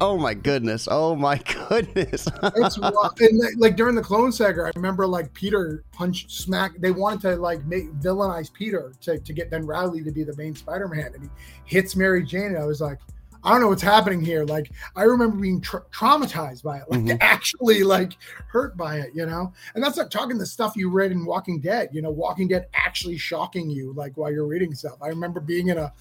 oh 0.00 0.16
my 0.18 0.34
goodness, 0.34 0.88
oh 0.90 1.14
my 1.14 1.38
goodness. 1.68 2.28
it's 2.42 2.76
and 3.20 3.60
like 3.60 3.76
during 3.76 3.94
the 3.94 4.02
Clone 4.02 4.32
Saga, 4.32 4.64
I 4.64 4.70
remember 4.76 5.06
like 5.06 5.32
Peter 5.34 5.84
punched 5.92 6.30
smack. 6.30 6.72
They 6.78 6.90
wanted 6.90 7.20
to 7.22 7.36
like 7.36 7.64
make 7.66 7.92
villainize 7.94 8.52
Peter 8.52 8.92
to, 9.02 9.18
to 9.18 9.32
get 9.32 9.50
Ben 9.50 9.66
Reilly 9.66 10.02
to 10.02 10.10
be 10.10 10.24
the 10.24 10.36
main 10.36 10.54
Spider-Man, 10.54 11.12
and 11.14 11.22
he 11.22 11.30
hits 11.76 11.96
Mary 11.96 12.24
Jane. 12.24 12.46
And 12.46 12.58
I 12.58 12.64
was 12.64 12.80
like, 12.80 12.98
I 13.44 13.52
don't 13.52 13.60
know 13.60 13.68
what's 13.68 13.82
happening 13.82 14.20
here. 14.20 14.44
Like, 14.44 14.70
I 14.96 15.04
remember 15.04 15.36
being 15.36 15.60
tra- 15.60 15.84
traumatized 15.92 16.62
by 16.62 16.78
it, 16.78 16.90
like 16.90 17.00
mm-hmm. 17.00 17.16
actually 17.20 17.84
like 17.84 18.16
hurt 18.48 18.76
by 18.76 18.98
it, 18.98 19.12
you 19.14 19.26
know. 19.26 19.52
And 19.74 19.82
that's 19.82 19.96
like 19.96 20.10
talking 20.10 20.38
the 20.38 20.46
stuff 20.46 20.76
you 20.76 20.90
read 20.90 21.12
in 21.12 21.24
Walking 21.24 21.60
Dead. 21.60 21.90
You 21.92 22.02
know, 22.02 22.10
Walking 22.10 22.48
Dead 22.48 22.66
actually 22.74 23.18
shocking 23.18 23.70
you, 23.70 23.92
like 23.94 24.16
while 24.16 24.32
you're 24.32 24.46
reading 24.46 24.74
stuff. 24.74 24.98
I 25.02 25.08
remember 25.08 25.40
being 25.40 25.68
in 25.68 25.78
a 25.78 25.92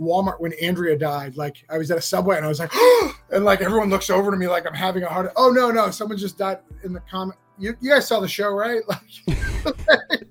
Walmart 0.00 0.40
when 0.40 0.52
Andrea 0.60 0.96
died. 0.96 1.36
Like 1.36 1.64
I 1.68 1.78
was 1.78 1.90
at 1.90 1.98
a 1.98 2.02
subway 2.02 2.36
and 2.36 2.44
I 2.44 2.48
was 2.48 2.58
like, 2.58 2.72
and 3.30 3.44
like 3.44 3.60
everyone 3.60 3.90
looks 3.90 4.10
over 4.10 4.30
to 4.30 4.36
me 4.36 4.48
like 4.48 4.66
I'm 4.66 4.74
having 4.74 5.02
a 5.02 5.08
heart. 5.08 5.32
Oh 5.36 5.50
no, 5.50 5.70
no, 5.70 5.90
someone 5.90 6.18
just 6.18 6.38
died 6.38 6.58
in 6.84 6.92
the 6.92 7.00
comment. 7.00 7.38
You, 7.58 7.76
you 7.80 7.90
guys 7.90 8.08
saw 8.08 8.20
the 8.20 8.28
show, 8.28 8.50
right? 8.50 8.82
Like 9.64 10.22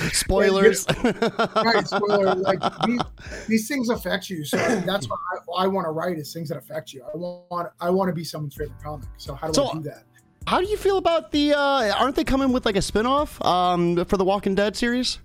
spoilers. 0.12 0.86
right, 1.04 1.86
spoiler. 1.86 2.34
Like 2.36 2.58
these, 2.86 3.00
these, 3.46 3.68
things 3.68 3.90
affect 3.90 4.30
you, 4.30 4.44
so 4.44 4.56
that's 4.56 5.06
what 5.08 5.18
I, 5.32 5.64
I 5.64 5.66
want 5.66 5.86
to 5.86 5.90
write 5.90 6.16
is 6.18 6.32
things 6.32 6.48
that 6.48 6.56
affect 6.56 6.94
you. 6.94 7.02
I 7.02 7.16
want 7.16 7.68
I 7.80 7.90
want 7.90 8.08
to 8.08 8.14
be 8.14 8.24
someone's 8.24 8.54
favorite 8.54 8.82
comic. 8.82 9.08
So 9.18 9.34
how 9.34 9.48
do 9.48 9.54
so, 9.54 9.68
I 9.68 9.74
do 9.74 9.80
that? 9.80 10.04
How 10.46 10.60
do 10.60 10.66
you 10.66 10.78
feel 10.78 10.96
about 10.96 11.32
the? 11.32 11.52
uh 11.52 11.94
Aren't 11.98 12.16
they 12.16 12.24
coming 12.24 12.52
with 12.52 12.64
like 12.64 12.76
a 12.76 12.80
spinoff 12.80 13.44
um 13.44 14.04
for 14.06 14.16
the 14.16 14.24
Walking 14.24 14.54
Dead 14.54 14.74
series? 14.74 15.18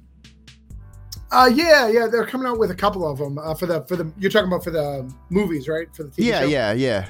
Uh, 1.31 1.49
yeah, 1.53 1.87
yeah, 1.87 2.07
they're 2.07 2.25
coming 2.25 2.47
out 2.47 2.59
with 2.59 2.71
a 2.71 2.75
couple 2.75 3.09
of 3.09 3.17
them 3.17 3.37
uh, 3.37 3.55
for 3.55 3.65
the 3.65 3.83
for 3.85 3.95
the. 3.95 4.11
You're 4.17 4.31
talking 4.31 4.47
about 4.47 4.63
for 4.63 4.71
the 4.71 5.11
movies, 5.29 5.67
right? 5.67 5.87
For 5.95 6.03
the 6.03 6.09
TV 6.09 6.25
yeah, 6.25 6.41
show? 6.41 6.47
yeah, 6.47 6.71
yeah, 6.73 7.09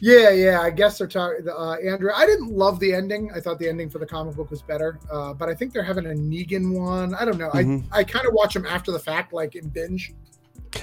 yeah, 0.00 0.30
yeah. 0.30 0.60
I 0.60 0.70
guess 0.70 0.98
they're 0.98 1.06
talking. 1.06 1.48
Uh, 1.48 1.74
Andrew, 1.74 2.10
I 2.12 2.26
didn't 2.26 2.50
love 2.50 2.80
the 2.80 2.92
ending. 2.92 3.30
I 3.34 3.38
thought 3.40 3.60
the 3.60 3.68
ending 3.68 3.88
for 3.88 3.98
the 4.00 4.06
comic 4.06 4.34
book 4.34 4.50
was 4.50 4.62
better, 4.62 4.98
uh, 5.12 5.32
but 5.32 5.48
I 5.48 5.54
think 5.54 5.72
they're 5.72 5.84
having 5.84 6.06
a 6.06 6.10
Negan 6.10 6.76
one. 6.76 7.14
I 7.14 7.24
don't 7.24 7.38
know. 7.38 7.50
Mm-hmm. 7.50 7.92
I 7.92 7.98
I 7.98 8.04
kind 8.04 8.26
of 8.26 8.34
watch 8.34 8.54
them 8.54 8.66
after 8.66 8.90
the 8.90 8.98
fact, 8.98 9.32
like 9.32 9.54
in 9.54 9.68
binge. 9.68 10.12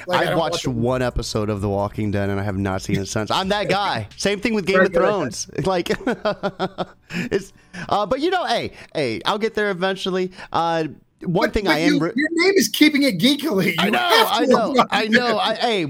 Like, 0.07 0.27
I've 0.27 0.37
watched 0.37 0.67
watch 0.67 0.75
one 0.75 1.01
episode 1.01 1.49
of 1.49 1.61
The 1.61 1.69
Walking 1.69 2.11
Dead 2.11 2.29
and 2.29 2.39
I 2.39 2.43
have 2.43 2.57
not 2.57 2.81
seen 2.81 2.99
it 2.99 3.07
since. 3.09 3.31
I'm 3.31 3.49
that 3.49 3.69
guy. 3.69 4.07
Same 4.17 4.39
thing 4.39 4.53
with 4.53 4.65
Game 4.65 4.79
of 4.79 4.93
Thrones. 4.93 5.49
Like, 5.65 5.89
it's, 7.09 7.53
uh, 7.89 8.05
but 8.05 8.19
you 8.21 8.29
know, 8.29 8.45
hey, 8.45 8.71
hey, 8.93 9.21
I'll 9.25 9.37
get 9.37 9.53
there 9.53 9.71
eventually. 9.71 10.31
Uh, 10.51 10.85
one 11.23 11.47
but, 11.47 11.53
thing 11.53 11.65
but 11.65 11.75
I 11.75 11.79
am. 11.79 11.95
You, 11.95 12.11
your 12.15 12.29
name 12.31 12.53
is 12.55 12.67
keeping 12.69 13.03
it 13.03 13.19
geekily. 13.19 13.75
I 13.77 13.89
know, 13.89 13.99
I 14.01 14.45
know, 14.45 14.85
I 14.89 15.07
know. 15.07 15.37
I, 15.37 15.55
hey, 15.55 15.87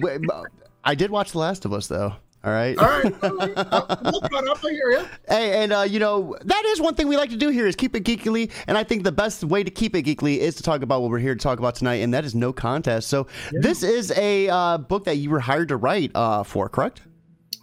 I 0.84 0.96
did 0.96 1.12
watch 1.12 1.32
The 1.32 1.39
Last 1.39 1.65
of 1.65 1.74
Us 1.74 1.88
though. 1.88 2.15
All 2.42 2.54
right. 2.54 2.78
All 2.78 2.88
right. 2.88 3.24
All 3.24 3.36
right. 3.36 3.58
up. 3.58 4.63
I 4.63 4.70
hear. 4.70 5.06
Hey, 5.28 5.62
and 5.62 5.74
uh, 5.74 5.82
you 5.82 6.00
know 6.00 6.38
that 6.46 6.65
is 6.68 6.80
one 6.80 6.96
thing 6.96 7.10
we 7.10 7.18
like 7.18 7.32
to 7.32 7.38
do 7.38 7.50
here 7.50 7.68
is 7.68 7.76
keep 7.76 7.96
it 7.98 8.06
geekly, 8.06 8.50
and 8.68 8.78
I 8.78 8.84
think 8.86 9.04
the 9.04 9.12
best 9.12 9.44
way 9.44 9.62
to 9.62 9.70
keep 9.70 9.94
it 9.94 10.06
geekly 10.06 10.38
is 10.38 10.56
to 10.56 10.63
talk 10.63 10.82
about 10.82 11.02
what 11.02 11.12
we're 11.12 11.20
here 11.20 11.36
to 11.36 11.42
talk 11.42 11.60
about 11.60 11.76
tonight, 11.76 11.96
and 11.96 12.13
that 12.13 12.24
is 12.24 12.36
no 12.36 12.54
contest. 12.54 13.10
So 13.10 13.28
yeah. 13.52 13.60
this 13.62 13.84
is 13.84 14.12
a 14.12 14.48
uh, 14.48 14.78
book 14.78 15.04
that 15.04 15.18
you 15.18 15.30
were 15.30 15.42
hired 15.42 15.68
to 15.68 15.76
write 15.76 16.12
uh, 16.15 16.44
for, 16.44 16.70
correct? 16.70 17.02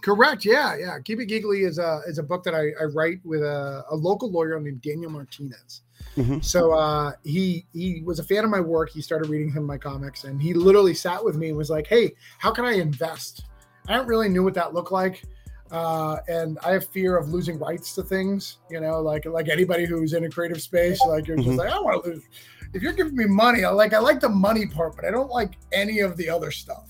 Correct. 0.01 0.45
Yeah, 0.45 0.77
yeah. 0.77 0.99
Keep 1.03 1.21
It 1.21 1.29
Geekly 1.29 1.67
is 1.67 1.79
a 1.79 2.01
is 2.07 2.17
a 2.17 2.23
book 2.23 2.43
that 2.43 2.55
I, 2.55 2.71
I 2.79 2.85
write 2.85 3.19
with 3.25 3.41
a, 3.41 3.83
a 3.89 3.95
local 3.95 4.31
lawyer 4.31 4.59
named 4.59 4.81
Daniel 4.81 5.11
Martinez. 5.11 5.81
Mm-hmm. 6.15 6.39
So 6.41 6.73
uh, 6.73 7.13
he 7.23 7.65
he 7.73 8.01
was 8.03 8.19
a 8.19 8.23
fan 8.23 8.43
of 8.43 8.49
my 8.49 8.59
work. 8.59 8.89
He 8.89 9.01
started 9.01 9.29
reading 9.29 9.51
some 9.51 9.63
of 9.63 9.67
my 9.67 9.77
comics, 9.77 10.23
and 10.23 10.41
he 10.41 10.53
literally 10.53 10.93
sat 10.93 11.23
with 11.23 11.35
me 11.35 11.49
and 11.49 11.57
was 11.57 11.69
like, 11.69 11.87
"Hey, 11.87 12.13
how 12.39 12.51
can 12.51 12.65
I 12.65 12.73
invest?" 12.73 13.45
I 13.87 13.95
don't 13.95 14.07
really 14.07 14.29
knew 14.29 14.43
what 14.43 14.53
that 14.55 14.73
looked 14.73 14.91
like, 14.91 15.23
uh, 15.71 16.17
and 16.27 16.57
I 16.63 16.71
have 16.71 16.87
fear 16.87 17.17
of 17.17 17.29
losing 17.29 17.59
rights 17.59 17.93
to 17.95 18.03
things. 18.03 18.57
You 18.69 18.79
know, 18.79 19.01
like 19.01 19.25
like 19.25 19.47
anybody 19.47 19.85
who's 19.85 20.13
in 20.13 20.23
a 20.23 20.29
creative 20.29 20.61
space, 20.61 20.99
like 21.05 21.27
you're 21.27 21.37
mm-hmm. 21.37 21.45
just 21.45 21.57
like, 21.57 21.69
I 21.69 21.73
don't 21.73 21.85
want 21.85 22.03
to 22.03 22.09
lose. 22.09 22.23
If 22.73 22.81
you're 22.81 22.93
giving 22.93 23.15
me 23.15 23.25
money, 23.25 23.63
I 23.63 23.69
like 23.69 23.93
I 23.93 23.99
like 23.99 24.19
the 24.19 24.29
money 24.29 24.65
part, 24.65 24.95
but 24.95 25.05
I 25.05 25.11
don't 25.11 25.29
like 25.29 25.57
any 25.71 25.99
of 25.99 26.17
the 26.17 26.29
other 26.29 26.51
stuff. 26.51 26.89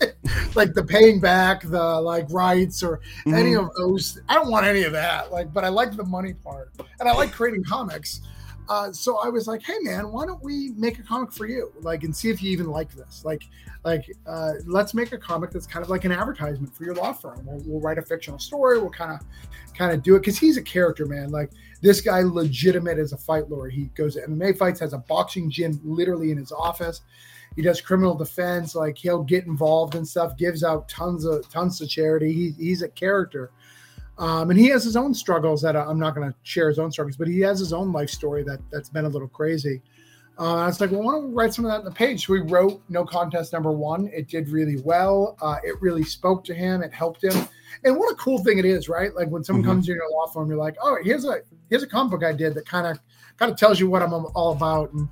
like 0.54 0.74
the 0.74 0.82
paying 0.82 1.20
back 1.20 1.62
the 1.62 2.00
like 2.00 2.26
rights 2.30 2.82
or 2.82 2.98
mm-hmm. 3.20 3.34
any 3.34 3.54
of 3.54 3.70
those. 3.76 4.20
I 4.28 4.34
don't 4.34 4.50
want 4.50 4.66
any 4.66 4.82
of 4.82 4.92
that. 4.92 5.32
Like, 5.32 5.52
but 5.52 5.64
I 5.64 5.68
like 5.68 5.96
the 5.96 6.04
money 6.04 6.34
part, 6.34 6.72
and 7.00 7.08
I 7.08 7.12
like 7.14 7.32
creating 7.32 7.64
comics. 7.64 8.20
Uh, 8.68 8.92
so 8.92 9.18
I 9.18 9.28
was 9.28 9.46
like, 9.46 9.62
"Hey, 9.62 9.78
man, 9.82 10.10
why 10.10 10.26
don't 10.26 10.42
we 10.42 10.70
make 10.76 10.98
a 10.98 11.02
comic 11.02 11.32
for 11.32 11.46
you? 11.46 11.72
Like, 11.80 12.04
and 12.04 12.14
see 12.14 12.30
if 12.30 12.42
you 12.42 12.50
even 12.50 12.66
like 12.66 12.92
this. 12.94 13.24
Like, 13.24 13.44
like 13.84 14.10
uh, 14.26 14.54
let's 14.66 14.94
make 14.94 15.12
a 15.12 15.18
comic 15.18 15.50
that's 15.50 15.66
kind 15.66 15.84
of 15.84 15.90
like 15.90 16.04
an 16.04 16.12
advertisement 16.12 16.74
for 16.74 16.84
your 16.84 16.94
law 16.94 17.12
firm. 17.12 17.40
We'll, 17.44 17.62
we'll 17.64 17.80
write 17.80 17.98
a 17.98 18.02
fictional 18.02 18.38
story. 18.38 18.78
We'll 18.78 18.90
kind 18.90 19.12
of, 19.12 19.26
kind 19.74 19.92
of 19.92 20.02
do 20.02 20.16
it 20.16 20.20
because 20.20 20.38
he's 20.38 20.56
a 20.56 20.62
character, 20.62 21.06
man. 21.06 21.30
Like 21.30 21.50
this 21.80 22.00
guy, 22.00 22.22
legitimate 22.22 22.98
as 22.98 23.12
a 23.12 23.16
fight 23.16 23.48
lawyer. 23.48 23.68
He 23.68 23.84
goes 23.94 24.14
to 24.14 24.22
MMA 24.22 24.58
fights, 24.58 24.80
has 24.80 24.92
a 24.92 24.98
boxing 24.98 25.48
gym 25.50 25.80
literally 25.84 26.32
in 26.32 26.38
his 26.38 26.50
office. 26.50 27.02
He 27.54 27.62
does 27.62 27.80
criminal 27.80 28.14
defense. 28.14 28.74
Like 28.74 28.98
he'll 28.98 29.22
get 29.22 29.46
involved 29.46 29.94
in 29.94 30.04
stuff. 30.04 30.36
Gives 30.36 30.64
out 30.64 30.88
tons 30.88 31.24
of 31.24 31.48
tons 31.48 31.80
of 31.80 31.88
charity. 31.88 32.32
He, 32.32 32.50
he's 32.58 32.82
a 32.82 32.88
character. 32.88 33.50
Um, 34.18 34.50
and 34.50 34.58
he 34.58 34.68
has 34.68 34.82
his 34.82 34.96
own 34.96 35.12
struggles 35.12 35.60
that 35.62 35.76
I'm 35.76 35.98
not 35.98 36.14
going 36.14 36.30
to 36.30 36.36
share 36.42 36.68
his 36.68 36.78
own 36.78 36.90
struggles, 36.90 37.16
but 37.16 37.28
he 37.28 37.40
has 37.40 37.58
his 37.58 37.72
own 37.72 37.92
life 37.92 38.10
story 38.10 38.42
that 38.44 38.60
that's 38.70 38.88
been 38.88 39.04
a 39.04 39.08
little 39.08 39.28
crazy. 39.28 39.82
Uh, 40.38 40.56
I 40.56 40.66
was 40.66 40.80
like, 40.80 40.90
well, 40.90 41.02
why 41.02 41.12
don't 41.12 41.28
we 41.28 41.34
write 41.34 41.54
some 41.54 41.64
of 41.64 41.70
that 41.70 41.78
on 41.78 41.84
the 41.84 41.90
page? 41.90 42.26
So 42.26 42.34
we 42.34 42.40
wrote 42.40 42.82
No 42.90 43.04
Contest 43.04 43.52
number 43.54 43.72
one. 43.72 44.10
It 44.12 44.28
did 44.28 44.50
really 44.50 44.76
well. 44.82 45.36
Uh, 45.40 45.56
it 45.64 45.80
really 45.80 46.04
spoke 46.04 46.44
to 46.44 46.54
him. 46.54 46.82
It 46.82 46.92
helped 46.92 47.24
him. 47.24 47.48
And 47.84 47.96
what 47.96 48.12
a 48.12 48.16
cool 48.16 48.38
thing 48.44 48.58
it 48.58 48.66
is, 48.66 48.88
right? 48.88 49.14
Like 49.14 49.28
when 49.28 49.44
someone 49.44 49.62
mm-hmm. 49.62 49.72
comes 49.72 49.86
to 49.86 49.92
your 49.92 50.10
law 50.10 50.26
firm, 50.26 50.48
you're 50.48 50.58
like, 50.58 50.76
oh, 50.82 50.98
here's 51.02 51.24
a 51.24 51.40
here's 51.70 51.82
a 51.82 51.86
comic 51.86 52.10
book 52.10 52.24
I 52.24 52.32
did 52.32 52.54
that 52.54 52.66
kind 52.66 52.86
of 52.86 52.98
kind 53.38 53.50
of 53.50 53.58
tells 53.58 53.80
you 53.80 53.88
what 53.88 54.02
I'm 54.02 54.12
all 54.12 54.52
about 54.52 54.92
and, 54.92 55.08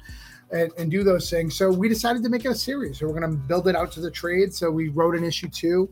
and 0.52 0.72
and 0.76 0.90
do 0.90 1.02
those 1.04 1.30
things. 1.30 1.56
So 1.56 1.70
we 1.70 1.88
decided 1.88 2.22
to 2.22 2.28
make 2.28 2.44
it 2.44 2.48
a 2.48 2.54
series. 2.54 2.98
So 2.98 3.06
we're 3.06 3.18
going 3.18 3.30
to 3.30 3.36
build 3.36 3.66
it 3.66 3.76
out 3.76 3.92
to 3.92 4.00
the 4.00 4.10
trade. 4.10 4.52
So 4.54 4.70
we 4.70 4.88
wrote 4.88 5.14
an 5.16 5.24
issue 5.24 5.48
two. 5.48 5.90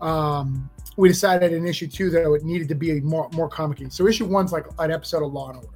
Um, 0.00 0.70
we 0.98 1.08
decided 1.08 1.52
in 1.52 1.64
issue 1.64 1.86
two 1.86 2.10
though 2.10 2.34
it 2.34 2.42
needed 2.42 2.68
to 2.68 2.74
be 2.74 3.00
more 3.00 3.30
more 3.32 3.48
comic 3.48 3.80
So 3.90 4.06
issue 4.08 4.26
one's 4.26 4.52
like 4.52 4.66
an 4.80 4.90
episode 4.90 5.24
of 5.24 5.32
Law 5.32 5.50
and 5.50 5.58
Order. 5.58 5.68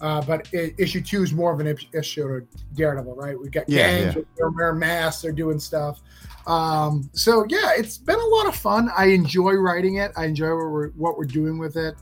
Uh, 0.00 0.20
but 0.22 0.48
it, 0.52 0.74
issue 0.76 1.00
two 1.00 1.22
is 1.22 1.32
more 1.32 1.52
of 1.52 1.60
an 1.60 1.76
issue 1.92 2.22
of 2.24 2.44
Daredevil, 2.74 3.14
right? 3.14 3.38
We've 3.38 3.50
got 3.50 3.68
yeah, 3.68 3.90
gangs, 3.90 4.16
yeah. 4.16 4.22
they're 4.36 4.50
wearing 4.50 4.80
masks, 4.80 5.22
they're 5.22 5.32
doing 5.32 5.60
stuff. 5.60 6.00
Um, 6.48 7.08
so 7.12 7.46
yeah, 7.48 7.72
it's 7.76 7.98
been 7.98 8.18
a 8.18 8.26
lot 8.26 8.46
of 8.46 8.56
fun. 8.56 8.90
I 8.96 9.06
enjoy 9.06 9.52
writing 9.54 9.96
it. 9.96 10.12
I 10.16 10.24
enjoy 10.24 10.48
what 10.48 10.70
we're, 10.70 10.88
what 10.90 11.16
we're 11.16 11.24
doing 11.24 11.58
with 11.58 11.76
it. 11.76 11.94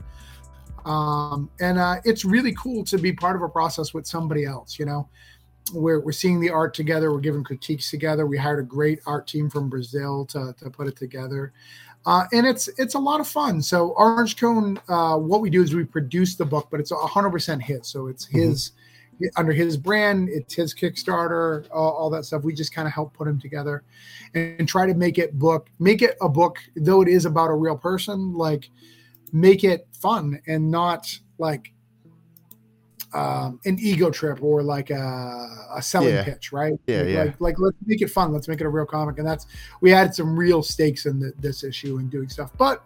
Um, 0.85 1.49
and 1.59 1.77
uh, 1.77 1.97
it's 2.03 2.25
really 2.25 2.53
cool 2.53 2.83
to 2.85 2.97
be 2.97 3.13
part 3.13 3.35
of 3.35 3.41
a 3.41 3.49
process 3.49 3.93
with 3.93 4.07
somebody 4.07 4.45
else. 4.45 4.79
You 4.79 4.85
know, 4.85 5.09
we're 5.73 5.99
we're 5.99 6.11
seeing 6.11 6.39
the 6.39 6.49
art 6.49 6.73
together. 6.73 7.11
We're 7.11 7.19
giving 7.19 7.43
critiques 7.43 7.89
together. 7.89 8.25
We 8.25 8.37
hired 8.37 8.59
a 8.59 8.63
great 8.63 9.01
art 9.05 9.27
team 9.27 9.49
from 9.49 9.69
Brazil 9.69 10.25
to 10.27 10.53
to 10.59 10.69
put 10.69 10.87
it 10.87 10.95
together. 10.95 11.51
Uh, 12.05 12.23
and 12.31 12.47
it's 12.47 12.69
it's 12.77 12.93
a 12.93 12.99
lot 12.99 13.19
of 13.19 13.27
fun. 13.27 13.61
So 13.61 13.89
Orange 13.97 14.37
Cone, 14.37 14.79
uh, 14.87 15.17
what 15.17 15.41
we 15.41 15.49
do 15.49 15.61
is 15.61 15.75
we 15.75 15.83
produce 15.83 16.35
the 16.35 16.45
book, 16.45 16.69
but 16.71 16.79
it's 16.79 16.91
a 16.91 16.95
hundred 16.95 17.31
percent 17.31 17.61
his. 17.61 17.87
So 17.87 18.07
it's 18.07 18.27
mm-hmm. 18.27 18.39
his 18.39 18.71
mm-hmm. 19.15 19.25
under 19.35 19.51
his 19.51 19.75
brand. 19.75 20.29
It's 20.29 20.53
his 20.53 20.73
Kickstarter, 20.73 21.67
all, 21.73 21.91
all 21.91 22.09
that 22.11 22.23
stuff. 22.23 22.43
We 22.43 22.53
just 22.53 22.73
kind 22.73 22.87
of 22.87 22.93
help 22.93 23.13
put 23.13 23.27
him 23.27 23.39
together 23.39 23.83
and, 24.33 24.55
and 24.59 24.69
try 24.69 24.85
to 24.85 24.93
make 24.93 25.17
it 25.17 25.37
book, 25.37 25.69
make 25.79 26.01
it 26.01 26.15
a 26.21 26.29
book, 26.29 26.59
though 26.75 27.01
it 27.01 27.09
is 27.09 27.25
about 27.25 27.49
a 27.49 27.55
real 27.55 27.77
person. 27.77 28.33
Like 28.33 28.69
make 29.33 29.63
it 29.63 29.87
fun 29.91 30.39
and 30.47 30.71
not 30.71 31.07
like 31.37 31.73
um, 33.13 33.59
an 33.65 33.77
ego 33.79 34.09
trip 34.09 34.41
or 34.41 34.63
like 34.63 34.89
a, 34.89 35.67
a 35.75 35.81
selling 35.81 36.13
yeah. 36.13 36.23
pitch, 36.23 36.51
right? 36.51 36.73
Yeah, 36.87 36.97
like, 36.97 37.07
yeah. 37.07 37.23
Like, 37.23 37.41
like, 37.41 37.59
let's 37.59 37.77
make 37.85 38.01
it 38.01 38.09
fun. 38.09 38.33
Let's 38.33 38.47
make 38.47 38.61
it 38.61 38.65
a 38.65 38.69
real 38.69 38.85
comic. 38.85 39.17
And 39.17 39.27
that's 39.27 39.47
we 39.81 39.91
had 39.91 40.13
some 40.13 40.37
real 40.37 40.61
stakes 40.61 41.05
in 41.05 41.19
the, 41.19 41.33
this 41.39 41.63
issue 41.63 41.97
and 41.97 42.09
doing 42.09 42.29
stuff. 42.29 42.51
But 42.57 42.83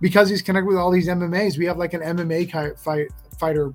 because 0.00 0.28
he's 0.28 0.42
connected 0.42 0.66
with 0.66 0.76
all 0.76 0.90
these 0.90 1.08
MMAs, 1.08 1.58
we 1.58 1.66
have 1.66 1.78
like 1.78 1.94
an 1.94 2.00
MMA 2.00 2.78
fight 2.78 3.10
fighter 3.38 3.72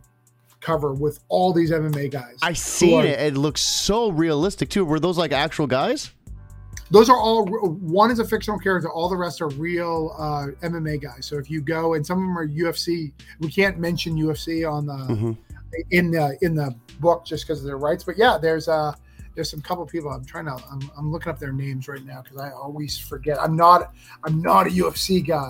cover 0.59 0.93
with 0.93 1.19
all 1.29 1.53
these 1.53 1.71
MMA 1.71 2.11
guys. 2.11 2.37
I 2.41 2.53
seen 2.53 3.01
are, 3.01 3.05
it. 3.05 3.19
It 3.19 3.37
looks 3.37 3.61
so 3.61 4.09
realistic 4.09 4.69
too. 4.69 4.83
Were 4.83 4.99
those 4.99 5.17
like 5.17 5.31
actual 5.31 5.67
guys? 5.67 6.11
those 6.91 7.09
are 7.09 7.17
all 7.17 7.45
one 7.45 8.11
is 8.11 8.19
a 8.19 8.25
fictional 8.25 8.59
character 8.59 8.89
all 8.89 9.09
the 9.09 9.15
rest 9.15 9.41
are 9.41 9.49
real 9.49 10.15
uh, 10.17 10.47
mma 10.67 11.01
guys 11.01 11.25
so 11.25 11.37
if 11.37 11.49
you 11.49 11.61
go 11.61 11.95
and 11.95 12.05
some 12.05 12.19
of 12.19 12.23
them 12.23 12.37
are 12.37 12.47
ufc 12.47 13.11
we 13.39 13.51
can't 13.51 13.79
mention 13.79 14.15
ufc 14.15 14.71
on 14.71 14.85
the 14.85 14.93
mm-hmm. 14.93 15.31
In 15.91 16.11
the 16.11 16.37
in 16.41 16.55
the 16.55 16.73
book 16.99 17.25
just 17.25 17.45
because 17.45 17.59
of 17.59 17.65
their 17.65 17.77
rights 17.77 18.03
but 18.03 18.17
yeah 18.17 18.37
there's 18.41 18.67
uh 18.67 18.93
there's 19.35 19.49
some 19.51 19.61
couple 19.61 19.85
people 19.85 20.09
i'm 20.09 20.23
trying 20.23 20.45
to 20.45 20.53
i'm, 20.71 20.79
I'm 20.97 21.11
looking 21.11 21.29
up 21.29 21.39
their 21.39 21.51
names 21.51 21.87
right 21.87 22.03
now 22.03 22.21
because 22.21 22.37
i 22.37 22.51
always 22.51 22.97
forget 22.97 23.39
i'm 23.41 23.55
not 23.55 23.93
i'm 24.23 24.41
not 24.41 24.67
a 24.67 24.69
ufc 24.69 25.27
guy 25.27 25.49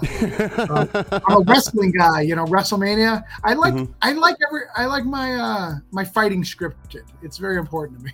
uh, 0.64 1.22
i'm 1.28 1.42
a 1.42 1.46
wrestling 1.46 1.92
guy 1.92 2.22
you 2.22 2.36
know 2.36 2.46
wrestlemania 2.46 3.24
i 3.44 3.54
like 3.54 3.74
mm-hmm. 3.74 3.92
i 4.02 4.12
like 4.14 4.38
every 4.48 4.62
i 4.76 4.86
like 4.86 5.06
my 5.06 5.36
uh 5.36 5.76
my 5.92 6.04
fighting 6.04 6.44
scripted 6.44 7.04
it's 7.22 7.38
very 7.38 7.58
important 7.58 8.00
to 8.00 8.06
me 8.06 8.12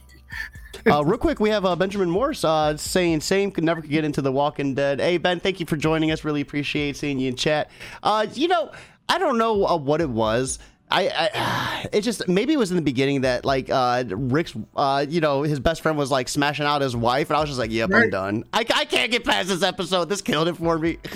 uh, 0.89 1.03
real 1.05 1.17
quick, 1.17 1.39
we 1.39 1.49
have 1.49 1.65
uh, 1.65 1.75
Benjamin 1.75 2.09
Morse 2.09 2.43
uh, 2.43 2.75
saying 2.77 3.21
same 3.21 3.51
could 3.51 3.63
never 3.63 3.81
get 3.81 4.03
into 4.03 4.21
the 4.21 4.31
Walking 4.31 4.73
Dead. 4.73 4.99
Hey 4.99 5.17
Ben, 5.17 5.39
thank 5.39 5.59
you 5.59 5.65
for 5.65 5.75
joining 5.75 6.11
us. 6.11 6.23
Really 6.23 6.41
appreciate 6.41 6.97
seeing 6.97 7.19
you 7.19 7.29
in 7.29 7.35
chat. 7.35 7.69
Uh, 8.01 8.25
you 8.33 8.47
know, 8.47 8.71
I 9.07 9.17
don't 9.17 9.37
know 9.37 9.65
uh, 9.65 9.77
what 9.77 10.01
it 10.01 10.09
was. 10.09 10.59
I, 10.91 11.09
I, 11.09 11.89
it 11.93 12.01
just 12.01 12.27
maybe 12.27 12.53
it 12.53 12.57
was 12.57 12.71
in 12.71 12.75
the 12.75 12.83
beginning 12.83 13.21
that 13.21 13.45
like 13.45 13.69
uh 13.69 14.03
Rick's 14.07 14.53
uh 14.75 15.05
you 15.07 15.21
know 15.21 15.43
his 15.43 15.59
best 15.59 15.81
friend 15.81 15.97
was 15.97 16.11
like 16.11 16.27
smashing 16.29 16.65
out 16.65 16.81
his 16.81 16.95
wife 16.95 17.29
and 17.29 17.37
I 17.37 17.39
was 17.39 17.49
just 17.49 17.59
like 17.59 17.71
yep 17.71 17.89
right. 17.89 18.03
I'm 18.03 18.09
done 18.09 18.43
I, 18.53 18.65
I 18.73 18.85
can't 18.85 19.11
get 19.11 19.23
past 19.23 19.49
this 19.49 19.63
episode 19.63 20.05
this 20.05 20.21
killed 20.21 20.47
it 20.47 20.57
for 20.57 20.77
me 20.77 20.97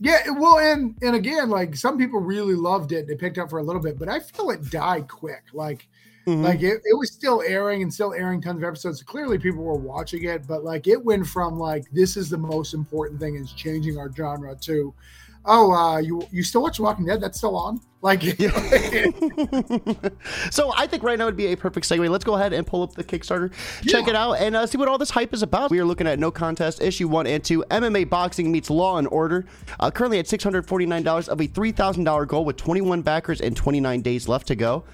Yeah, 0.00 0.18
well, 0.36 0.58
and 0.58 0.94
and 1.00 1.14
again, 1.16 1.48
like 1.48 1.74
some 1.76 1.96
people 1.96 2.20
really 2.20 2.56
loved 2.56 2.92
it. 2.92 3.06
They 3.06 3.14
picked 3.14 3.38
up 3.38 3.48
for 3.48 3.58
a 3.58 3.62
little 3.62 3.80
bit, 3.80 3.98
but 3.98 4.06
I 4.06 4.20
feel 4.20 4.50
it 4.50 4.68
died 4.68 5.08
quick. 5.08 5.44
Like 5.54 5.88
Mm-hmm. 6.26 6.42
Like 6.42 6.62
it, 6.62 6.80
it 6.84 6.96
was 6.98 7.12
still 7.12 7.42
airing 7.46 7.82
and 7.82 7.92
still 7.92 8.14
airing 8.14 8.40
tons 8.40 8.62
of 8.62 8.64
episodes. 8.64 9.02
Clearly, 9.02 9.38
people 9.38 9.62
were 9.62 9.74
watching 9.74 10.24
it, 10.24 10.46
but 10.46 10.64
like 10.64 10.86
it 10.86 11.02
went 11.02 11.26
from 11.26 11.58
like 11.58 11.84
this 11.92 12.16
is 12.16 12.30
the 12.30 12.38
most 12.38 12.72
important 12.72 13.20
thing 13.20 13.34
is 13.34 13.52
changing 13.52 13.98
our 13.98 14.10
genre 14.10 14.56
to, 14.62 14.94
oh, 15.44 15.72
uh, 15.72 15.98
you 15.98 16.26
you 16.30 16.42
still 16.42 16.62
watch 16.62 16.80
Walking 16.80 17.06
Dead? 17.06 17.20
That's 17.20 17.38
still 17.38 17.56
on. 17.56 17.80
Like, 18.02 18.22
so 20.50 20.74
I 20.76 20.86
think 20.86 21.02
right 21.02 21.18
now 21.18 21.24
would 21.24 21.38
be 21.38 21.46
a 21.46 21.56
perfect 21.56 21.88
segue. 21.88 22.06
Let's 22.10 22.24
go 22.24 22.34
ahead 22.34 22.52
and 22.52 22.66
pull 22.66 22.82
up 22.82 22.94
the 22.94 23.02
Kickstarter, 23.02 23.50
yeah. 23.82 23.92
check 23.92 24.08
it 24.08 24.14
out, 24.14 24.34
and 24.34 24.54
uh, 24.54 24.66
see 24.66 24.76
what 24.76 24.88
all 24.88 24.98
this 24.98 25.08
hype 25.08 25.32
is 25.32 25.42
about. 25.42 25.70
We 25.70 25.78
are 25.78 25.86
looking 25.86 26.06
at 26.06 26.18
No 26.18 26.30
Contest 26.30 26.82
issue 26.82 27.08
one 27.08 27.26
and 27.26 27.42
two. 27.42 27.64
MMA 27.70 28.10
boxing 28.10 28.52
meets 28.52 28.68
Law 28.68 28.98
and 28.98 29.08
Order. 29.08 29.46
Uh, 29.80 29.90
currently 29.90 30.18
at 30.18 30.28
six 30.28 30.44
hundred 30.44 30.66
forty 30.66 30.84
nine 30.84 31.02
dollars 31.02 31.28
of 31.28 31.40
a 31.40 31.46
three 31.46 31.72
thousand 31.72 32.04
dollar 32.04 32.26
goal 32.26 32.44
with 32.44 32.58
twenty 32.58 32.82
one 32.82 33.00
backers 33.00 33.40
and 33.40 33.56
twenty 33.56 33.80
nine 33.80 34.02
days 34.02 34.28
left 34.28 34.48
to 34.48 34.54
go 34.54 34.84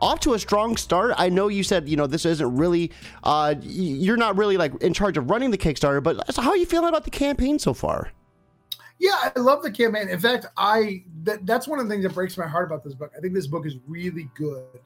off 0.00 0.20
to 0.20 0.34
a 0.34 0.38
strong 0.38 0.76
start. 0.76 1.12
I 1.18 1.28
know 1.28 1.48
you 1.48 1.62
said 1.62 1.88
you 1.88 1.96
know 1.96 2.06
this 2.06 2.24
isn't 2.24 2.56
really 2.56 2.92
uh, 3.24 3.56
you're 3.60 4.16
not 4.16 4.36
really 4.36 4.56
like 4.56 4.80
in 4.80 4.94
charge 4.94 5.16
of 5.16 5.28
running 5.28 5.50
the 5.50 5.58
Kickstarter, 5.58 6.02
but 6.02 6.36
how 6.36 6.50
are 6.50 6.56
you 6.56 6.66
feeling 6.66 6.88
about 6.88 7.04
the 7.04 7.10
campaign 7.10 7.58
so 7.58 7.74
far? 7.74 8.12
Yeah, 9.00 9.32
I 9.34 9.40
love 9.40 9.62
the 9.62 9.70
campaign. 9.70 10.08
In 10.08 10.20
fact, 10.20 10.46
I 10.58 11.04
that, 11.22 11.46
that's 11.46 11.66
one 11.66 11.80
of 11.80 11.88
the 11.88 11.90
things 11.92 12.04
that 12.04 12.12
breaks 12.12 12.36
my 12.36 12.46
heart 12.46 12.66
about 12.66 12.84
this 12.84 12.92
book. 12.94 13.10
I 13.16 13.20
think 13.20 13.32
this 13.32 13.46
book 13.46 13.66
is 13.66 13.76
really 13.88 14.28
good. 14.34 14.78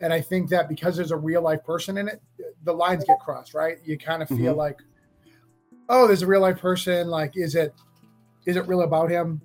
And 0.00 0.12
I 0.12 0.20
think 0.20 0.50
that 0.50 0.68
because 0.68 0.96
there's 0.96 1.12
a 1.12 1.16
real 1.16 1.40
life 1.40 1.62
person 1.62 1.96
in 1.96 2.08
it, 2.08 2.20
the 2.64 2.72
lines 2.72 3.04
get 3.04 3.20
crossed, 3.20 3.54
right? 3.54 3.78
You 3.84 3.96
kind 3.96 4.22
of 4.22 4.28
feel 4.28 4.38
mm-hmm. 4.38 4.58
like, 4.58 4.78
oh, 5.88 6.08
there's 6.08 6.22
a 6.22 6.26
real 6.26 6.40
life 6.40 6.58
person. 6.58 7.06
Like, 7.08 7.36
is 7.36 7.54
it 7.54 7.72
is 8.44 8.56
it 8.56 8.66
real 8.66 8.82
about 8.82 9.08
him? 9.08 9.40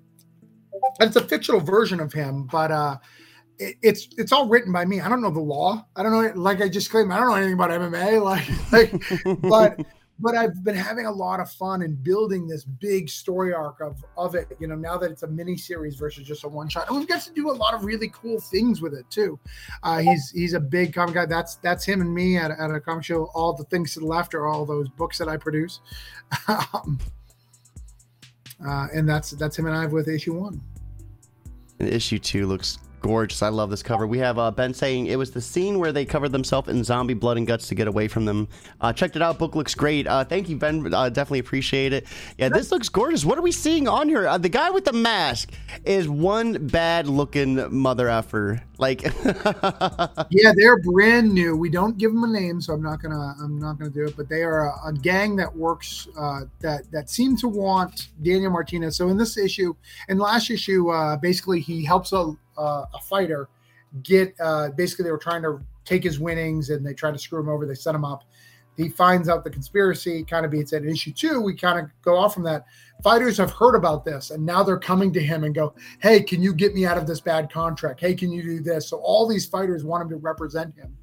And 0.99 1.07
it's 1.07 1.15
a 1.17 1.23
fictional 1.23 1.61
version 1.61 1.99
of 1.99 2.11
him, 2.11 2.47
but 2.51 2.71
uh 2.71 2.97
it, 3.59 3.75
it's 3.83 4.07
it's 4.17 4.31
all 4.31 4.49
written 4.49 4.73
by 4.73 4.85
me. 4.85 5.01
I 5.01 5.07
don't 5.07 5.21
know 5.21 5.29
the 5.29 5.39
law. 5.39 5.85
I 5.95 6.01
don't 6.01 6.11
know. 6.11 6.41
Like 6.41 6.61
I 6.61 6.67
just 6.67 6.89
claim 6.89 7.11
I 7.11 7.17
don't 7.17 7.27
know 7.29 7.35
anything 7.35 7.53
about 7.53 7.69
MMA. 7.69 8.23
Like, 8.23 9.01
like 9.21 9.41
but 9.41 9.85
but 10.19 10.35
I've 10.35 10.63
been 10.63 10.75
having 10.75 11.05
a 11.05 11.11
lot 11.11 11.39
of 11.39 11.51
fun 11.51 11.81
and 11.81 12.01
building 12.01 12.47
this 12.47 12.63
big 12.63 13.09
story 13.09 13.53
arc 13.53 13.81
of 13.81 14.03
of 14.17 14.35
it. 14.35 14.47
You 14.59 14.67
know, 14.67 14.75
now 14.75 14.97
that 14.97 15.11
it's 15.11 15.23
a 15.23 15.27
mini 15.27 15.57
series 15.57 15.95
versus 15.95 16.25
just 16.25 16.43
a 16.43 16.47
one 16.47 16.69
shot, 16.69 16.87
and 16.87 16.97
we've 16.97 17.07
got 17.07 17.21
to 17.21 17.33
do 17.33 17.51
a 17.51 17.53
lot 17.53 17.73
of 17.73 17.83
really 17.83 18.09
cool 18.13 18.39
things 18.39 18.81
with 18.81 18.93
it 18.93 19.09
too. 19.09 19.37
Uh, 19.83 19.99
he's 19.99 20.29
he's 20.31 20.53
a 20.53 20.59
big 20.59 20.93
comic 20.93 21.15
guy. 21.15 21.25
That's 21.25 21.55
that's 21.57 21.83
him 21.83 22.01
and 22.01 22.13
me 22.13 22.37
at, 22.37 22.51
at 22.51 22.71
a 22.71 22.79
comic 22.79 23.03
show. 23.03 23.29
All 23.35 23.53
the 23.53 23.65
things 23.65 23.93
to 23.95 23.99
the 23.99 24.05
left 24.05 24.33
are 24.33 24.47
all 24.47 24.65
those 24.65 24.87
books 24.89 25.17
that 25.17 25.27
I 25.27 25.37
produce, 25.37 25.81
um, 26.47 26.99
uh, 28.65 28.87
and 28.93 29.07
that's 29.07 29.31
that's 29.31 29.57
him 29.57 29.65
and 29.65 29.75
I 29.75 29.85
with 29.85 30.07
issue 30.07 30.33
one. 30.33 30.61
And 31.79 31.89
issue 31.89 32.19
two 32.19 32.47
looks 32.47 32.77
gorgeous. 33.05 33.43
I 33.43 33.49
love 33.49 33.69
this 33.69 33.83
cover. 33.83 34.07
We 34.07 34.17
have 34.17 34.39
uh, 34.39 34.49
Ben 34.49 34.73
saying 34.73 35.05
it 35.05 35.15
was 35.15 35.29
the 35.29 35.39
scene 35.39 35.77
where 35.77 35.91
they 35.91 36.05
covered 36.05 36.31
themselves 36.31 36.69
in 36.69 36.83
zombie 36.83 37.13
blood 37.13 37.37
and 37.37 37.45
guts 37.45 37.67
to 37.67 37.75
get 37.75 37.87
away 37.87 38.07
from 38.07 38.25
them. 38.25 38.47
Uh, 38.81 38.93
checked 38.93 39.15
it 39.15 39.21
out. 39.21 39.37
Book 39.37 39.55
looks 39.55 39.75
great. 39.75 40.07
Uh, 40.07 40.23
thank 40.23 40.49
you, 40.49 40.57
Ben. 40.57 40.91
Uh, 40.91 41.09
definitely 41.09 41.37
appreciate 41.37 41.93
it. 41.93 42.07
Yeah, 42.39 42.49
this 42.49 42.71
looks 42.71 42.89
gorgeous. 42.89 43.23
What 43.23 43.37
are 43.37 43.43
we 43.43 43.51
seeing 43.51 43.87
on 43.87 44.09
here? 44.09 44.27
Uh, 44.27 44.39
the 44.39 44.49
guy 44.49 44.71
with 44.71 44.85
the 44.85 44.93
mask 44.93 45.51
is 45.85 46.09
one 46.09 46.65
bad 46.65 47.05
looking 47.05 47.71
mother 47.71 48.09
effer. 48.09 48.63
Like, 48.77 49.03
yeah, 50.29 50.51
they're 50.55 50.79
brand 50.79 51.33
new. 51.33 51.55
We 51.55 51.69
don't 51.69 51.97
give 51.97 52.11
them 52.13 52.23
a 52.23 52.27
name, 52.27 52.61
so 52.61 52.73
I'm 52.73 52.81
not 52.81 53.01
gonna. 53.01 53.35
I'm 53.41 53.57
not 53.59 53.77
gonna 53.77 53.89
do 53.89 54.05
it. 54.05 54.17
But 54.17 54.29
they 54.29 54.43
are 54.43 54.67
a, 54.67 54.89
a 54.89 54.93
gang 54.93 55.35
that 55.37 55.55
works. 55.55 56.07
Uh, 56.17 56.41
that 56.59 56.89
that 56.91 57.09
seem 57.09 57.37
to 57.37 57.47
want 57.47 58.09
Daniel 58.23 58.51
Martinez. 58.51 58.97
So 58.97 59.09
in 59.09 59.17
this 59.17 59.37
issue, 59.37 59.75
in 60.09 60.17
last 60.17 60.49
issue, 60.49 60.89
uh, 60.89 61.17
basically 61.17 61.59
he 61.61 61.83
helps 61.83 62.11
a 62.11 62.33
uh, 62.57 62.85
a 62.93 62.99
fighter 63.03 63.49
get 64.03 64.35
uh, 64.39 64.69
basically 64.69 65.03
they 65.03 65.11
were 65.11 65.17
trying 65.17 65.41
to 65.41 65.61
take 65.85 66.03
his 66.03 66.19
winnings 66.19 66.69
and 66.69 66.85
they 66.85 66.93
tried 66.93 67.13
to 67.13 67.19
screw 67.19 67.39
him 67.39 67.49
over. 67.49 67.65
They 67.65 67.75
set 67.75 67.95
him 67.95 68.03
up. 68.03 68.23
He 68.75 68.89
finds 68.89 69.29
out 69.29 69.43
the 69.43 69.49
conspiracy, 69.49 70.23
kind 70.23 70.45
of 70.45 70.51
beats 70.51 70.73
it. 70.73 70.83
In 70.83 70.89
issue 70.89 71.13
two, 71.13 71.39
we 71.41 71.55
kind 71.55 71.79
of 71.79 71.89
go 72.01 72.17
off 72.17 72.33
from 72.33 72.43
that. 72.43 72.65
Fighters 73.03 73.37
have 73.37 73.51
heard 73.51 73.75
about 73.75 74.03
this 74.03 74.31
and 74.31 74.45
now 74.45 74.63
they're 74.63 74.79
coming 74.79 75.13
to 75.13 75.21
him 75.21 75.43
and 75.43 75.53
go, 75.53 75.75
Hey, 75.99 76.21
can 76.21 76.41
you 76.41 76.53
get 76.53 76.73
me 76.73 76.85
out 76.85 76.97
of 76.97 77.05
this 77.05 77.21
bad 77.21 77.51
contract? 77.51 77.99
Hey, 77.99 78.15
can 78.15 78.31
you 78.31 78.41
do 78.41 78.59
this? 78.61 78.89
So 78.89 78.97
all 78.97 79.27
these 79.27 79.45
fighters 79.45 79.83
want 79.83 80.03
him 80.03 80.09
to 80.09 80.17
represent 80.17 80.75
him. 80.75 80.95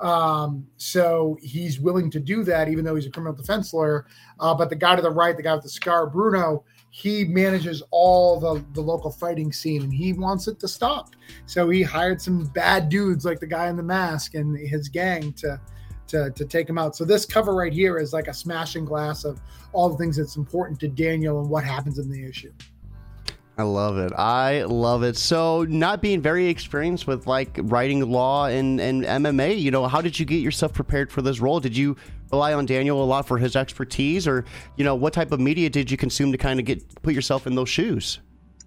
Um, 0.00 0.66
so 0.78 1.36
he's 1.42 1.78
willing 1.78 2.10
to 2.10 2.20
do 2.20 2.42
that, 2.44 2.68
even 2.68 2.84
though 2.84 2.94
he's 2.94 3.06
a 3.06 3.10
criminal 3.10 3.34
defense 3.34 3.72
lawyer. 3.74 4.06
Uh, 4.38 4.54
but 4.54 4.70
the 4.70 4.76
guy 4.76 4.96
to 4.96 5.02
the 5.02 5.10
right, 5.10 5.36
the 5.36 5.42
guy 5.42 5.54
with 5.54 5.62
the 5.62 5.68
scar, 5.68 6.06
Bruno, 6.06 6.64
he 6.90 7.24
manages 7.24 7.82
all 7.90 8.40
the, 8.40 8.64
the 8.72 8.80
local 8.80 9.10
fighting 9.10 9.52
scene 9.52 9.82
and 9.82 9.92
he 9.92 10.12
wants 10.12 10.48
it 10.48 10.58
to 10.60 10.68
stop. 10.68 11.10
So 11.46 11.68
he 11.70 11.82
hired 11.82 12.20
some 12.20 12.44
bad 12.46 12.88
dudes 12.88 13.24
like 13.24 13.40
the 13.40 13.46
guy 13.46 13.68
in 13.68 13.76
the 13.76 13.82
mask 13.82 14.34
and 14.34 14.58
his 14.58 14.88
gang 14.88 15.32
to 15.34 15.60
to, 16.10 16.30
to 16.30 16.44
take 16.44 16.68
him 16.68 16.78
out. 16.78 16.96
So 16.96 17.04
this 17.04 17.24
cover 17.24 17.54
right 17.54 17.72
here 17.72 17.98
is 17.98 18.12
like 18.12 18.28
a 18.28 18.34
smashing 18.34 18.84
glass 18.84 19.24
of 19.24 19.40
all 19.72 19.88
the 19.88 19.96
things 19.96 20.16
that's 20.16 20.36
important 20.36 20.78
to 20.80 20.88
Daniel 20.88 21.40
and 21.40 21.48
what 21.48 21.64
happens 21.64 21.98
in 21.98 22.10
the 22.10 22.24
issue. 22.24 22.52
I 23.60 23.62
love 23.62 23.98
it. 23.98 24.12
I 24.16 24.62
love 24.62 25.02
it. 25.02 25.18
So, 25.18 25.64
not 25.64 26.00
being 26.00 26.22
very 26.22 26.46
experienced 26.46 27.06
with 27.06 27.26
like 27.26 27.58
writing 27.64 28.00
law 28.10 28.46
and, 28.46 28.80
and 28.80 29.04
MMA, 29.04 29.60
you 29.60 29.70
know, 29.70 29.86
how 29.86 30.00
did 30.00 30.18
you 30.18 30.24
get 30.24 30.38
yourself 30.38 30.72
prepared 30.72 31.12
for 31.12 31.20
this 31.20 31.40
role? 31.40 31.60
Did 31.60 31.76
you 31.76 31.94
rely 32.32 32.54
on 32.54 32.64
Daniel 32.64 33.02
a 33.02 33.04
lot 33.04 33.28
for 33.28 33.36
his 33.36 33.56
expertise, 33.56 34.26
or 34.26 34.46
you 34.76 34.84
know, 34.84 34.94
what 34.94 35.12
type 35.12 35.30
of 35.30 35.40
media 35.40 35.68
did 35.68 35.90
you 35.90 35.98
consume 35.98 36.32
to 36.32 36.38
kind 36.38 36.58
of 36.58 36.64
get 36.64 37.02
put 37.02 37.12
yourself 37.12 37.46
in 37.46 37.54
those 37.54 37.68
shoes? 37.68 38.20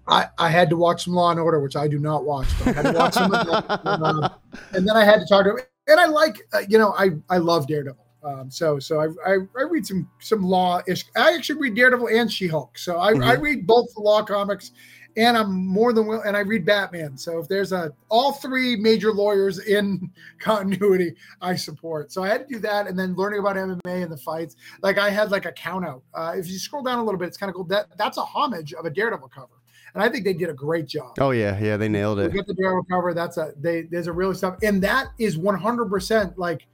I, 0.06 0.26
I 0.38 0.48
had 0.48 0.70
to 0.70 0.76
watch 0.76 1.04
some 1.04 1.14
Law 1.14 1.32
and 1.32 1.40
Order, 1.40 1.60
which 1.60 1.74
I 1.74 1.88
do 1.88 1.98
not 1.98 2.24
watch, 2.24 2.46
but 2.58 2.68
I 2.68 2.72
had 2.72 2.92
to 2.92 2.98
watch 2.98 3.14
some 3.14 3.34
of 3.34 3.46
that, 3.48 3.64
uh, 3.84 4.28
and 4.74 4.86
then 4.86 4.96
I 4.96 5.04
had 5.04 5.18
to 5.18 5.26
talk 5.26 5.44
to 5.44 5.56
him. 5.56 5.58
And 5.86 6.00
I 6.00 6.06
like, 6.06 6.46
uh, 6.52 6.62
you 6.68 6.78
know, 6.78 6.94
I 6.96 7.10
I 7.28 7.38
love 7.38 7.66
Daredevil. 7.66 8.04
Um, 8.24 8.50
so 8.50 8.78
so 8.78 9.00
I, 9.00 9.32
I, 9.32 9.36
I 9.56 9.62
read 9.64 9.86
some 9.86 10.08
some 10.18 10.42
law 10.42 10.80
ish. 10.86 11.04
I 11.14 11.34
actually 11.34 11.60
read 11.60 11.74
Daredevil 11.74 12.08
and 12.08 12.32
She 12.32 12.46
Hulk. 12.46 12.78
So 12.78 12.98
I, 12.98 13.12
mm-hmm. 13.12 13.22
I 13.22 13.34
read 13.34 13.66
both 13.66 13.92
the 13.94 14.00
law 14.00 14.22
comics, 14.22 14.72
and 15.18 15.36
I'm 15.36 15.66
more 15.66 15.92
than 15.92 16.06
willing. 16.06 16.26
And 16.26 16.36
I 16.36 16.40
read 16.40 16.64
Batman. 16.64 17.18
So 17.18 17.38
if 17.38 17.48
there's 17.48 17.72
a 17.72 17.92
all 18.08 18.32
three 18.32 18.76
major 18.76 19.12
lawyers 19.12 19.58
in 19.58 20.10
continuity, 20.40 21.14
I 21.42 21.54
support. 21.54 22.12
So 22.12 22.22
I 22.22 22.28
had 22.28 22.48
to 22.48 22.54
do 22.54 22.60
that, 22.60 22.86
and 22.86 22.98
then 22.98 23.14
learning 23.14 23.40
about 23.40 23.56
MMA 23.56 24.02
and 24.02 24.10
the 24.10 24.16
fights. 24.16 24.56
Like 24.80 24.96
I 24.96 25.10
had 25.10 25.30
like 25.30 25.44
a 25.44 25.52
count 25.52 25.84
out. 25.84 26.02
Uh, 26.14 26.34
if 26.34 26.48
you 26.48 26.58
scroll 26.58 26.82
down 26.82 26.98
a 26.98 27.04
little 27.04 27.20
bit, 27.20 27.28
it's 27.28 27.36
kind 27.36 27.50
of 27.50 27.56
cool. 27.56 27.64
That 27.64 27.88
that's 27.98 28.16
a 28.16 28.24
homage 28.24 28.72
of 28.72 28.86
a 28.86 28.90
Daredevil 28.90 29.28
cover 29.28 29.60
and 29.94 30.02
I 30.02 30.08
think 30.08 30.24
they 30.24 30.32
did 30.32 30.50
a 30.50 30.54
great 30.54 30.86
job. 30.86 31.14
Oh 31.20 31.30
yeah, 31.30 31.58
yeah, 31.60 31.76
they 31.76 31.88
nailed 31.88 32.18
it. 32.18 32.32
Get 32.32 32.46
the 32.46 32.54
Daredevil 32.54 32.84
cover. 32.90 33.14
That's 33.14 33.36
a 33.36 33.52
they. 33.60 33.82
There's 33.82 34.08
a 34.08 34.12
really 34.12 34.34
stuff, 34.34 34.58
and 34.62 34.82
that 34.82 35.08
is 35.18 35.38
100 35.38 35.86
percent 35.86 36.38
like 36.38 36.66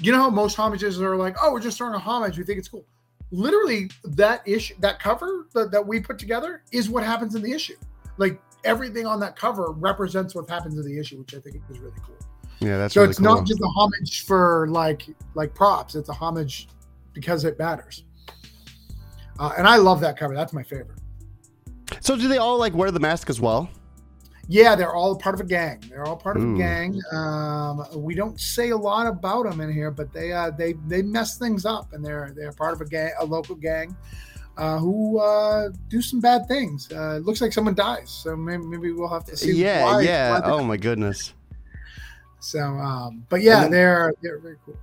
you 0.00 0.12
know 0.12 0.18
how 0.18 0.30
most 0.30 0.56
homages 0.56 1.00
are 1.00 1.16
like, 1.16 1.36
oh, 1.42 1.52
we're 1.52 1.60
just 1.60 1.78
throwing 1.78 1.94
a 1.94 1.98
homage. 1.98 2.36
We 2.38 2.44
think 2.44 2.58
it's 2.58 2.68
cool. 2.68 2.84
Literally, 3.30 3.90
that 4.04 4.46
issue, 4.46 4.74
that 4.80 5.00
cover 5.00 5.46
that, 5.54 5.70
that 5.70 5.86
we 5.86 6.00
put 6.00 6.18
together 6.18 6.62
is 6.72 6.88
what 6.88 7.02
happens 7.02 7.34
in 7.34 7.42
the 7.42 7.52
issue. 7.52 7.76
Like 8.18 8.40
everything 8.64 9.06
on 9.06 9.20
that 9.20 9.36
cover 9.36 9.72
represents 9.72 10.34
what 10.34 10.48
happens 10.48 10.78
in 10.78 10.84
the 10.84 10.98
issue, 10.98 11.18
which 11.18 11.34
I 11.34 11.38
think 11.38 11.56
is 11.70 11.78
really 11.78 11.98
cool. 12.04 12.16
Yeah, 12.60 12.78
that's 12.78 12.94
so 12.94 13.02
really 13.02 13.10
it's 13.10 13.18
cool. 13.18 13.36
not 13.36 13.46
just 13.46 13.60
a 13.60 13.68
homage 13.76 14.24
for 14.24 14.68
like 14.68 15.06
like 15.34 15.54
props. 15.54 15.94
It's 15.94 16.08
a 16.08 16.14
homage 16.14 16.68
because 17.12 17.44
it 17.44 17.58
matters. 17.58 18.04
Uh, 19.38 19.52
and 19.58 19.66
I 19.66 19.76
love 19.76 20.00
that 20.00 20.16
cover. 20.16 20.34
That's 20.34 20.52
my 20.52 20.62
favorite. 20.62 20.98
So 22.00 22.16
do 22.16 22.28
they 22.28 22.38
all 22.38 22.58
like 22.58 22.74
wear 22.74 22.90
the 22.90 23.00
mask 23.00 23.30
as 23.30 23.40
well? 23.40 23.68
Yeah, 24.48 24.76
they're 24.76 24.92
all 24.92 25.16
part 25.16 25.34
of 25.34 25.40
a 25.40 25.44
gang. 25.44 25.82
They're 25.88 26.04
all 26.04 26.16
part 26.16 26.36
of 26.36 26.44
Ooh. 26.44 26.54
a 26.54 26.58
gang. 26.58 27.00
Um, 27.12 27.84
we 27.94 28.14
don't 28.14 28.40
say 28.40 28.70
a 28.70 28.76
lot 28.76 29.06
about 29.06 29.44
them 29.44 29.60
in 29.60 29.72
here, 29.72 29.90
but 29.90 30.12
they 30.12 30.32
uh, 30.32 30.50
they 30.50 30.74
they 30.86 31.02
mess 31.02 31.36
things 31.36 31.64
up, 31.64 31.92
and 31.92 32.04
they're 32.04 32.32
they're 32.36 32.52
part 32.52 32.72
of 32.72 32.80
a 32.80 32.84
gang, 32.84 33.10
a 33.18 33.24
local 33.24 33.56
gang, 33.56 33.96
uh, 34.56 34.78
who 34.78 35.18
uh, 35.18 35.70
do 35.88 36.00
some 36.00 36.20
bad 36.20 36.46
things. 36.46 36.88
Uh, 36.92 37.16
it 37.16 37.24
looks 37.24 37.40
like 37.40 37.52
someone 37.52 37.74
dies, 37.74 38.08
so 38.10 38.36
maybe, 38.36 38.62
maybe 38.64 38.92
we'll 38.92 39.08
have 39.08 39.24
to 39.24 39.36
see. 39.36 39.52
Yeah, 39.52 39.82
why, 39.82 40.00
yeah. 40.02 40.38
Why 40.38 40.50
oh 40.50 40.62
my 40.62 40.76
goodness. 40.76 41.32
So, 42.38 42.60
um, 42.60 43.26
but 43.28 43.42
yeah, 43.42 43.62
then, 43.62 43.72
they're 43.72 44.14
they're 44.22 44.38
very 44.38 44.58
cool 44.64 44.76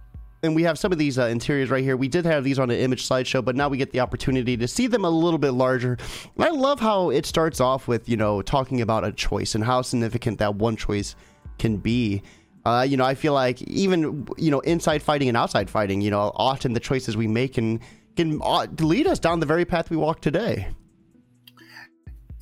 and 0.44 0.56
we 0.56 0.64
have 0.64 0.78
some 0.78 0.92
of 0.92 0.98
these 0.98 1.18
uh, 1.18 1.26
interiors 1.28 1.70
right 1.70 1.84
here. 1.84 1.96
We 1.96 2.10
did 2.10 2.26
have 2.26 2.44
these 2.44 2.60
on 2.60 2.70
an 2.70 2.78
image 2.78 3.08
slideshow, 3.08 3.44
but 3.44 3.56
now 3.56 3.70
we 3.70 3.78
get 3.78 3.92
the 3.92 4.02
opportunity 4.02 4.58
to 4.58 4.68
see 4.68 4.88
them 4.88 5.06
a 5.06 5.10
little 5.10 5.40
bit 5.40 5.52
larger. 5.52 5.98
I 6.38 6.50
love 6.50 6.82
how 6.82 7.10
it 7.10 7.26
starts 7.26 7.62
off 7.62 7.88
with 7.88 8.08
you 8.10 8.18
know 8.18 8.42
talking 8.42 8.82
about 8.82 9.06
a 9.06 9.14
choice 9.14 9.56
and 9.56 9.64
how 9.64 9.82
significant 9.82 10.40
that 10.40 10.56
one 10.56 10.76
choice 10.76 11.16
can 11.58 11.78
be. 11.78 12.22
Uh, 12.66 12.86
you 12.88 12.98
know, 12.98 13.06
I 13.06 13.16
feel 13.16 13.34
like 13.34 13.62
even 13.64 14.28
you 14.38 14.52
know 14.52 14.60
inside 14.60 15.02
fighting 15.02 15.30
and 15.30 15.38
outside 15.38 15.70
fighting, 15.70 16.02
you 16.02 16.12
know, 16.12 16.34
often 16.36 16.74
the 16.74 16.80
choices 16.82 17.16
we 17.16 17.28
make 17.28 17.54
can 17.54 17.80
can 18.18 18.40
uh, 18.44 18.68
lead 18.80 19.08
us 19.08 19.20
down 19.20 19.40
the 19.40 19.46
very 19.46 19.66
path 19.66 19.90
we 19.90 19.98
walk 19.98 20.20
today. 20.20 20.68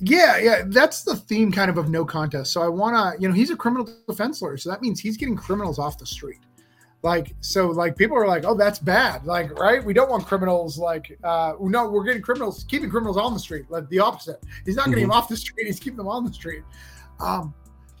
Yeah, 0.04 0.38
yeah, 0.38 0.62
that's 0.66 1.04
the 1.04 1.14
theme 1.14 1.52
kind 1.52 1.70
of 1.70 1.78
of 1.78 1.88
no 1.88 2.04
contest. 2.04 2.52
So 2.52 2.60
I 2.60 2.68
want 2.68 2.96
to, 2.96 3.22
you 3.22 3.28
know, 3.28 3.34
he's 3.34 3.50
a 3.50 3.56
criminal 3.56 3.88
defense 4.08 4.42
lawyer, 4.42 4.56
so 4.56 4.68
that 4.70 4.82
means 4.82 4.98
he's 4.98 5.16
getting 5.16 5.36
criminals 5.36 5.78
off 5.78 5.96
the 5.96 6.06
street 6.06 6.40
like 7.02 7.34
so 7.40 7.68
like 7.68 7.96
people 7.96 8.16
are 8.16 8.26
like 8.26 8.44
oh 8.44 8.54
that's 8.54 8.78
bad. 8.78 9.24
Like 9.24 9.58
right? 9.58 9.84
We 9.84 9.92
don't 9.92 10.08
want 10.08 10.26
criminals 10.26 10.78
like 10.78 11.18
uh 11.24 11.54
no 11.60 11.90
we're 11.90 12.04
getting 12.04 12.22
criminals 12.22 12.64
keeping 12.68 12.90
criminals 12.90 13.16
on 13.16 13.34
the 13.34 13.40
street. 13.40 13.66
Like 13.70 13.88
the 13.88 13.98
opposite. 13.98 14.42
He's 14.64 14.76
not 14.76 14.86
getting 14.86 15.04
mm-hmm. 15.04 15.10
them 15.10 15.18
off 15.18 15.28
the 15.28 15.36
street. 15.36 15.66
He's 15.66 15.80
keeping 15.80 15.96
them 15.96 16.08
on 16.08 16.24
the 16.24 16.32
street. 16.32 16.62
Um 17.18 17.54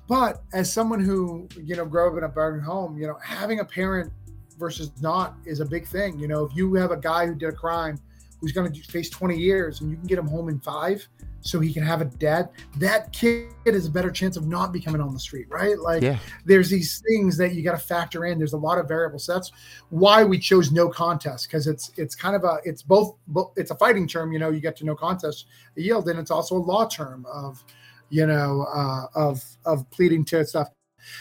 but 0.08 0.42
as 0.52 0.72
someone 0.72 1.00
who 1.00 1.48
you 1.60 1.74
know 1.74 1.84
grew 1.84 2.10
up 2.10 2.16
in 2.16 2.24
a 2.24 2.28
burning 2.28 2.62
home 2.62 2.96
you 2.96 3.06
know 3.06 3.18
having 3.22 3.60
a 3.60 3.64
parent 3.64 4.12
versus 4.58 4.92
not 5.00 5.34
is 5.46 5.58
a 5.58 5.64
big 5.64 5.86
thing. 5.86 6.18
You 6.18 6.28
know 6.28 6.44
if 6.44 6.54
you 6.54 6.72
have 6.74 6.92
a 6.92 6.96
guy 6.96 7.26
who 7.26 7.34
did 7.34 7.48
a 7.48 7.52
crime 7.52 7.98
who's 8.40 8.52
going 8.52 8.72
to 8.72 8.82
face 8.82 9.10
20 9.10 9.36
years 9.36 9.80
and 9.80 9.90
you 9.90 9.96
can 9.96 10.06
get 10.06 10.18
him 10.18 10.26
home 10.26 10.48
in 10.48 10.60
five 10.60 11.06
so 11.42 11.60
he 11.60 11.72
can 11.72 11.82
have 11.82 12.00
a 12.00 12.04
dad, 12.04 12.48
that 12.78 13.12
kid 13.12 13.48
has 13.66 13.86
a 13.86 13.90
better 13.90 14.10
chance 14.10 14.36
of 14.36 14.46
not 14.46 14.72
becoming 14.72 15.00
on 15.00 15.12
the 15.12 15.20
street, 15.20 15.46
right? 15.50 15.78
Like 15.78 16.02
yeah. 16.02 16.18
there's 16.44 16.70
these 16.70 17.02
things 17.06 17.36
that 17.36 17.54
you 17.54 17.62
got 17.62 17.78
to 17.78 17.84
factor 17.84 18.24
in. 18.24 18.38
There's 18.38 18.52
a 18.52 18.58
lot 18.58 18.78
of 18.78 18.88
variables. 18.88 19.26
That's 19.26 19.50
why 19.90 20.24
we 20.24 20.38
chose 20.38 20.70
no 20.72 20.88
contest 20.88 21.48
because 21.48 21.66
it's 21.66 21.90
it's 21.96 22.14
kind 22.14 22.36
of 22.36 22.44
a 22.44 22.58
it's 22.64 22.82
both 22.82 23.16
it's 23.56 23.70
a 23.70 23.76
fighting 23.76 24.06
term, 24.06 24.32
you 24.32 24.38
know, 24.38 24.50
you 24.50 24.60
get 24.60 24.76
to 24.76 24.84
no 24.84 24.94
contest 24.94 25.46
yield, 25.76 26.08
and 26.08 26.18
it's 26.18 26.30
also 26.30 26.56
a 26.56 26.58
law 26.58 26.86
term 26.86 27.26
of 27.32 27.62
you 28.08 28.26
know 28.26 28.66
uh, 28.72 29.06
of 29.14 29.42
of 29.66 29.88
pleading 29.90 30.24
to 30.26 30.44
stuff. 30.46 30.68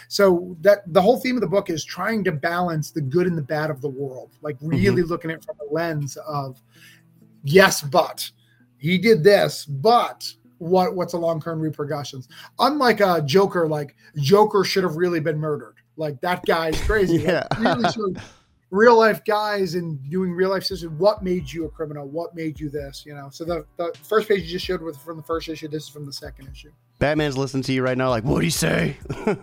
So 0.07 0.55
that 0.61 0.81
the 0.93 1.01
whole 1.01 1.19
theme 1.19 1.35
of 1.35 1.41
the 1.41 1.47
book 1.47 1.71
is 1.71 1.83
trying 1.83 2.23
to 2.25 2.31
balance 2.31 2.91
the 2.91 3.01
good 3.01 3.25
and 3.25 3.35
the 3.35 3.41
bad 3.41 3.71
of 3.71 3.81
the 3.81 3.89
world, 3.89 4.37
like 4.41 4.55
really 4.61 5.01
mm-hmm. 5.01 5.09
looking 5.09 5.31
at 5.31 5.37
it 5.37 5.45
from 5.45 5.55
a 5.67 5.73
lens 5.73 6.17
of 6.17 6.61
yes, 7.43 7.81
but 7.81 8.29
he 8.81 8.97
did 8.97 9.23
this, 9.23 9.65
but 9.65 10.27
what 10.57 10.95
what's 10.95 11.13
the 11.13 11.19
long 11.19 11.41
term 11.41 11.59
repercussions? 11.59 12.27
Unlike 12.59 12.99
a 13.01 13.21
Joker, 13.21 13.67
like 13.67 13.95
Joker 14.17 14.63
should 14.63 14.83
have 14.83 14.95
really 14.95 15.19
been 15.19 15.37
murdered. 15.37 15.75
Like 15.97 16.19
that 16.21 16.43
guy's 16.45 16.79
crazy. 16.81 17.17
yeah. 17.19 17.47
Like, 17.59 17.95
really 17.95 18.15
real 18.71 18.97
life 18.97 19.23
guys 19.25 19.75
and 19.75 19.99
doing 20.09 20.31
real 20.31 20.49
life 20.49 20.63
systems. 20.63 20.97
What 20.97 21.23
made 21.23 21.51
you 21.51 21.65
a 21.65 21.69
criminal? 21.69 22.07
What 22.07 22.33
made 22.33 22.59
you 22.59 22.69
this? 22.69 23.03
You 23.05 23.13
know. 23.13 23.29
So 23.29 23.45
the, 23.45 23.65
the 23.77 23.93
first 24.01 24.27
page 24.27 24.43
you 24.43 24.49
just 24.49 24.65
showed 24.65 24.81
with 24.81 24.97
from 24.97 25.17
the 25.17 25.23
first 25.23 25.47
issue. 25.47 25.67
This 25.67 25.83
is 25.83 25.89
from 25.89 26.05
the 26.05 26.13
second 26.13 26.49
issue. 26.51 26.71
Batman's 27.01 27.35
listening 27.35 27.63
to 27.63 27.73
you 27.73 27.81
right 27.81 27.97
now, 27.97 28.11
like, 28.11 28.23
what'd 28.23 28.43
he 28.43 28.51
say? 28.51 28.95
I'm 29.25 29.35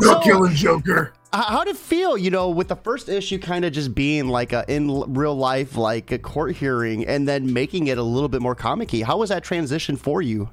not 0.00 0.24
killing 0.24 0.52
Joker. 0.52 1.12
How 1.32 1.62
did 1.62 1.76
it 1.76 1.78
feel, 1.78 2.18
you 2.18 2.32
know, 2.32 2.50
with 2.50 2.66
the 2.66 2.74
first 2.74 3.08
issue 3.08 3.38
kind 3.38 3.64
of 3.64 3.72
just 3.72 3.94
being 3.94 4.26
like 4.26 4.52
a 4.52 4.64
in 4.66 4.90
real 5.14 5.36
life, 5.36 5.76
like 5.76 6.10
a 6.10 6.18
court 6.18 6.56
hearing, 6.56 7.06
and 7.06 7.28
then 7.28 7.52
making 7.52 7.86
it 7.86 7.96
a 7.96 8.02
little 8.02 8.28
bit 8.28 8.42
more 8.42 8.56
comic 8.56 8.90
How 8.90 9.18
was 9.18 9.28
that 9.28 9.44
transition 9.44 9.94
for 9.94 10.20
you? 10.20 10.50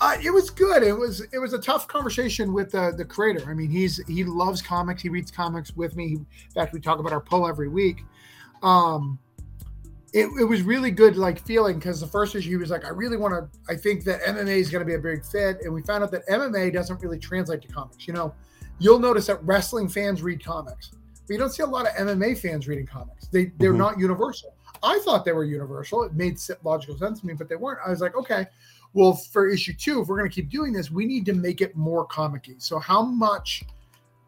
Uh, 0.00 0.16
it 0.22 0.30
was 0.30 0.48
good. 0.48 0.84
It 0.84 0.92
was 0.92 1.22
it 1.32 1.40
was 1.40 1.52
a 1.52 1.58
tough 1.58 1.88
conversation 1.88 2.52
with 2.52 2.70
the 2.70 2.94
the 2.96 3.04
creator. 3.04 3.50
I 3.50 3.54
mean, 3.54 3.68
he's 3.68 3.96
he 4.06 4.22
loves 4.22 4.62
comics. 4.62 5.02
He 5.02 5.08
reads 5.08 5.32
comics 5.32 5.74
with 5.74 5.96
me. 5.96 6.12
in 6.12 6.26
fact, 6.54 6.72
we 6.72 6.78
talk 6.78 7.00
about 7.00 7.12
our 7.12 7.20
pull 7.20 7.48
every 7.48 7.68
week. 7.68 8.04
Um, 8.62 9.18
it, 10.12 10.26
it 10.40 10.44
was 10.44 10.62
really 10.62 10.90
good 10.90 11.16
like 11.16 11.44
feeling 11.44 11.78
because 11.78 12.00
the 12.00 12.06
first 12.06 12.34
issue 12.34 12.50
he 12.50 12.56
was 12.56 12.70
like 12.70 12.84
i 12.84 12.88
really 12.88 13.16
want 13.16 13.32
to 13.32 13.72
i 13.72 13.76
think 13.76 14.04
that 14.04 14.20
mma 14.22 14.48
is 14.48 14.70
going 14.70 14.80
to 14.80 14.86
be 14.86 14.94
a 14.94 14.98
big 14.98 15.24
fit 15.24 15.58
and 15.62 15.72
we 15.72 15.82
found 15.82 16.02
out 16.02 16.10
that 16.10 16.26
mma 16.28 16.72
doesn't 16.72 17.00
really 17.02 17.18
translate 17.18 17.62
to 17.62 17.68
comics 17.68 18.06
you 18.06 18.14
know? 18.14 18.34
You'll 18.82 18.98
notice 18.98 19.26
that 19.26 19.44
wrestling 19.44 19.88
fans 19.88 20.22
read 20.22 20.42
comics 20.44 20.90
but 21.26 21.34
you 21.34 21.38
don't 21.38 21.50
see 21.50 21.62
a 21.62 21.66
lot 21.66 21.86
of 21.86 21.92
mma 21.94 22.36
fans 22.38 22.66
reading 22.66 22.86
comics. 22.86 23.28
They 23.28 23.52
they're 23.58 23.70
mm-hmm. 23.70 23.78
not 23.78 23.98
universal. 23.98 24.54
I 24.82 24.98
thought 25.00 25.26
they 25.26 25.32
were 25.32 25.44
universal. 25.44 26.02
It 26.04 26.14
made 26.14 26.38
logical 26.64 26.96
sense 26.96 27.20
to 27.20 27.26
me 27.26 27.34
but 27.34 27.48
they 27.48 27.56
weren't. 27.56 27.80
I 27.84 27.90
was 27.90 28.00
like 28.00 28.16
okay 28.16 28.46
well 28.92 29.12
for 29.12 29.48
issue 29.48 29.74
two 29.74 30.00
if 30.00 30.08
we're 30.08 30.18
going 30.18 30.28
to 30.28 30.34
keep 30.34 30.48
doing 30.50 30.72
this 30.72 30.90
we 30.90 31.06
need 31.06 31.24
to 31.26 31.32
make 31.32 31.60
it 31.60 31.76
more 31.76 32.04
comic 32.06 32.50
so 32.58 32.78
how 32.78 33.02
much 33.02 33.62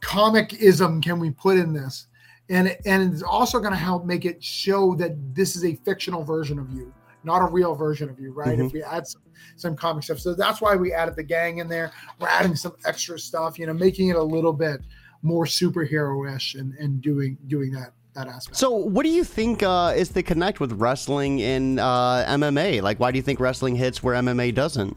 comicism 0.00 1.00
can 1.00 1.18
we 1.18 1.30
put 1.30 1.56
in 1.56 1.72
this 1.72 2.06
and 2.48 2.76
and 2.84 3.12
it's 3.12 3.22
also 3.22 3.58
going 3.58 3.72
to 3.72 3.78
help 3.78 4.04
make 4.04 4.24
it 4.24 4.42
show 4.42 4.94
that 4.94 5.12
this 5.34 5.56
is 5.56 5.64
a 5.64 5.74
fictional 5.76 6.24
version 6.24 6.58
of 6.58 6.70
you 6.70 6.92
not 7.24 7.38
a 7.38 7.46
real 7.46 7.74
version 7.74 8.08
of 8.08 8.18
you 8.18 8.32
right 8.32 8.58
mm-hmm. 8.58 8.66
if 8.66 8.72
we 8.72 8.82
add 8.82 9.06
some, 9.06 9.22
some 9.56 9.76
comic 9.76 10.02
stuff 10.02 10.18
so 10.18 10.34
that's 10.34 10.60
why 10.60 10.74
we 10.74 10.92
added 10.92 11.14
the 11.16 11.22
gang 11.22 11.58
in 11.58 11.68
there 11.68 11.92
we're 12.18 12.28
adding 12.28 12.56
some 12.56 12.74
extra 12.84 13.18
stuff 13.18 13.58
you 13.58 13.66
know 13.66 13.72
making 13.72 14.08
it 14.08 14.16
a 14.16 14.22
little 14.22 14.52
bit 14.52 14.80
more 15.22 15.44
superhero-ish 15.44 16.54
and 16.54 16.74
and 16.74 17.00
doing 17.00 17.38
doing 17.46 17.70
that 17.72 17.92
that 18.14 18.28
aspect. 18.28 18.56
So, 18.56 18.70
what 18.70 19.04
do 19.04 19.08
you 19.08 19.24
think 19.24 19.62
uh, 19.62 19.94
is 19.96 20.10
the 20.10 20.22
connect 20.22 20.60
with 20.60 20.72
wrestling 20.72 21.40
and 21.42 21.80
uh, 21.80 22.24
MMA? 22.28 22.82
Like, 22.82 23.00
why 23.00 23.10
do 23.10 23.16
you 23.16 23.22
think 23.22 23.40
wrestling 23.40 23.76
hits 23.76 24.02
where 24.02 24.14
MMA 24.14 24.54
doesn't? 24.54 24.96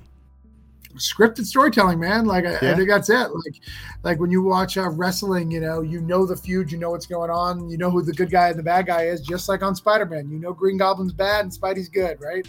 Scripted 0.96 1.46
storytelling, 1.46 2.00
man. 2.00 2.26
Like 2.26 2.46
I, 2.46 2.52
yeah. 2.62 2.72
I, 2.72 2.76
think 2.76 2.90
that's 2.90 3.10
it. 3.10 3.30
Like, 3.32 3.62
like 4.04 4.20
when 4.20 4.32
you 4.32 4.42
watch 4.44 4.78
uh, 4.78 4.90
wrestling, 4.90 5.52
you 5.52 5.60
know, 5.60 5.82
you 5.82 6.02
know 6.02 6.26
the 6.26 6.36
feud, 6.36 6.72
you 6.72 6.78
know 6.78 6.92
what's 6.92 7.06
going 7.06 7.30
on, 7.30 7.70
you 7.70 7.78
know 7.78 7.90
who 7.90 8.02
the 8.02 8.14
good 8.14 8.32
guy 8.32 8.50
and 8.50 8.60
the 8.60 8.64
bad 8.64 8.88
guy 8.88 9.04
is. 9.04 9.22
Just 9.22 9.50
like 9.50 9.64
on 9.64 9.76
Spider 9.76 10.06
Man, 10.06 10.30
you 10.30 10.40
know 10.40 10.54
Green 10.54 10.78
Goblin's 10.78 11.14
bad 11.14 11.46
and 11.46 11.52
Spidey's 11.52 11.90
good, 11.90 12.20
right? 12.22 12.48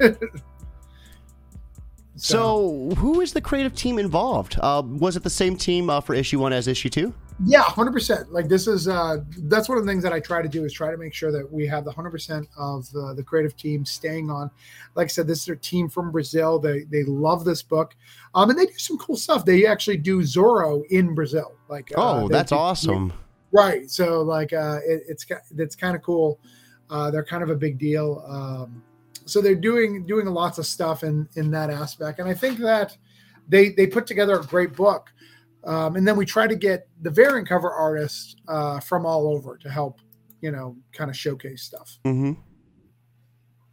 so, 2.16 2.90
so, 2.90 2.94
who 2.96 3.20
is 3.20 3.32
the 3.32 3.40
creative 3.40 3.74
team 3.74 3.98
involved? 3.98 4.56
Uh, 4.60 4.82
was 4.84 5.16
it 5.16 5.22
the 5.22 5.30
same 5.30 5.56
team 5.56 5.90
uh, 5.90 6.00
for 6.00 6.14
issue 6.14 6.38
one 6.38 6.52
as 6.52 6.68
issue 6.68 6.88
two? 6.88 7.14
Yeah, 7.44 7.62
hundred 7.62 7.92
percent. 7.92 8.32
Like 8.32 8.48
this 8.48 8.66
is 8.66 8.88
uh, 8.88 9.18
that's 9.44 9.68
one 9.68 9.78
of 9.78 9.84
the 9.84 9.90
things 9.90 10.02
that 10.04 10.12
I 10.12 10.20
try 10.20 10.42
to 10.42 10.48
do 10.48 10.64
is 10.64 10.72
try 10.72 10.90
to 10.90 10.96
make 10.96 11.12
sure 11.12 11.32
that 11.32 11.50
we 11.50 11.66
have 11.66 11.84
the 11.84 11.90
hundred 11.90 12.10
percent 12.10 12.48
of 12.56 12.90
the, 12.92 13.14
the 13.14 13.22
creative 13.22 13.56
team 13.56 13.84
staying 13.84 14.30
on. 14.30 14.50
Like 14.94 15.06
I 15.06 15.08
said, 15.08 15.26
this 15.26 15.42
is 15.42 15.48
a 15.48 15.56
team 15.56 15.88
from 15.88 16.12
Brazil. 16.12 16.58
They 16.58 16.84
they 16.84 17.04
love 17.04 17.44
this 17.44 17.62
book, 17.62 17.96
um, 18.34 18.50
and 18.50 18.58
they 18.58 18.66
do 18.66 18.78
some 18.78 18.98
cool 18.98 19.16
stuff. 19.16 19.44
They 19.44 19.66
actually 19.66 19.96
do 19.96 20.20
Zorro 20.20 20.84
in 20.90 21.14
Brazil. 21.14 21.52
Like 21.68 21.90
uh, 21.96 22.22
oh, 22.22 22.28
that's 22.28 22.50
do, 22.50 22.56
awesome. 22.56 23.12
Right. 23.50 23.90
So 23.90 24.22
like 24.22 24.52
uh, 24.52 24.78
it, 24.84 25.02
it's 25.08 25.26
it's 25.56 25.74
kind 25.74 25.96
of 25.96 26.02
cool. 26.02 26.38
Uh, 26.90 27.10
they're 27.10 27.24
kind 27.24 27.42
of 27.42 27.50
a 27.50 27.56
big 27.56 27.78
deal. 27.78 28.24
Um, 28.26 28.82
so 29.24 29.40
they're 29.40 29.54
doing 29.54 30.06
doing 30.06 30.26
lots 30.26 30.58
of 30.58 30.66
stuff 30.66 31.02
in 31.02 31.28
in 31.36 31.50
that 31.52 31.70
aspect, 31.70 32.18
and 32.18 32.28
I 32.28 32.34
think 32.34 32.58
that 32.58 32.96
they 33.48 33.70
they 33.70 33.86
put 33.86 34.06
together 34.06 34.38
a 34.38 34.44
great 34.44 34.74
book. 34.74 35.12
Um, 35.64 35.96
and 35.96 36.06
then 36.06 36.16
we 36.16 36.26
try 36.26 36.46
to 36.46 36.56
get 36.56 36.88
the 37.02 37.10
variant 37.10 37.48
cover 37.48 37.70
artists 37.70 38.36
uh, 38.48 38.80
from 38.80 39.06
all 39.06 39.28
over 39.28 39.56
to 39.58 39.70
help, 39.70 40.00
you 40.40 40.50
know, 40.50 40.76
kind 40.92 41.10
of 41.10 41.16
showcase 41.16 41.62
stuff. 41.62 41.98
Mm-hmm. 42.04 42.32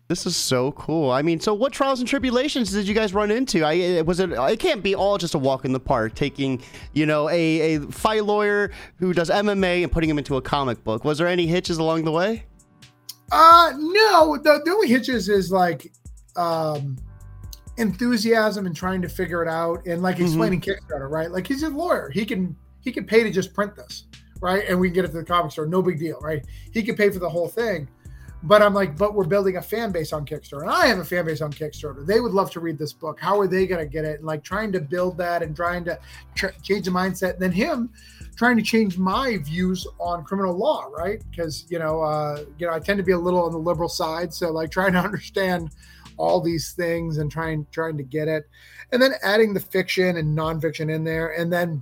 This 0.09 0.25
is 0.25 0.35
so 0.35 0.71
cool. 0.71 1.11
I 1.11 1.21
mean, 1.21 1.39
so 1.39 1.53
what 1.53 1.71
trials 1.71 1.99
and 1.99 2.09
tribulations 2.09 2.71
did 2.71 2.87
you 2.87 2.95
guys 2.95 3.13
run 3.13 3.29
into? 3.29 3.63
I 3.63 4.01
was 4.01 4.19
it. 4.19 4.31
It 4.31 4.59
can't 4.59 4.81
be 4.81 4.95
all 4.95 5.19
just 5.19 5.35
a 5.35 5.37
walk 5.37 5.65
in 5.65 5.71
the 5.71 5.79
park. 5.79 6.15
Taking, 6.15 6.63
you 6.93 7.05
know, 7.05 7.29
a, 7.29 7.75
a 7.75 7.81
fight 7.91 8.25
lawyer 8.25 8.71
who 8.95 9.13
does 9.13 9.29
MMA 9.29 9.83
and 9.83 9.91
putting 9.91 10.09
him 10.09 10.17
into 10.17 10.35
a 10.37 10.41
comic 10.41 10.83
book. 10.83 11.03
Was 11.03 11.19
there 11.19 11.27
any 11.27 11.45
hitches 11.45 11.77
along 11.77 12.05
the 12.05 12.11
way? 12.11 12.43
Uh, 13.31 13.71
no. 13.77 14.35
The, 14.37 14.59
the 14.65 14.71
only 14.71 14.87
hitches 14.87 15.29
is 15.29 15.51
like, 15.51 15.91
um, 16.35 16.97
enthusiasm 17.79 18.65
and 18.65 18.75
trying 18.75 19.01
to 19.01 19.09
figure 19.09 19.41
it 19.41 19.47
out 19.47 19.85
and 19.85 20.01
like 20.01 20.19
explaining 20.19 20.61
mm-hmm. 20.61 20.93
Kickstarter, 20.93 21.09
right? 21.09 21.31
Like 21.31 21.47
he's 21.47 21.63
a 21.63 21.69
lawyer. 21.69 22.09
He 22.13 22.25
can 22.25 22.55
he 22.81 22.91
can 22.91 23.05
pay 23.05 23.23
to 23.23 23.31
just 23.31 23.53
print 23.53 23.75
this, 23.75 24.03
right? 24.41 24.63
And 24.67 24.79
we 24.79 24.89
can 24.89 24.95
get 24.95 25.05
it 25.05 25.09
to 25.09 25.17
the 25.17 25.23
comic 25.23 25.51
store. 25.51 25.65
No 25.65 25.81
big 25.81 25.99
deal, 25.99 26.19
right? 26.21 26.45
He 26.71 26.83
can 26.83 26.95
pay 26.95 27.09
for 27.09 27.19
the 27.19 27.29
whole 27.29 27.47
thing. 27.47 27.87
But 28.41 28.61
I'm 28.61 28.73
like, 28.73 28.97
but 28.97 29.15
we're 29.15 29.25
building 29.25 29.57
a 29.57 29.61
fan 29.61 29.91
base 29.91 30.13
on 30.13 30.25
Kickstarter. 30.25 30.61
And 30.61 30.69
I 30.69 30.87
have 30.87 30.99
a 30.99 31.03
fan 31.03 31.25
base 31.25 31.41
on 31.41 31.51
Kickstarter. 31.51 32.05
They 32.05 32.21
would 32.21 32.31
love 32.31 32.49
to 32.51 32.61
read 32.61 32.77
this 32.77 32.93
book. 32.93 33.19
How 33.19 33.37
are 33.39 33.47
they 33.47 33.67
going 33.67 33.85
to 33.85 33.91
get 33.91 34.05
it? 34.05 34.19
And 34.19 34.25
like 34.25 34.43
trying 34.43 34.71
to 34.71 34.79
build 34.79 35.17
that 35.17 35.43
and 35.43 35.53
trying 35.53 35.83
to 35.85 35.99
change 36.35 36.85
the 36.85 36.91
mindset. 36.91 37.33
And 37.33 37.41
then 37.41 37.51
him 37.51 37.89
trying 38.37 38.55
to 38.55 38.63
change 38.63 38.97
my 38.97 39.37
views 39.37 39.85
on 39.99 40.23
criminal 40.23 40.57
law, 40.57 40.85
right? 40.85 41.21
Because 41.29 41.65
you 41.69 41.79
know, 41.79 42.01
uh, 42.01 42.45
you 42.57 42.65
know, 42.65 42.73
I 42.73 42.79
tend 42.79 42.97
to 42.97 43.03
be 43.03 43.11
a 43.11 43.19
little 43.19 43.43
on 43.43 43.51
the 43.51 43.57
liberal 43.57 43.89
side. 43.89 44.33
So 44.33 44.51
like 44.51 44.71
trying 44.71 44.93
to 44.93 44.99
understand 45.03 45.71
all 46.19 46.41
these 46.41 46.73
things 46.73 47.17
and 47.17 47.31
trying 47.31 47.65
trying 47.71 47.97
to 47.97 48.03
get 48.03 48.27
it, 48.27 48.43
and 48.91 49.01
then 49.01 49.13
adding 49.23 49.53
the 49.53 49.59
fiction 49.59 50.17
and 50.17 50.37
nonfiction 50.37 50.93
in 50.93 51.03
there, 51.03 51.39
and 51.39 51.51
then 51.51 51.81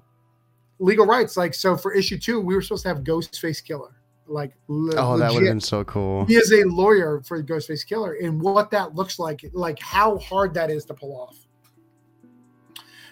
legal 0.80 1.06
rights. 1.06 1.36
Like 1.36 1.54
so, 1.54 1.76
for 1.76 1.94
issue 1.94 2.18
two, 2.18 2.40
we 2.40 2.56
were 2.56 2.62
supposed 2.62 2.84
to 2.84 2.90
have 2.90 3.00
Ghostface 3.00 3.64
Killah. 3.66 3.92
Like 4.28 4.54
le- 4.68 4.96
oh, 4.98 5.18
that 5.18 5.34
would 5.34 5.44
have 5.44 5.52
been 5.52 5.60
so 5.60 5.84
cool. 5.84 6.26
He 6.26 6.36
is 6.36 6.52
a 6.52 6.64
lawyer 6.66 7.22
for 7.26 7.42
Ghostface 7.42 7.86
Killah, 7.86 8.24
and 8.24 8.42
what 8.42 8.72
that 8.72 8.96
looks 8.96 9.20
like, 9.20 9.42
like 9.54 9.80
how 9.80 10.18
hard 10.20 10.54
that 10.54 10.70
is 10.70 10.86
to 10.86 10.94
pull 10.94 11.20
off. 11.20 11.38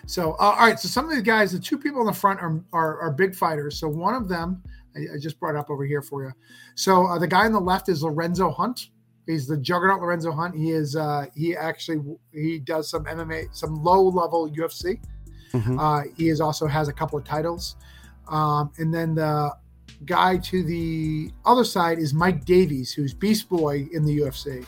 So, 0.06 0.34
uh, 0.34 0.36
all 0.38 0.58
right. 0.58 0.80
So 0.80 0.88
some 0.88 1.06
of 1.06 1.12
these 1.12 1.24
guys, 1.24 1.52
the 1.52 1.60
two 1.60 1.78
people 1.78 2.02
in 2.02 2.08
the 2.08 2.14
front 2.14 2.40
are 2.40 2.62
are, 2.74 3.00
are 3.00 3.12
big 3.12 3.34
fighters. 3.34 3.80
So 3.80 3.88
one 3.88 4.14
of 4.14 4.28
them, 4.28 4.62
I, 4.96 5.16
I, 5.16 5.18
just 5.20 5.40
brought 5.40 5.56
up 5.56 5.70
over 5.70 5.84
here 5.86 6.02
for 6.02 6.24
you. 6.24 6.32
So 6.76 7.08
uh, 7.08 7.18
the 7.18 7.28
guy 7.28 7.46
on 7.46 7.52
the 7.52 7.60
left 7.60 7.90
is 7.90 8.04
Lorenzo 8.04 8.52
Hunt. 8.52 8.90
He's 9.26 9.48
the 9.48 9.58
juggernaut 9.58 10.02
Lorenzo 10.02 10.32
Hunt. 10.32 10.56
He 10.56 10.72
is 10.72 10.96
uh, 10.96 11.26
he 11.36 11.56
actually 11.56 12.02
he 12.32 12.60
does 12.60 12.90
some 12.90 13.06
MMA, 13.06 13.56
some 13.56 13.84
low 13.84 14.04
level 14.04 14.50
UFC. 14.50 15.00
Mm-hmm. 15.52 15.80
Uh, 15.80 16.04
he 16.16 16.30
is 16.30 16.42
also 16.42 16.68
has 16.68 16.88
a 16.88 16.94
couple 16.94 17.18
of 17.18 17.26
titles. 17.26 17.76
Um, 18.28 18.72
and 18.78 18.94
then 18.94 19.16
the 19.16 19.52
guy 20.06 20.38
to 20.38 20.64
the 20.64 21.32
other 21.46 21.64
side 21.64 22.00
is 22.00 22.14
Mike 22.14 22.46
Davis, 22.46 22.92
who's 22.92 23.14
Beast 23.14 23.50
Boy 23.50 23.88
in 23.92 24.06
the 24.06 24.20
UFC. 24.20 24.66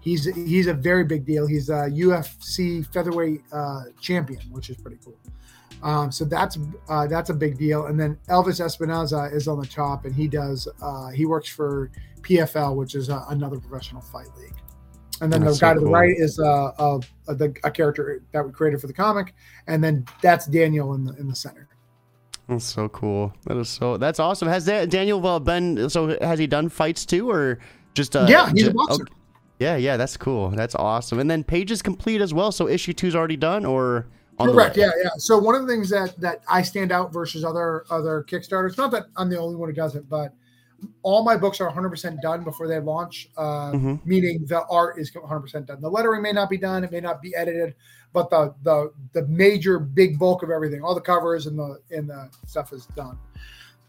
He's 0.00 0.24
he's 0.24 0.66
a 0.66 0.74
very 0.74 1.04
big 1.04 1.26
deal. 1.26 1.46
He's 1.46 1.68
a 1.68 1.90
UFC 1.90 2.86
featherweight 2.92 3.42
uh, 3.52 3.82
champion, 4.00 4.40
which 4.50 4.70
is 4.70 4.76
pretty 4.76 4.98
cool. 5.04 5.18
Um, 5.82 6.10
so 6.12 6.24
that's 6.24 6.58
uh, 6.88 7.06
that's 7.06 7.30
a 7.30 7.34
big 7.34 7.58
deal. 7.58 7.86
And 7.86 7.98
then 7.98 8.18
Elvis 8.28 8.64
Espinosa 8.64 9.28
is 9.32 9.48
on 9.48 9.60
the 9.60 9.66
top, 9.66 10.04
and 10.04 10.14
he 10.14 10.28
does 10.28 10.68
uh, 10.80 11.08
he 11.08 11.26
works 11.26 11.48
for 11.48 11.90
PFL, 12.22 12.76
which 12.76 12.94
is 12.94 13.10
uh, 13.10 13.24
another 13.28 13.58
professional 13.58 14.02
fight 14.02 14.28
league. 14.38 14.54
And 15.20 15.32
then 15.32 15.44
that's 15.44 15.58
the 15.58 15.60
guy 15.60 15.74
so 15.74 15.80
to 15.80 15.84
the 15.84 15.90
right 15.90 16.14
is 16.16 16.38
uh, 16.38 16.72
a, 16.78 17.00
a, 17.28 17.34
a, 17.64 17.70
character 17.70 18.22
that 18.32 18.44
we 18.44 18.52
created 18.52 18.80
for 18.80 18.86
the 18.86 18.92
comic, 18.92 19.34
and 19.66 19.84
then 19.84 20.06
that's 20.22 20.46
Daniel 20.46 20.94
in 20.94 21.04
the 21.04 21.14
in 21.16 21.28
the 21.28 21.36
center. 21.36 21.68
That's 22.48 22.64
so 22.64 22.88
cool. 22.88 23.32
That 23.46 23.58
is 23.58 23.68
so. 23.68 23.96
That's 23.98 24.18
awesome. 24.18 24.48
Has 24.48 24.64
that, 24.64 24.88
Daniel 24.88 25.24
uh, 25.26 25.38
been? 25.38 25.90
So 25.90 26.18
has 26.22 26.38
he 26.38 26.46
done 26.46 26.68
fights 26.68 27.04
too, 27.04 27.30
or 27.30 27.58
just? 27.94 28.16
Uh, 28.16 28.26
yeah, 28.30 28.50
he's 28.50 28.60
just, 28.60 28.70
a 28.70 28.74
boxer. 28.74 29.02
Okay. 29.02 29.12
Yeah, 29.60 29.76
yeah, 29.76 29.98
that's 29.98 30.16
cool. 30.16 30.48
That's 30.50 30.74
awesome. 30.74 31.18
And 31.18 31.30
then 31.30 31.44
page 31.44 31.70
is 31.70 31.82
complete 31.82 32.22
as 32.22 32.32
well. 32.32 32.50
So 32.50 32.66
issue 32.66 32.94
two's 32.94 33.14
already 33.14 33.36
done, 33.36 33.66
or 33.66 34.08
correct? 34.40 34.76
Yeah, 34.76 34.90
yeah. 35.02 35.10
So 35.18 35.38
one 35.38 35.54
of 35.54 35.66
the 35.66 35.68
things 35.68 35.90
that 35.90 36.18
that 36.20 36.40
I 36.48 36.62
stand 36.62 36.92
out 36.92 37.12
versus 37.12 37.44
other 37.44 37.84
other 37.90 38.24
Kickstarters. 38.28 38.76
Not 38.78 38.90
that 38.92 39.06
I'm 39.16 39.28
the 39.28 39.38
only 39.38 39.56
one 39.56 39.68
who 39.68 39.74
does 39.74 39.94
it, 39.94 40.08
but 40.08 40.34
all 41.02 41.24
my 41.24 41.36
books 41.36 41.60
are 41.60 41.70
100% 41.70 42.20
done 42.20 42.44
before 42.44 42.68
they 42.68 42.78
launch, 42.78 43.30
uh, 43.36 43.72
mm-hmm. 43.72 43.96
meaning 44.04 44.44
the 44.46 44.64
art 44.66 44.98
is 44.98 45.10
100% 45.10 45.66
done. 45.66 45.80
The 45.80 45.90
lettering 45.90 46.22
may 46.22 46.32
not 46.32 46.50
be 46.50 46.56
done, 46.56 46.84
it 46.84 46.92
may 46.92 47.00
not 47.00 47.22
be 47.22 47.34
edited, 47.34 47.74
but 48.12 48.30
the 48.30 48.54
the 48.62 48.92
the 49.12 49.26
major 49.28 49.78
big 49.78 50.18
bulk 50.18 50.42
of 50.42 50.50
everything, 50.50 50.82
all 50.82 50.94
the 50.94 51.00
covers 51.00 51.46
and 51.46 51.58
the 51.58 51.78
and 51.90 52.08
the 52.08 52.30
stuff 52.46 52.72
is 52.72 52.86
done. 52.96 53.18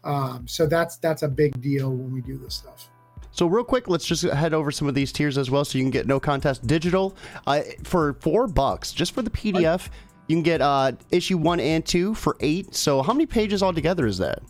Um, 0.04 0.46
so 0.46 0.66
that's 0.66 0.96
that's 0.98 1.22
a 1.22 1.28
big 1.28 1.60
deal 1.60 1.90
when 1.90 2.12
we 2.12 2.20
do 2.20 2.38
this 2.38 2.54
stuff. 2.54 2.88
So 3.30 3.46
real 3.46 3.64
quick, 3.64 3.88
let's 3.88 4.04
just 4.04 4.24
head 4.24 4.52
over 4.52 4.70
some 4.70 4.88
of 4.88 4.94
these 4.94 5.10
tiers 5.10 5.38
as 5.38 5.50
well, 5.50 5.64
so 5.64 5.78
you 5.78 5.84
can 5.84 5.90
get 5.90 6.06
no 6.06 6.20
contest 6.20 6.66
digital 6.66 7.16
uh, 7.46 7.62
for 7.82 8.14
four 8.20 8.46
bucks 8.46 8.92
just 8.92 9.12
for 9.12 9.22
the 9.22 9.30
PDF. 9.30 9.88
You 10.28 10.36
can 10.36 10.42
get 10.42 10.60
uh, 10.60 10.92
issue 11.10 11.38
one 11.38 11.58
and 11.58 11.84
two 11.84 12.14
for 12.14 12.36
eight. 12.40 12.74
So 12.74 13.02
how 13.02 13.12
many 13.12 13.26
pages 13.26 13.62
altogether 13.62 14.06
is 14.06 14.18
that? 14.18 14.40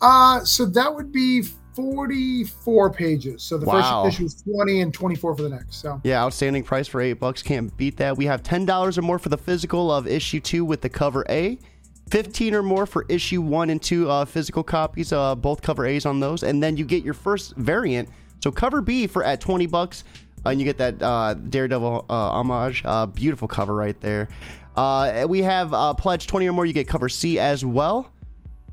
Uh, 0.00 0.44
so 0.44 0.66
that 0.66 0.94
would 0.94 1.12
be 1.12 1.44
44 1.74 2.90
pages. 2.90 3.42
So 3.42 3.58
the 3.58 3.66
wow. 3.66 4.04
first 4.04 4.16
issue 4.16 4.26
is 4.26 4.42
20 4.42 4.80
and 4.80 4.94
24 4.94 5.36
for 5.36 5.42
the 5.42 5.48
next. 5.48 5.76
So 5.76 6.00
yeah, 6.04 6.22
outstanding 6.22 6.64
price 6.64 6.88
for 6.88 7.00
eight 7.00 7.14
bucks. 7.14 7.42
Can't 7.42 7.74
beat 7.76 7.96
that. 7.98 8.16
We 8.16 8.26
have 8.26 8.42
ten 8.42 8.64
dollars 8.64 8.98
or 8.98 9.02
more 9.02 9.18
for 9.18 9.28
the 9.28 9.38
physical 9.38 9.92
of 9.92 10.06
issue 10.06 10.40
two 10.40 10.64
with 10.64 10.80
the 10.80 10.88
cover 10.88 11.24
A. 11.28 11.58
15 12.10 12.52
or 12.52 12.62
more 12.62 12.84
for 12.84 13.06
issue 13.08 13.40
one 13.40 13.70
and 13.70 13.80
two 13.80 14.10
uh, 14.10 14.26
physical 14.26 14.62
copies, 14.62 15.14
uh, 15.14 15.34
both 15.34 15.62
cover 15.62 15.86
A's 15.86 16.04
on 16.04 16.20
those, 16.20 16.42
and 16.42 16.62
then 16.62 16.76
you 16.76 16.84
get 16.84 17.02
your 17.02 17.14
first 17.14 17.56
variant. 17.56 18.06
So 18.42 18.52
cover 18.52 18.82
B 18.82 19.06
for 19.06 19.24
at 19.24 19.40
20 19.40 19.66
bucks, 19.66 20.04
uh, 20.44 20.50
and 20.50 20.60
you 20.60 20.66
get 20.66 20.76
that 20.76 21.02
uh, 21.02 21.32
Daredevil 21.32 22.04
uh, 22.10 22.12
homage, 22.12 22.82
uh, 22.84 23.06
beautiful 23.06 23.48
cover 23.48 23.74
right 23.74 23.98
there. 24.02 24.28
we 25.26 25.40
have 25.40 25.96
pledge 25.96 26.26
20 26.26 26.46
or 26.46 26.52
more, 26.52 26.66
you 26.66 26.74
get 26.74 26.86
cover 26.86 27.08
C 27.08 27.38
as 27.38 27.64
well 27.64 28.10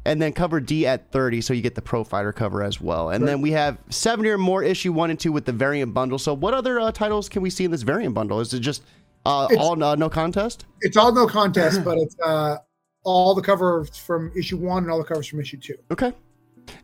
and 0.05 0.21
then 0.21 0.33
cover 0.33 0.59
D 0.59 0.87
at 0.87 1.11
30, 1.11 1.41
so 1.41 1.53
you 1.53 1.61
get 1.61 1.75
the 1.75 1.81
Pro 1.81 2.03
Fighter 2.03 2.31
cover 2.31 2.63
as 2.63 2.79
well. 2.79 3.09
And 3.09 3.23
right. 3.23 3.31
then 3.31 3.41
we 3.41 3.51
have 3.51 3.77
70 3.89 4.29
or 4.29 4.37
more 4.37 4.63
issue 4.63 4.93
one 4.93 5.09
and 5.09 5.19
two 5.19 5.31
with 5.31 5.45
the 5.45 5.51
variant 5.51 5.93
bundle. 5.93 6.17
So, 6.17 6.33
what 6.33 6.53
other 6.53 6.79
uh, 6.79 6.91
titles 6.91 7.29
can 7.29 7.41
we 7.41 7.49
see 7.49 7.65
in 7.65 7.71
this 7.71 7.81
variant 7.81 8.13
bundle? 8.15 8.39
Is 8.39 8.53
it 8.53 8.59
just 8.59 8.83
uh, 9.25 9.47
all 9.57 9.81
uh, 9.83 9.95
no 9.95 10.09
contest? 10.09 10.65
It's 10.81 10.97
all 10.97 11.13
no 11.13 11.27
contest, 11.27 11.83
but 11.85 11.97
it's 11.97 12.15
uh, 12.19 12.57
all 13.03 13.35
the 13.35 13.41
covers 13.41 13.97
from 13.97 14.31
issue 14.35 14.57
one 14.57 14.83
and 14.83 14.91
all 14.91 14.97
the 14.97 15.03
covers 15.03 15.27
from 15.27 15.39
issue 15.41 15.57
two. 15.57 15.75
Okay. 15.91 16.13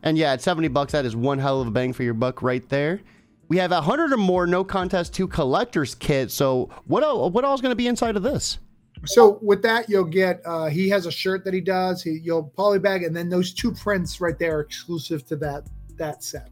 And 0.02 0.18
yeah, 0.18 0.32
at 0.32 0.42
70 0.42 0.68
bucks, 0.68 0.92
that 0.92 1.04
is 1.04 1.14
one 1.14 1.38
hell 1.38 1.60
of 1.60 1.68
a 1.68 1.70
bang 1.70 1.92
for 1.92 2.02
your 2.02 2.14
buck 2.14 2.42
right 2.42 2.68
there. 2.68 3.00
We 3.48 3.58
have 3.58 3.70
100 3.70 4.12
or 4.12 4.16
more 4.16 4.46
no 4.46 4.64
contest 4.64 5.14
two 5.14 5.28
collector's 5.28 5.94
kit. 5.94 6.32
So, 6.32 6.70
what, 6.86 7.32
what 7.32 7.44
else 7.44 7.58
is 7.58 7.62
going 7.62 7.70
to 7.70 7.76
be 7.76 7.86
inside 7.86 8.16
of 8.16 8.24
this? 8.24 8.58
So 9.06 9.38
with 9.42 9.62
that, 9.62 9.88
you'll 9.88 10.04
get 10.04 10.40
uh, 10.44 10.66
he 10.66 10.88
has 10.90 11.06
a 11.06 11.10
shirt 11.10 11.44
that 11.44 11.54
he 11.54 11.60
does. 11.60 12.02
He 12.02 12.20
you'll 12.22 12.52
polybag, 12.56 13.06
and 13.06 13.14
then 13.14 13.28
those 13.28 13.52
two 13.52 13.72
prints 13.72 14.20
right 14.20 14.38
there 14.38 14.58
are 14.58 14.60
exclusive 14.60 15.24
to 15.26 15.36
that 15.36 15.68
that 15.96 16.22
set. 16.22 16.50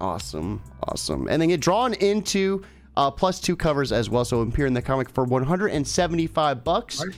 Awesome, 0.00 0.62
awesome, 0.84 1.28
and 1.28 1.42
then 1.42 1.48
get 1.48 1.60
drawn 1.60 1.94
into 1.94 2.62
uh, 2.96 3.10
plus 3.10 3.40
two 3.40 3.56
covers 3.56 3.92
as 3.92 4.10
well. 4.10 4.24
So 4.24 4.40
appear 4.40 4.66
in 4.66 4.74
the 4.74 4.82
comic 4.82 5.08
for 5.08 5.24
175 5.24 6.64
bucks. 6.64 7.04
Right. 7.04 7.16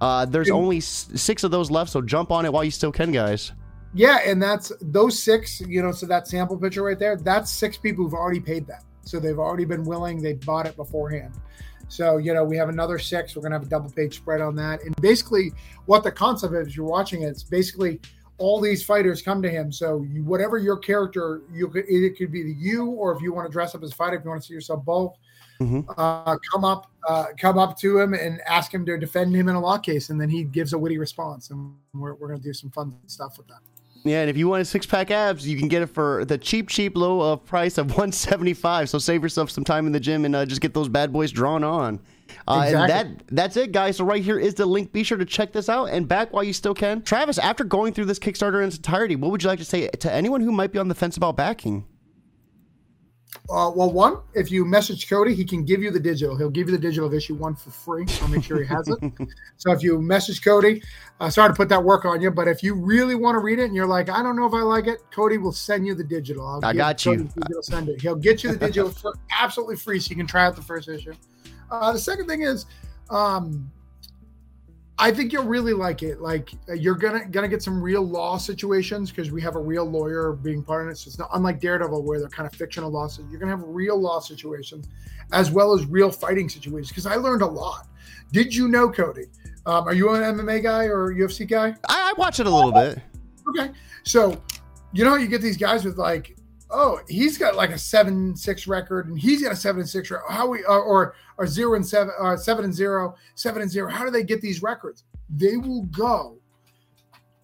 Uh, 0.00 0.24
there's 0.24 0.48
and, 0.48 0.56
only 0.56 0.80
six 0.80 1.44
of 1.44 1.50
those 1.50 1.70
left, 1.70 1.90
so 1.90 2.00
jump 2.00 2.30
on 2.30 2.46
it 2.46 2.52
while 2.52 2.64
you 2.64 2.70
still 2.70 2.90
can, 2.90 3.12
guys. 3.12 3.52
Yeah, 3.92 4.20
and 4.24 4.42
that's 4.42 4.72
those 4.80 5.22
six. 5.22 5.60
You 5.60 5.82
know, 5.82 5.92
so 5.92 6.06
that 6.06 6.26
sample 6.26 6.56
picture 6.56 6.82
right 6.82 6.98
there, 6.98 7.16
that's 7.16 7.50
six 7.50 7.76
people 7.76 8.04
who've 8.04 8.14
already 8.14 8.40
paid 8.40 8.66
that. 8.66 8.84
So 9.02 9.18
they've 9.18 9.38
already 9.38 9.64
been 9.64 9.84
willing. 9.84 10.22
They 10.22 10.34
bought 10.34 10.66
it 10.66 10.76
beforehand. 10.76 11.34
So, 11.90 12.18
you 12.18 12.32
know, 12.32 12.44
we 12.44 12.56
have 12.56 12.68
another 12.68 13.00
six. 13.00 13.34
We're 13.34 13.42
going 13.42 13.50
to 13.50 13.58
have 13.58 13.66
a 13.66 13.68
double 13.68 13.90
page 13.90 14.16
spread 14.16 14.40
on 14.40 14.54
that. 14.56 14.82
And 14.84 14.94
basically, 15.02 15.52
what 15.86 16.04
the 16.04 16.12
concept 16.12 16.54
is, 16.54 16.76
you're 16.76 16.86
watching 16.86 17.22
it, 17.22 17.26
it's 17.26 17.42
basically 17.42 18.00
all 18.38 18.60
these 18.60 18.84
fighters 18.84 19.22
come 19.22 19.42
to 19.42 19.50
him. 19.50 19.72
So, 19.72 20.06
you, 20.08 20.22
whatever 20.22 20.56
your 20.56 20.76
character, 20.76 21.42
you 21.52 21.68
could 21.68 21.84
it 21.88 22.16
could 22.16 22.30
be 22.30 22.44
the 22.44 22.54
you, 22.56 22.86
or 22.86 23.12
if 23.14 23.20
you 23.20 23.32
want 23.32 23.48
to 23.48 23.52
dress 23.52 23.74
up 23.74 23.82
as 23.82 23.90
a 23.90 23.94
fighter, 23.94 24.16
if 24.16 24.24
you 24.24 24.30
want 24.30 24.40
to 24.40 24.46
see 24.46 24.54
yourself 24.54 24.84
both, 24.84 25.18
mm-hmm. 25.60 25.80
uh, 25.98 26.36
come 26.52 26.64
up, 26.64 26.90
uh, 27.08 27.26
come 27.36 27.58
up 27.58 27.76
to 27.80 27.98
him 27.98 28.14
and 28.14 28.40
ask 28.46 28.72
him 28.72 28.86
to 28.86 28.96
defend 28.96 29.34
him 29.34 29.48
in 29.48 29.56
a 29.56 29.60
law 29.60 29.76
case, 29.76 30.10
and 30.10 30.20
then 30.20 30.30
he 30.30 30.44
gives 30.44 30.72
a 30.72 30.78
witty 30.78 30.96
response, 30.96 31.50
and 31.50 31.74
we're, 31.92 32.14
we're 32.14 32.28
going 32.28 32.38
to 32.40 32.46
do 32.46 32.52
some 32.52 32.70
fun 32.70 32.94
stuff 33.08 33.36
with 33.36 33.48
that. 33.48 33.58
Yeah, 34.04 34.22
and 34.22 34.30
if 34.30 34.36
you 34.36 34.48
want 34.48 34.62
a 34.62 34.64
six 34.64 34.86
pack 34.86 35.10
abs, 35.10 35.46
you 35.46 35.58
can 35.58 35.68
get 35.68 35.82
it 35.82 35.88
for 35.88 36.24
the 36.24 36.38
cheap, 36.38 36.68
cheap 36.68 36.96
low 36.96 37.20
of 37.20 37.44
price 37.44 37.78
of 37.78 37.96
one 37.98 38.12
seventy 38.12 38.54
five. 38.54 38.88
So 38.88 38.98
save 38.98 39.22
yourself 39.22 39.50
some 39.50 39.64
time 39.64 39.86
in 39.86 39.92
the 39.92 40.00
gym 40.00 40.24
and 40.24 40.34
uh, 40.34 40.46
just 40.46 40.60
get 40.60 40.74
those 40.74 40.88
bad 40.88 41.12
boys 41.12 41.30
drawn 41.30 41.64
on. 41.64 42.00
Uh, 42.48 42.62
exactly. 42.64 42.80
And 42.80 42.90
that 42.90 43.24
that's 43.30 43.56
it, 43.56 43.72
guys. 43.72 43.96
So 43.96 44.04
right 44.04 44.22
here 44.22 44.38
is 44.38 44.54
the 44.54 44.66
link. 44.66 44.92
Be 44.92 45.02
sure 45.02 45.18
to 45.18 45.24
check 45.24 45.52
this 45.52 45.68
out 45.68 45.86
and 45.86 46.08
back 46.08 46.32
while 46.32 46.44
you 46.44 46.52
still 46.52 46.74
can. 46.74 47.02
Travis, 47.02 47.38
after 47.38 47.64
going 47.64 47.92
through 47.92 48.06
this 48.06 48.18
Kickstarter 48.18 48.62
in 48.62 48.68
its 48.68 48.76
entirety, 48.76 49.16
what 49.16 49.30
would 49.30 49.42
you 49.42 49.48
like 49.48 49.58
to 49.58 49.64
say 49.64 49.88
to 49.88 50.12
anyone 50.12 50.40
who 50.40 50.52
might 50.52 50.72
be 50.72 50.78
on 50.78 50.88
the 50.88 50.94
fence 50.94 51.16
about 51.16 51.36
backing? 51.36 51.84
Uh, 53.48 53.70
well, 53.74 53.90
one, 53.90 54.18
if 54.34 54.50
you 54.50 54.64
message 54.64 55.08
Cody, 55.08 55.34
he 55.34 55.44
can 55.44 55.64
give 55.64 55.82
you 55.82 55.90
the 55.90 55.98
digital. 55.98 56.36
He'll 56.36 56.50
give 56.50 56.68
you 56.68 56.76
the 56.76 56.80
digital 56.80 57.06
of 57.06 57.14
issue 57.14 57.34
one 57.34 57.56
for 57.56 57.70
free. 57.70 58.06
I'll 58.22 58.28
make 58.28 58.44
sure 58.44 58.60
he 58.60 58.66
has 58.66 58.88
it. 58.88 59.12
so 59.56 59.72
if 59.72 59.82
you 59.82 60.00
message 60.00 60.42
Cody, 60.42 60.82
uh, 61.18 61.30
sorry 61.30 61.50
to 61.50 61.54
put 61.54 61.68
that 61.68 61.82
work 61.82 62.04
on 62.04 62.20
you, 62.20 62.30
but 62.30 62.46
if 62.46 62.62
you 62.62 62.74
really 62.74 63.16
want 63.16 63.34
to 63.34 63.40
read 63.40 63.58
it 63.58 63.64
and 63.64 63.74
you're 63.74 63.86
like, 63.86 64.08
I 64.08 64.22
don't 64.22 64.36
know 64.36 64.46
if 64.46 64.54
I 64.54 64.62
like 64.62 64.86
it, 64.86 65.00
Cody 65.10 65.38
will 65.38 65.52
send 65.52 65.86
you 65.86 65.94
the 65.94 66.04
digital. 66.04 66.46
I'll 66.46 66.64
i 66.64 66.72
got 66.72 67.04
you. 67.04 67.28
He'll 67.48 67.62
send 67.62 67.88
it. 67.88 68.00
He'll 68.00 68.14
get 68.14 68.44
you 68.44 68.52
the 68.52 68.58
digital 68.58 68.90
for 68.90 69.14
absolutely 69.36 69.76
free, 69.76 69.98
so 69.98 70.10
you 70.10 70.16
can 70.16 70.26
try 70.26 70.44
out 70.44 70.54
the 70.54 70.62
first 70.62 70.88
issue. 70.88 71.14
Uh, 71.70 71.92
the 71.92 71.98
second 71.98 72.28
thing 72.28 72.42
is, 72.42 72.66
um, 73.10 73.70
I 75.00 75.10
think 75.10 75.32
you'll 75.32 75.46
really 75.46 75.72
like 75.72 76.02
it. 76.02 76.20
Like 76.20 76.50
uh, 76.68 76.74
you're 76.74 76.94
gonna 76.94 77.26
gonna 77.26 77.48
get 77.48 77.62
some 77.62 77.82
real 77.82 78.02
law 78.02 78.36
situations 78.36 79.10
because 79.10 79.32
we 79.32 79.40
have 79.40 79.56
a 79.56 79.60
real 79.60 79.84
lawyer 79.84 80.32
being 80.32 80.62
part 80.62 80.84
of 80.84 80.92
it. 80.92 80.98
So 80.98 81.08
it's 81.08 81.18
not 81.18 81.30
unlike 81.32 81.58
Daredevil 81.58 82.02
where 82.04 82.20
they're 82.20 82.28
kind 82.28 82.46
of 82.46 82.52
fictional 82.52 82.90
lawsuits. 82.90 83.30
You're 83.30 83.40
gonna 83.40 83.56
have 83.56 83.64
real 83.66 83.98
law 83.98 84.20
situations 84.20 84.88
as 85.32 85.50
well 85.50 85.72
as 85.72 85.86
real 85.86 86.10
fighting 86.10 86.50
situations. 86.50 86.90
Because 86.90 87.06
I 87.06 87.14
learned 87.14 87.40
a 87.40 87.46
lot. 87.46 87.88
Did 88.30 88.54
you 88.54 88.68
know, 88.68 88.90
Cody? 88.90 89.24
Um, 89.64 89.88
are 89.88 89.94
you 89.94 90.10
an 90.10 90.22
MMA 90.22 90.62
guy 90.62 90.84
or 90.84 91.14
UFC 91.14 91.48
guy? 91.48 91.74
I, 91.88 92.10
I 92.10 92.12
watch 92.18 92.38
it 92.38 92.46
a 92.46 92.50
little 92.50 92.72
bit. 92.72 92.98
Okay, 93.48 93.72
so 94.02 94.40
you 94.92 95.04
know 95.04 95.14
you 95.14 95.28
get 95.28 95.40
these 95.40 95.56
guys 95.56 95.82
with 95.82 95.96
like 95.96 96.36
oh, 96.70 97.00
he's 97.08 97.38
got 97.38 97.54
like 97.54 97.70
a 97.70 97.78
seven 97.78 98.36
six 98.36 98.66
record, 98.66 99.08
and 99.08 99.18
he's 99.18 99.42
got 99.42 99.52
a 99.52 99.56
seven 99.56 99.80
and 99.80 99.88
six 99.88 100.10
record. 100.10 100.26
How 100.30 100.48
we 100.48 100.64
uh, 100.64 100.72
or 100.72 101.14
or 101.38 101.46
zero 101.46 101.74
and 101.74 101.86
seven, 101.86 102.12
uh, 102.20 102.36
seven 102.36 102.64
and 102.64 102.74
zero, 102.74 103.14
seven 103.34 103.62
and 103.62 103.70
zero. 103.70 103.90
How 103.90 104.04
do 104.04 104.10
they 104.10 104.24
get 104.24 104.40
these 104.40 104.62
records? 104.62 105.04
They 105.28 105.56
will 105.56 105.82
go 105.84 106.38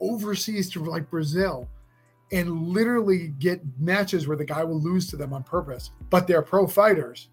overseas 0.00 0.70
to 0.70 0.84
like 0.84 1.10
Brazil 1.10 1.68
and 2.32 2.68
literally 2.68 3.28
get 3.38 3.60
matches 3.78 4.26
where 4.26 4.36
the 4.36 4.44
guy 4.44 4.64
will 4.64 4.80
lose 4.80 5.08
to 5.08 5.16
them 5.16 5.32
on 5.32 5.42
purpose, 5.42 5.90
but 6.10 6.26
they're 6.26 6.42
pro 6.42 6.66
fighters 6.66 7.28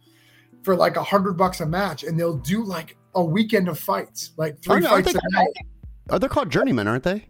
for 0.64 0.76
like 0.76 0.96
a 0.96 1.04
hundred 1.04 1.34
bucks 1.34 1.62
a 1.62 1.66
match, 1.66 2.04
and 2.04 2.20
they'll 2.20 2.38
do 2.38 2.64
like 2.64 2.96
a 3.16 3.24
weekend 3.24 3.68
of 3.68 3.80
fights, 3.80 4.32
like 4.38 4.60
3 4.62 4.86
aren't, 4.86 5.06
fights 5.06 5.16
a 5.16 5.36
night. 5.36 5.54
Are 6.10 6.20
they 6.20 6.28
called 6.28 6.50
journeymen? 6.50 6.88
Aren't 6.88 7.04
they? 7.04 7.26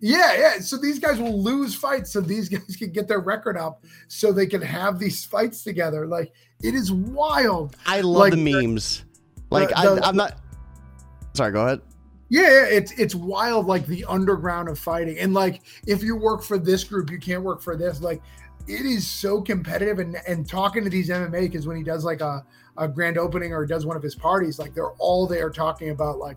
Yeah, 0.00 0.36
yeah. 0.36 0.58
So 0.58 0.76
these 0.76 0.98
guys 0.98 1.18
will 1.18 1.42
lose 1.42 1.74
fights 1.74 2.12
so 2.12 2.20
these 2.20 2.48
guys 2.50 2.76
can 2.76 2.90
get 2.92 3.08
their 3.08 3.20
record 3.20 3.56
up 3.56 3.84
so 4.08 4.32
they 4.32 4.46
can 4.46 4.62
have 4.62 4.98
these 4.98 5.24
fights 5.24 5.62
together. 5.62 6.06
Like 6.06 6.32
it 6.62 6.74
is 6.74 6.92
wild. 6.92 7.76
I 7.86 8.00
love 8.00 8.20
like, 8.20 8.32
the 8.32 8.38
memes. 8.38 9.04
Like 9.50 9.68
the, 9.70 9.78
I, 9.78 10.08
am 10.08 10.16
not. 10.16 10.38
Sorry, 11.34 11.52
go 11.52 11.64
ahead. 11.64 11.80
Yeah, 12.28 12.64
it's 12.66 12.92
it's 12.92 13.14
wild. 13.14 13.66
Like 13.66 13.86
the 13.86 14.04
underground 14.06 14.68
of 14.68 14.78
fighting, 14.78 15.18
and 15.18 15.32
like 15.32 15.62
if 15.86 16.02
you 16.02 16.16
work 16.16 16.42
for 16.42 16.58
this 16.58 16.82
group, 16.82 17.10
you 17.10 17.18
can't 17.18 17.42
work 17.42 17.62
for 17.62 17.76
this. 17.76 18.00
Like 18.00 18.20
it 18.66 18.84
is 18.84 19.06
so 19.06 19.40
competitive. 19.40 20.00
And 20.00 20.16
and 20.26 20.48
talking 20.48 20.82
to 20.82 20.90
these 20.90 21.08
MMA 21.08 21.42
because 21.42 21.66
when 21.66 21.76
he 21.76 21.84
does 21.84 22.04
like 22.04 22.20
a 22.20 22.44
a 22.78 22.88
grand 22.88 23.16
opening 23.16 23.52
or 23.52 23.64
does 23.64 23.86
one 23.86 23.96
of 23.96 24.02
his 24.02 24.16
parties, 24.16 24.58
like 24.58 24.74
they're 24.74 24.92
all 24.92 25.26
there 25.26 25.50
talking 25.50 25.90
about 25.90 26.18
like 26.18 26.36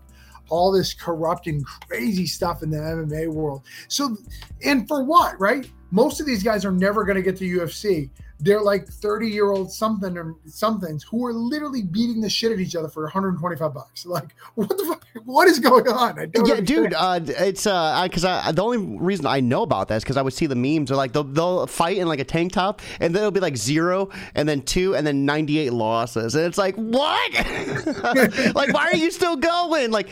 all 0.50 0.70
this 0.70 0.92
corrupt 0.92 1.46
and 1.46 1.64
crazy 1.64 2.26
stuff 2.26 2.62
in 2.62 2.70
the 2.70 2.76
MMA 2.76 3.28
world. 3.28 3.62
So, 3.88 4.16
and 4.64 4.86
for 4.86 5.02
what, 5.02 5.40
right? 5.40 5.70
Most 5.90 6.20
of 6.20 6.26
these 6.26 6.42
guys 6.42 6.64
are 6.64 6.72
never 6.72 7.04
going 7.04 7.16
to 7.16 7.22
get 7.22 7.36
to 7.38 7.44
UFC. 7.44 8.10
They're 8.42 8.62
like 8.62 8.86
30 8.86 9.28
year 9.28 9.50
old 9.50 9.70
something 9.70 10.16
or 10.16 10.34
somethings 10.46 11.04
who 11.04 11.26
are 11.26 11.32
literally 11.32 11.82
beating 11.82 12.22
the 12.22 12.30
shit 12.30 12.50
at 12.52 12.58
each 12.58 12.74
other 12.74 12.88
for 12.88 13.02
125 13.04 13.74
bucks. 13.74 14.06
Like, 14.10 14.34
what 14.56 14.68
the 14.68 14.84
fuck? 14.84 15.06
What 15.24 15.46
is 15.46 15.60
going 15.60 15.86
on? 15.86 16.16
yeah, 16.16 16.22
understand. 16.22 16.66
dude, 16.66 16.94
uh, 16.94 17.20
it's 17.22 17.64
uh, 17.64 18.02
because 18.04 18.24
I, 18.24 18.50
the 18.50 18.62
only 18.62 18.78
reason 18.78 19.26
I 19.26 19.38
know 19.38 19.62
about 19.62 19.86
that 19.88 19.96
is 19.96 20.02
because 20.02 20.16
I 20.16 20.22
would 20.22 20.32
see 20.32 20.46
the 20.46 20.56
memes. 20.56 20.90
Or 20.90 20.96
like 20.96 21.12
they'll, 21.12 21.22
they'll 21.22 21.66
fight 21.68 21.98
in 21.98 22.08
like 22.08 22.18
a 22.18 22.24
tank 22.24 22.52
top, 22.52 22.82
and 22.98 23.14
then 23.14 23.20
it'll 23.20 23.30
be 23.30 23.40
like 23.40 23.56
zero, 23.56 24.08
and 24.34 24.48
then 24.48 24.62
two, 24.62 24.96
and 24.96 25.06
then 25.06 25.24
98 25.26 25.72
losses, 25.72 26.34
and 26.34 26.44
it's 26.44 26.58
like 26.58 26.74
what? 26.74 27.34
like, 28.54 28.72
why 28.72 28.88
are 28.92 28.96
you 28.96 29.12
still 29.12 29.36
going? 29.36 29.90
Like, 29.92 30.08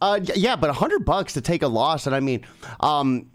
uh, 0.00 0.20
yeah, 0.34 0.56
but 0.56 0.70
a 0.70 0.72
hundred 0.72 1.04
bucks 1.04 1.34
to 1.34 1.40
take 1.40 1.62
a 1.62 1.68
loss, 1.68 2.06
and 2.06 2.14
I 2.14 2.20
mean, 2.20 2.44
um, 2.80 3.30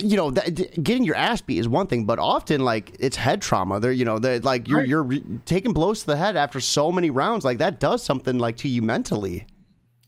you 0.00 0.16
know, 0.16 0.30
getting 0.30 1.04
your 1.04 1.16
ass 1.16 1.40
beat 1.40 1.58
is 1.58 1.68
one 1.68 1.86
thing, 1.88 2.04
but 2.04 2.18
often 2.18 2.60
like 2.60 2.94
it's 3.00 3.16
head 3.16 3.42
trauma. 3.42 3.80
They're 3.80 3.92
you 3.92 4.04
know, 4.04 4.16
like 4.16 4.68
you're 4.68 4.78
right. 4.78 4.88
you're 4.88 5.02
re- 5.02 5.24
taking 5.44 5.72
blows 5.72 6.00
to 6.00 6.06
the 6.06 6.16
head 6.16 6.36
after 6.36 6.60
so 6.60 6.92
many 6.92 7.10
rounds. 7.10 7.44
Like 7.44 7.58
that 7.58 7.80
does 7.80 8.02
something 8.02 8.38
like 8.38 8.56
to 8.58 8.68
you 8.68 8.82
mentally. 8.82 9.46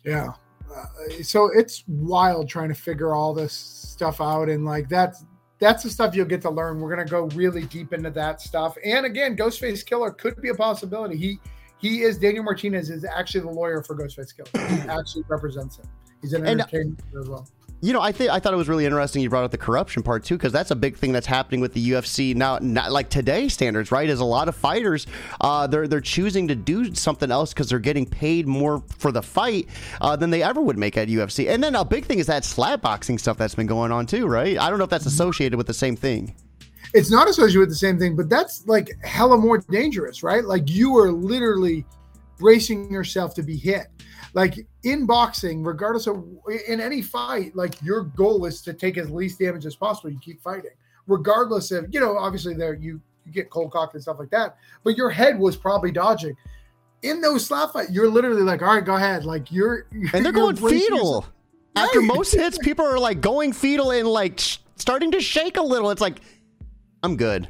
Yeah. 0.05 0.29
Uh, 0.75 1.23
so 1.23 1.51
it's 1.53 1.83
wild 1.89 2.49
trying 2.49 2.69
to 2.69 2.75
figure 2.75 3.15
all 3.15 3.35
this 3.35 3.53
stuff 3.53 4.21
out, 4.21 4.49
and 4.49 4.65
like 4.65 4.89
that's 4.89 5.25
that's 5.59 5.83
the 5.83 5.91
stuff 5.91 6.15
you'll 6.15 6.27
get 6.27 6.43
to 6.43 6.51
learn. 6.51 6.81
We're 6.81 6.91
gonna 6.91 7.05
go 7.05 7.25
really 7.35 7.65
deep 7.65 7.93
into 7.93 8.11
that 8.11 8.41
stuff. 8.41 8.77
And 8.85 9.05
again, 9.05 9.37
Ghostface 9.37 9.85
Killah 9.85 10.17
could 10.17 10.41
be 10.41 10.51
a 10.51 10.55
possibility. 10.55 11.17
He 11.17 11.41
he 11.79 12.03
is 12.03 12.19
Daniel 12.19 12.45
Martinez 12.45 12.91
is 12.91 13.05
actually 13.05 13.41
the 13.41 13.51
lawyer 13.51 13.83
for 13.83 13.97
Ghostface 13.97 14.35
Killah. 14.35 14.83
He 14.83 14.89
actually 14.89 15.25
represents 15.29 15.79
him. 15.79 15.87
He's 16.23 16.33
an 16.33 16.47
entertainer 16.47 16.97
as 17.21 17.29
well. 17.29 17.49
You 17.81 17.93
know, 17.93 18.01
I 18.01 18.11
think 18.11 18.31
I 18.31 18.41
thought 18.41 18.53
it 18.53 18.57
was 18.57 18.69
really 18.69 18.87
interesting 18.87 19.23
you 19.23 19.31
brought 19.31 19.45
up 19.45 19.53
the 19.53 19.59
corruption 19.59 20.03
part 20.03 20.25
too, 20.25 20.37
because 20.37 20.53
that's 20.53 20.73
a 20.73 20.77
big 20.77 20.97
thing 20.97 21.13
that's 21.13 21.29
happening 21.29 21.61
with 21.61 21.75
the 21.75 21.91
UFC 21.91 22.35
now. 22.35 22.59
Not 22.61 22.91
like 22.91 23.09
today 23.09 23.49
standards, 23.49 23.93
right? 23.93 24.09
Is 24.09 24.19
a 24.19 24.25
lot 24.25 24.49
of 24.49 24.57
fighters 24.57 25.07
uh, 25.41 25.69
they're 25.69 25.87
they're 25.87 26.01
choosing 26.01 26.49
to 26.49 26.57
do 26.57 26.93
something 26.97 27.31
else 27.31 27.55
because 27.55 27.69
they're 27.69 27.79
getting 27.79 28.05
paid 28.05 28.49
more 28.49 28.83
for 28.99 29.13
the 29.13 29.23
fight 29.23 29.69
uh, 30.01 30.17
than 30.17 30.31
they 30.31 30.43
ever 30.43 30.61
would 30.61 30.77
make 30.77 30.97
at 30.97 31.07
UFC. 31.07 31.49
And 31.49 31.63
then 31.63 31.77
a 31.77 31.85
big 31.85 32.05
thing 32.05 32.19
is 32.19 32.27
that 32.27 32.45
slap 32.45 32.81
boxing 32.81 33.17
stuff 33.17 33.37
that's 33.37 33.55
been 33.55 33.69
going 33.69 33.93
on 33.93 34.07
too, 34.07 34.27
right? 34.27 34.59
I 34.59 34.71
don't 34.71 34.79
know 34.79 34.85
if 34.85 34.91
that's 34.91 35.07
associated 35.07 35.57
with 35.57 35.69
the 35.69 35.75
same 35.75 35.95
thing 35.95 36.35
it's 36.95 37.11
not 37.11 37.29
associated 37.29 37.61
with 37.61 37.69
the 37.69 37.75
same 37.75 37.99
thing, 37.99 38.17
but 38.17 38.29
that's 38.29 38.67
like 38.67 38.91
hella 39.03 39.37
more 39.37 39.59
dangerous, 39.59 40.23
right? 40.23 40.45
Like 40.45 40.71
you 40.71 40.97
are 40.97 41.13
literally 41.13 41.85
bracing 42.39 42.91
yourself 42.91 43.35
to 43.35 43.43
be 43.43 43.57
hit. 43.57 43.87
Like 44.35 44.67
in 44.85 45.07
boxing, 45.07 45.63
regardless 45.65 46.07
of 46.07 46.25
in 46.67 46.81
any 46.81 47.03
fight, 47.03 47.57
like 47.57 47.81
your 47.83 48.05
goal 48.05 48.45
is 48.45 48.61
to 48.63 48.73
take 48.73 48.99
as 48.99 49.11
least 49.11 49.39
damage 49.39 49.67
as 49.67 49.75
possible. 49.75 50.11
You 50.11 50.19
keep 50.21 50.43
fighting, 50.43 50.71
regardless 51.07 51.71
of 51.71 51.87
you 51.91 52.01
know, 52.01 52.17
obviously 52.17 52.55
there 52.55 52.75
you 52.75 53.01
you 53.25 53.33
get 53.33 53.51
cold 53.51 53.73
cocked 53.73 53.95
and 53.95 54.03
stuff 54.03 54.19
like 54.19 54.31
that, 54.31 54.57
but 54.85 54.97
your 54.97 55.11
head 55.11 55.39
was 55.39 55.57
probably 55.57 55.93
dodging. 55.93 56.37
In 57.03 57.21
those 57.21 57.47
slap 57.47 57.73
fight, 57.73 57.91
you're 57.91 58.11
literally 58.11 58.43
like, 58.43 58.61
all 58.61 58.75
right, 58.75 58.85
go 58.85 58.97
ahead. 58.97 59.25
Like 59.25 59.53
you're, 59.53 59.87
and 60.13 60.25
they're 60.25 60.33
going 60.33 60.57
fetal. 60.57 61.27
After 61.77 62.03
most 62.03 62.35
hits, 62.35 62.59
people 62.59 62.85
are 62.85 62.99
like 62.99 63.21
going 63.21 63.53
fetal 63.53 63.93
and 63.93 64.09
like 64.09 64.41
sh- 64.41 64.59
starting 64.77 65.13
to 65.13 65.21
shake 65.21 65.59
a 65.59 65.63
little. 65.63 65.91
It's 65.91 66.01
like 66.01 66.21
I'm 67.03 67.17
good. 67.17 67.49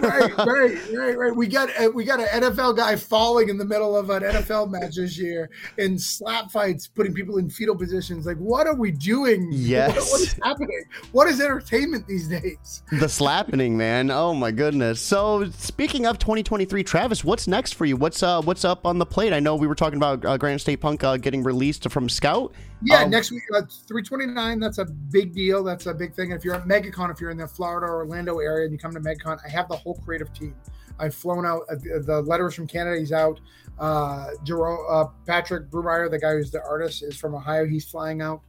right, 0.00 0.36
right, 0.38 0.78
right, 0.92 1.18
right. 1.18 1.34
We 1.34 1.48
got 1.48 1.68
we 1.94 2.04
got 2.04 2.20
an 2.20 2.42
NFL 2.42 2.76
guy 2.76 2.94
falling 2.94 3.48
in 3.48 3.58
the 3.58 3.64
middle 3.64 3.96
of 3.96 4.10
an 4.10 4.22
NFL 4.22 4.70
match 4.70 4.94
this 4.94 5.18
year 5.18 5.50
in 5.78 5.98
slap 5.98 6.52
fights, 6.52 6.86
putting 6.86 7.12
people 7.12 7.38
in 7.38 7.50
fetal 7.50 7.76
positions. 7.76 8.24
Like, 8.24 8.36
what 8.36 8.68
are 8.68 8.76
we 8.76 8.92
doing? 8.92 9.48
Yes. 9.50 9.96
what, 9.96 10.10
what 10.10 10.20
is 10.20 10.36
happening? 10.42 10.84
What 11.10 11.28
is 11.28 11.40
entertainment 11.40 12.06
these 12.06 12.28
days? 12.28 12.84
The 12.92 13.08
slapping, 13.08 13.76
man. 13.76 14.12
Oh 14.12 14.32
my 14.32 14.52
goodness. 14.52 15.00
So, 15.00 15.50
speaking 15.50 16.06
of 16.06 16.18
2023, 16.18 16.84
Travis, 16.84 17.24
what's 17.24 17.48
next 17.48 17.74
for 17.74 17.86
you? 17.86 17.96
What's 17.96 18.22
uh 18.22 18.42
what's 18.42 18.64
up 18.64 18.86
on 18.86 18.98
the 18.98 19.06
plate? 19.06 19.32
I 19.32 19.40
know 19.40 19.56
we 19.56 19.66
were 19.66 19.74
talking 19.74 19.96
about 19.96 20.24
uh, 20.24 20.36
Grand 20.38 20.60
State 20.60 20.80
Punk 20.80 21.02
uh, 21.02 21.16
getting 21.16 21.42
released 21.42 21.90
from 21.90 22.08
Scout. 22.08 22.54
Yeah, 22.82 23.02
um, 23.02 23.10
next 23.10 23.30
week, 23.30 23.42
uh, 23.54 23.62
329. 23.88 24.60
That's 24.60 24.78
a 24.78 24.84
big 24.84 25.32
deal. 25.32 25.64
That's 25.64 25.86
a 25.86 25.94
big 25.94 26.14
thing. 26.14 26.32
If 26.32 26.44
you're 26.44 26.54
at 26.54 26.64
MegaCon, 26.64 27.10
if 27.10 27.20
you're 27.20 27.30
in 27.30 27.38
the 27.38 27.48
Florida 27.48 27.86
or 27.86 28.00
Orlando 28.00 28.38
area 28.40 28.64
and 28.64 28.72
you 28.72 28.78
come 28.84 28.92
to 28.94 29.00
MegaCon, 29.00 29.38
I 29.44 29.48
have 29.48 29.68
the 29.68 29.76
whole 29.76 29.94
creative 30.04 30.32
team. 30.32 30.54
I've 30.98 31.14
flown 31.14 31.46
out. 31.46 31.62
Uh, 31.70 31.76
the 32.00 32.22
letters 32.26 32.54
from 32.54 32.66
Canada. 32.66 32.98
He's 32.98 33.12
out. 33.12 33.40
Uh, 33.78 34.28
Jerome, 34.44 34.86
uh, 34.88 35.06
Patrick 35.26 35.70
Brumeyer, 35.70 36.10
the 36.10 36.18
guy 36.18 36.32
who's 36.32 36.50
the 36.50 36.62
artist, 36.62 37.02
is 37.02 37.16
from 37.16 37.34
Ohio. 37.34 37.66
He's 37.66 37.84
flying 37.84 38.20
out. 38.20 38.42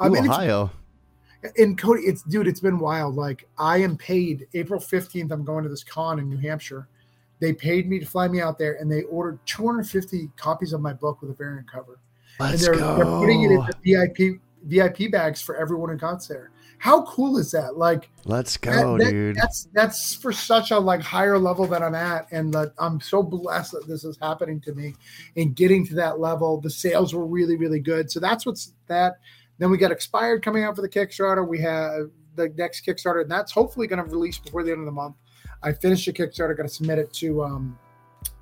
Um, 0.00 0.14
Ooh, 0.14 0.18
Ohio. 0.18 0.70
And 1.58 1.76
Cody, 1.76 2.02
it's 2.02 2.22
dude, 2.22 2.46
it's 2.46 2.60
been 2.60 2.78
wild. 2.78 3.16
Like 3.16 3.48
I 3.58 3.78
am 3.78 3.96
paid 3.96 4.46
April 4.54 4.80
15th. 4.80 5.30
I'm 5.32 5.44
going 5.44 5.64
to 5.64 5.68
this 5.70 5.84
con 5.84 6.18
in 6.18 6.28
New 6.28 6.36
Hampshire. 6.36 6.88
They 7.40 7.52
paid 7.52 7.88
me 7.88 7.98
to 7.98 8.06
fly 8.06 8.28
me 8.28 8.40
out 8.40 8.58
there, 8.58 8.74
and 8.74 8.90
they 8.90 9.02
ordered 9.02 9.40
250 9.46 10.30
copies 10.36 10.72
of 10.72 10.80
my 10.80 10.92
book 10.92 11.20
with 11.20 11.30
a 11.30 11.34
variant 11.34 11.70
cover. 11.70 11.98
Let's 12.38 12.54
and 12.54 12.60
they're, 12.62 12.80
go. 12.80 12.96
they're 12.96 13.04
putting 13.04 13.42
it 13.42 13.50
in 13.50 13.58
the 13.58 13.74
VIP 13.84 14.40
VIP 14.64 15.10
bags 15.10 15.42
for 15.42 15.56
everyone 15.56 15.90
who 15.90 15.96
got 15.96 16.26
there. 16.28 16.52
How 16.82 17.02
cool 17.02 17.38
is 17.38 17.52
that? 17.52 17.76
Like, 17.76 18.10
let's 18.24 18.56
go, 18.56 18.98
that, 18.98 19.04
that, 19.04 19.10
dude. 19.12 19.36
That's 19.36 19.68
that's 19.72 20.16
for 20.16 20.32
such 20.32 20.72
a 20.72 20.78
like 20.80 21.00
higher 21.00 21.38
level 21.38 21.64
that 21.68 21.80
I'm 21.80 21.94
at, 21.94 22.26
and 22.32 22.52
that 22.54 22.72
I'm 22.76 23.00
so 23.00 23.22
blessed 23.22 23.70
that 23.70 23.86
this 23.86 24.02
is 24.02 24.18
happening 24.20 24.60
to 24.62 24.74
me, 24.74 24.96
and 25.36 25.54
getting 25.54 25.86
to 25.86 25.94
that 25.94 26.18
level. 26.18 26.60
The 26.60 26.70
sales 26.70 27.14
were 27.14 27.24
really 27.24 27.56
really 27.56 27.78
good, 27.78 28.10
so 28.10 28.18
that's 28.18 28.44
what's 28.44 28.74
that. 28.88 29.20
Then 29.58 29.70
we 29.70 29.78
got 29.78 29.92
expired 29.92 30.42
coming 30.42 30.64
out 30.64 30.74
for 30.74 30.82
the 30.82 30.88
Kickstarter. 30.88 31.46
We 31.46 31.60
have 31.60 32.10
the 32.34 32.48
next 32.56 32.84
Kickstarter, 32.84 33.22
and 33.22 33.30
that's 33.30 33.52
hopefully 33.52 33.86
going 33.86 34.04
to 34.04 34.10
release 34.10 34.40
before 34.40 34.64
the 34.64 34.72
end 34.72 34.80
of 34.80 34.86
the 34.86 34.90
month. 34.90 35.14
I 35.62 35.70
finished 35.70 36.06
the 36.06 36.12
Kickstarter, 36.12 36.56
got 36.56 36.64
to 36.64 36.68
submit 36.68 36.98
it 36.98 37.12
to 37.12 37.44
um 37.44 37.78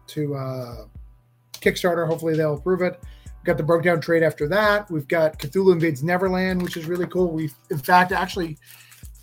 to 0.07 0.35
uh 0.35 0.85
Kickstarter. 1.53 2.07
Hopefully 2.07 2.39
they'll 2.39 2.55
approve 2.55 2.81
it. 2.81 3.03
Got 3.45 3.57
the 3.57 3.63
broke 3.63 3.83
down 3.83 4.01
trade 4.01 4.23
after 4.23 4.47
that. 4.49 4.91
We've 4.91 5.09
got 5.09 5.39
Cthulhu 5.39 5.73
Invades 5.73 6.03
Neverland, 6.03 6.63
which 6.63 6.77
is 6.77 6.87
really 6.87 7.07
cool. 7.07 7.31
We've 7.31 7.55
in 7.71 7.79
fact 7.79 8.13
actually 8.13 8.59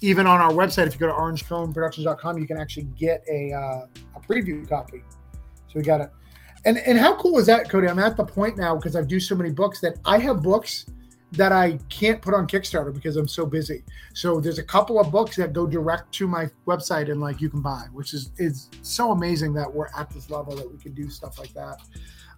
even 0.01 0.27
on 0.27 0.39
our 0.39 0.51
website, 0.51 0.87
if 0.87 0.93
you 0.93 0.99
go 0.99 1.07
to 1.07 1.13
orangeconeproductions.com, 1.13 2.37
you 2.37 2.47
can 2.47 2.57
actually 2.57 2.87
get 2.97 3.23
a 3.29 3.53
uh, 3.53 3.87
a 4.15 4.19
preview 4.19 4.67
copy. 4.67 5.03
So 5.67 5.73
we 5.75 5.81
got 5.81 6.01
it. 6.01 6.11
And 6.65 6.77
and 6.79 6.97
how 6.97 7.15
cool 7.17 7.37
is 7.39 7.45
that, 7.47 7.69
Cody? 7.69 7.87
I'm 7.87 7.99
at 7.99 8.17
the 8.17 8.25
point 8.25 8.57
now 8.57 8.75
because 8.75 8.95
I 8.95 9.01
do 9.01 9.19
so 9.19 9.35
many 9.35 9.51
books 9.51 9.79
that 9.81 9.97
I 10.05 10.19
have 10.19 10.41
books 10.41 10.85
that 11.33 11.51
I 11.51 11.77
can't 11.89 12.21
put 12.21 12.33
on 12.33 12.47
Kickstarter 12.47 12.93
because 12.93 13.17
I'm 13.17 13.27
so 13.27 13.45
busy. 13.45 13.83
So 14.13 14.39
there's 14.39 14.59
a 14.59 14.63
couple 14.63 14.99
of 14.99 15.11
books 15.11 15.35
that 15.35 15.51
go 15.51 15.67
direct 15.67 16.13
to 16.13 16.27
my 16.27 16.49
website 16.65 17.11
and 17.11 17.19
like 17.19 17.41
you 17.41 17.49
can 17.49 17.61
buy, 17.61 17.87
which 17.91 18.13
is 18.13 18.31
is 18.37 18.69
so 18.81 19.11
amazing 19.11 19.53
that 19.53 19.71
we're 19.71 19.89
at 19.97 20.09
this 20.09 20.29
level 20.29 20.55
that 20.55 20.71
we 20.71 20.77
can 20.77 20.93
do 20.93 21.09
stuff 21.09 21.37
like 21.39 21.53
that. 21.53 21.81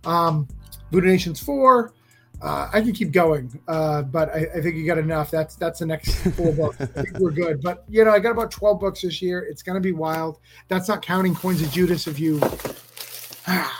Um, 0.05 0.47
Voodoo 0.91 1.07
Nations 1.07 1.39
four. 1.39 1.93
Uh, 2.41 2.69
I 2.71 2.79
can 2.79 2.93
keep 2.93 3.11
going, 3.11 3.59
uh, 3.67 4.03
but 4.03 4.29
I, 4.29 4.47
I, 4.55 4.61
think 4.61 4.77
you 4.77 4.85
got 4.85 4.97
enough. 4.97 5.29
That's 5.29 5.55
that's 5.57 5.79
the 5.79 5.85
next 5.85 6.15
four 6.35 6.53
books. 6.53 6.79
I 6.79 6.85
think 6.85 7.19
we're 7.19 7.31
good. 7.31 7.61
But 7.61 7.83
you 7.89 8.05
know, 8.05 8.11
I 8.11 8.19
got 8.19 8.31
about 8.31 8.49
twelve 8.49 8.79
books 8.79 9.01
this 9.01 9.21
year. 9.21 9.41
It's 9.41 9.61
going 9.61 9.75
to 9.75 9.81
be 9.81 9.91
wild. 9.91 10.39
That's 10.69 10.87
not 10.87 11.01
counting 11.01 11.35
Coins 11.35 11.61
of 11.61 11.69
Judas. 11.69 12.07
If 12.07 12.17
you, 12.17 12.39
ah, 13.47 13.79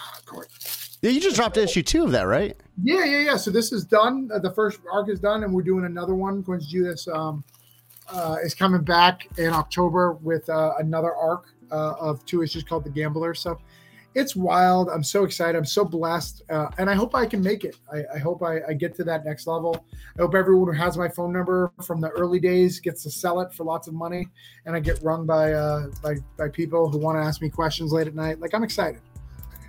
yeah, 1.01 1.11
you 1.11 1.21
just 1.21 1.37
dropped 1.37 1.55
issue 1.55 1.81
two 1.81 2.03
of 2.03 2.11
that, 2.11 2.23
right? 2.23 2.57
Yeah, 2.83 3.05
yeah, 3.05 3.19
yeah. 3.19 3.37
So 3.37 3.51
this 3.51 3.71
is 3.71 3.85
done. 3.85 4.29
Uh, 4.33 4.39
the 4.39 4.51
first 4.51 4.81
arc 4.91 5.09
is 5.09 5.19
done, 5.19 5.43
and 5.43 5.53
we're 5.53 5.61
doing 5.61 5.85
another 5.85 6.13
one. 6.13 6.43
Coins 6.43 6.65
of 6.65 6.69
Judas 6.69 7.07
um, 7.07 7.43
uh, 8.11 8.37
is 8.43 8.53
coming 8.53 8.81
back 8.81 9.25
in 9.37 9.53
October 9.53 10.13
with 10.13 10.49
uh, 10.49 10.73
another 10.79 11.15
arc 11.15 11.45
uh, 11.71 11.93
of 11.99 12.25
two 12.25 12.43
issues 12.43 12.63
called 12.63 12.83
The 12.83 12.89
Gambler. 12.89 13.33
So 13.33 13.57
it's 14.19 14.35
wild. 14.35 14.89
I'm 14.89 15.03
so 15.03 15.23
excited. 15.23 15.57
I'm 15.57 15.65
so 15.65 15.85
blessed, 15.85 16.43
uh, 16.49 16.67
and 16.77 16.89
I 16.89 16.93
hope 16.93 17.15
I 17.15 17.25
can 17.25 17.41
make 17.41 17.63
it. 17.63 17.77
I, 17.91 18.03
I 18.15 18.19
hope 18.19 18.43
I, 18.43 18.59
I, 18.67 18.73
get 18.73 18.93
to 18.95 19.03
that 19.05 19.25
next 19.25 19.47
level. 19.47 19.85
I 20.17 20.21
hope 20.21 20.35
everyone 20.35 20.67
who 20.67 20.79
has 20.79 20.97
my 20.97 21.07
phone 21.07 21.31
number 21.31 21.71
from 21.83 22.01
the 22.01 22.09
early 22.09 22.39
days 22.39 22.79
gets 22.79 23.03
to 23.03 23.11
sell 23.11 23.39
it 23.39 23.53
for 23.53 23.63
lots 23.63 23.87
of 23.87 23.93
money, 23.93 24.27
and 24.65 24.75
I 24.75 24.79
get 24.79 25.01
rung 25.01 25.25
by 25.25 25.53
uh, 25.53 25.87
by 26.03 26.15
by 26.37 26.49
people 26.49 26.89
who 26.89 26.97
want 26.97 27.17
to 27.17 27.21
ask 27.21 27.41
me 27.41 27.49
questions 27.49 27.91
late 27.93 28.07
at 28.07 28.15
night. 28.15 28.39
Like 28.39 28.53
I'm 28.53 28.63
excited 28.63 29.01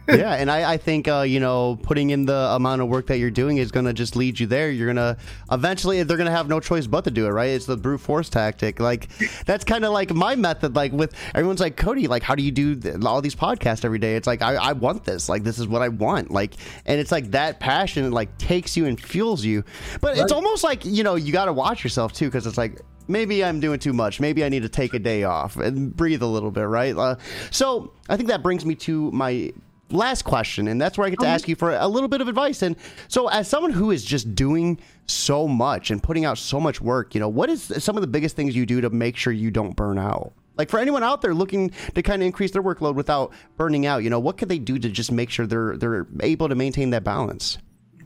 yeah, 0.08 0.34
and 0.34 0.50
I, 0.50 0.72
I 0.72 0.76
think 0.76 1.08
uh, 1.08 1.20
you 1.20 1.40
know 1.40 1.78
putting 1.82 2.10
in 2.10 2.26
the 2.26 2.54
amount 2.54 2.82
of 2.82 2.88
work 2.88 3.06
that 3.08 3.18
you're 3.18 3.30
doing 3.30 3.58
is 3.58 3.70
going 3.70 3.86
to 3.86 3.92
just 3.92 4.16
lead 4.16 4.38
you 4.40 4.46
there. 4.46 4.70
You're 4.70 4.86
gonna 4.86 5.16
eventually 5.50 6.02
they're 6.02 6.16
gonna 6.16 6.30
have 6.30 6.48
no 6.48 6.60
choice 6.60 6.86
but 6.86 7.04
to 7.04 7.10
do 7.10 7.26
it, 7.26 7.30
right? 7.30 7.50
It's 7.50 7.66
the 7.66 7.76
brute 7.76 8.00
force 8.00 8.28
tactic. 8.28 8.80
Like 8.80 9.08
that's 9.44 9.64
kind 9.64 9.84
of 9.84 9.92
like 9.92 10.12
my 10.12 10.36
method. 10.36 10.74
Like 10.74 10.92
with 10.92 11.14
everyone's 11.34 11.60
like 11.60 11.76
Cody, 11.76 12.06
like 12.06 12.22
how 12.22 12.34
do 12.34 12.42
you 12.42 12.50
do 12.50 12.80
all 13.04 13.20
these 13.20 13.36
podcasts 13.36 13.84
every 13.84 13.98
day? 13.98 14.16
It's 14.16 14.26
like 14.26 14.42
I, 14.42 14.54
I 14.54 14.72
want 14.72 15.04
this. 15.04 15.28
Like 15.28 15.42
this 15.42 15.58
is 15.58 15.66
what 15.66 15.82
I 15.82 15.88
want. 15.88 16.30
Like 16.30 16.54
and 16.86 17.00
it's 17.00 17.12
like 17.12 17.30
that 17.32 17.60
passion 17.60 18.10
like 18.10 18.36
takes 18.38 18.76
you 18.76 18.86
and 18.86 19.00
fuels 19.00 19.44
you. 19.44 19.64
But 20.00 20.14
right. 20.14 20.22
it's 20.22 20.32
almost 20.32 20.64
like 20.64 20.84
you 20.84 21.04
know 21.04 21.14
you 21.14 21.32
got 21.32 21.46
to 21.46 21.52
watch 21.52 21.84
yourself 21.84 22.12
too 22.12 22.26
because 22.26 22.46
it's 22.46 22.58
like 22.58 22.80
maybe 23.10 23.44
I'm 23.44 23.60
doing 23.60 23.78
too 23.78 23.92
much. 23.92 24.20
Maybe 24.20 24.44
I 24.44 24.48
need 24.48 24.62
to 24.62 24.68
take 24.68 24.94
a 24.94 24.98
day 24.98 25.24
off 25.24 25.56
and 25.56 25.94
breathe 25.94 26.22
a 26.22 26.26
little 26.26 26.50
bit, 26.50 26.62
right? 26.62 26.96
Uh, 26.96 27.16
so 27.50 27.92
I 28.08 28.16
think 28.16 28.28
that 28.28 28.42
brings 28.42 28.64
me 28.64 28.74
to 28.76 29.10
my 29.10 29.52
last 29.92 30.22
question, 30.22 30.68
and 30.68 30.80
that's 30.80 30.98
where 30.98 31.06
I 31.06 31.10
get 31.10 31.20
to 31.20 31.26
ask 31.26 31.48
you 31.48 31.56
for 31.56 31.74
a 31.74 31.88
little 31.88 32.08
bit 32.08 32.20
of 32.20 32.28
advice. 32.28 32.62
And 32.62 32.76
so, 33.08 33.28
as 33.28 33.48
someone 33.48 33.72
who 33.72 33.90
is 33.90 34.04
just 34.04 34.34
doing 34.34 34.78
so 35.06 35.48
much 35.48 35.90
and 35.90 36.02
putting 36.02 36.24
out 36.24 36.38
so 36.38 36.60
much 36.60 36.80
work, 36.80 37.14
you 37.14 37.20
know, 37.20 37.28
what 37.28 37.50
is 37.50 37.72
some 37.78 37.96
of 37.96 38.00
the 38.00 38.06
biggest 38.06 38.36
things 38.36 38.54
you 38.54 38.66
do 38.66 38.80
to 38.80 38.90
make 38.90 39.16
sure 39.16 39.32
you 39.32 39.50
don't 39.50 39.76
burn 39.76 39.98
out? 39.98 40.32
Like 40.56 40.68
for 40.68 40.78
anyone 40.78 41.02
out 41.02 41.22
there 41.22 41.32
looking 41.32 41.70
to 41.94 42.02
kind 42.02 42.22
of 42.22 42.26
increase 42.26 42.50
their 42.50 42.62
workload 42.62 42.94
without 42.94 43.32
burning 43.56 43.86
out, 43.86 44.02
you 44.02 44.10
know, 44.10 44.20
what 44.20 44.36
could 44.36 44.48
they 44.48 44.58
do 44.58 44.78
to 44.78 44.88
just 44.90 45.10
make 45.10 45.30
sure 45.30 45.46
they're 45.46 45.76
they're 45.76 46.06
able 46.20 46.48
to 46.48 46.54
maintain 46.54 46.90
that 46.90 47.04
balance? 47.04 47.58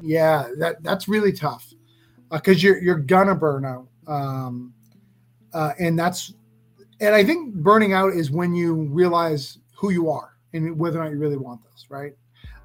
Yeah, 0.03 0.49
that 0.59 0.83
that's 0.83 1.09
really 1.09 1.33
tough 1.33 1.73
because 2.31 2.57
uh, 2.59 2.67
you're 2.67 2.83
you're 2.83 2.99
gonna 2.99 3.35
burn 3.35 3.65
out, 3.65 3.89
um, 4.07 4.73
uh, 5.53 5.73
and 5.79 5.99
that's 5.99 6.35
and 7.01 7.15
I 7.15 7.25
think 7.25 7.55
burning 7.55 7.93
out 7.93 8.13
is 8.13 8.31
when 8.31 8.55
you 8.55 8.75
realize 8.75 9.59
who 9.77 9.91
you 9.91 10.11
are 10.11 10.34
and 10.55 10.79
whether 10.79 10.99
or 11.01 11.05
not 11.05 11.13
you 11.13 11.19
really 11.19 11.37
want 11.37 11.61
this, 11.65 11.87
right? 11.91 12.13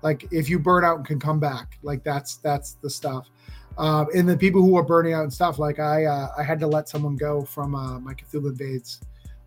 Like 0.01 0.27
if 0.31 0.49
you 0.49 0.59
burn 0.59 0.85
out 0.85 0.97
and 0.97 1.05
can 1.05 1.19
come 1.19 1.39
back, 1.39 1.77
like 1.83 2.03
that's 2.03 2.37
that's 2.37 2.73
the 2.75 2.89
stuff. 2.89 3.29
Um, 3.77 4.07
and 4.15 4.27
the 4.27 4.37
people 4.37 4.61
who 4.61 4.75
are 4.77 4.83
burning 4.83 5.13
out 5.13 5.23
and 5.23 5.33
stuff, 5.33 5.59
like 5.59 5.79
I 5.79 6.05
uh, 6.05 6.29
I 6.37 6.43
had 6.43 6.59
to 6.61 6.67
let 6.67 6.87
someone 6.87 7.15
go 7.15 7.43
from 7.43 7.75
uh, 7.75 7.99
my 7.99 8.13
Cthulhu 8.13 8.49
Invades, 8.49 9.01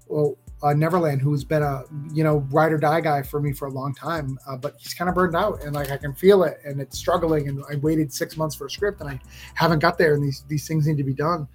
well, 0.06 0.36
uh, 0.62 0.72
Neverland, 0.72 1.20
who's 1.20 1.44
been 1.44 1.62
a 1.62 1.84
you 2.12 2.24
know 2.24 2.46
ride 2.50 2.72
or 2.72 2.78
die 2.78 3.00
guy 3.00 3.22
for 3.22 3.40
me 3.40 3.52
for 3.52 3.68
a 3.68 3.70
long 3.70 3.94
time, 3.94 4.38
uh, 4.46 4.56
but 4.56 4.74
he's 4.78 4.94
kind 4.94 5.08
of 5.08 5.14
burned 5.14 5.36
out, 5.36 5.62
and 5.64 5.74
like 5.74 5.90
I 5.90 5.96
can 5.96 6.14
feel 6.14 6.44
it, 6.44 6.58
and 6.64 6.80
it's 6.80 6.98
struggling. 6.98 7.48
And 7.48 7.62
I 7.70 7.76
waited 7.76 8.12
six 8.12 8.36
months 8.36 8.54
for 8.54 8.66
a 8.66 8.70
script, 8.70 9.00
and 9.00 9.08
I 9.08 9.20
haven't 9.54 9.80
got 9.80 9.98
there, 9.98 10.14
and 10.14 10.22
these 10.22 10.44
these 10.48 10.66
things 10.66 10.86
need 10.86 10.98
to 10.98 11.04
be 11.04 11.14
done. 11.14 11.48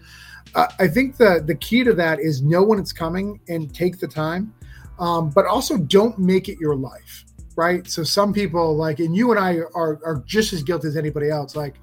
Uh, 0.56 0.68
I 0.80 0.88
think 0.88 1.18
the 1.18 1.44
the 1.46 1.56
key 1.56 1.84
to 1.84 1.94
that 1.94 2.20
is 2.20 2.42
know 2.42 2.64
when 2.64 2.80
it's 2.80 2.94
coming 2.94 3.40
and 3.48 3.74
take 3.74 4.00
the 4.00 4.08
time 4.08 4.54
um, 5.00 5.30
but 5.30 5.46
also 5.46 5.78
don't 5.78 6.18
make 6.18 6.50
it 6.50 6.60
your 6.60 6.76
life, 6.76 7.26
right? 7.56 7.88
So 7.88 8.04
some 8.04 8.34
people 8.34 8.76
like, 8.76 9.00
and 9.00 9.16
you 9.16 9.32
and 9.32 9.40
I 9.40 9.58
are 9.76 10.00
are 10.04 10.24
just 10.26 10.54
as 10.54 10.64
guilty 10.64 10.88
as 10.88 10.98
anybody 10.98 11.30
else. 11.30 11.56
Like, 11.56 11.76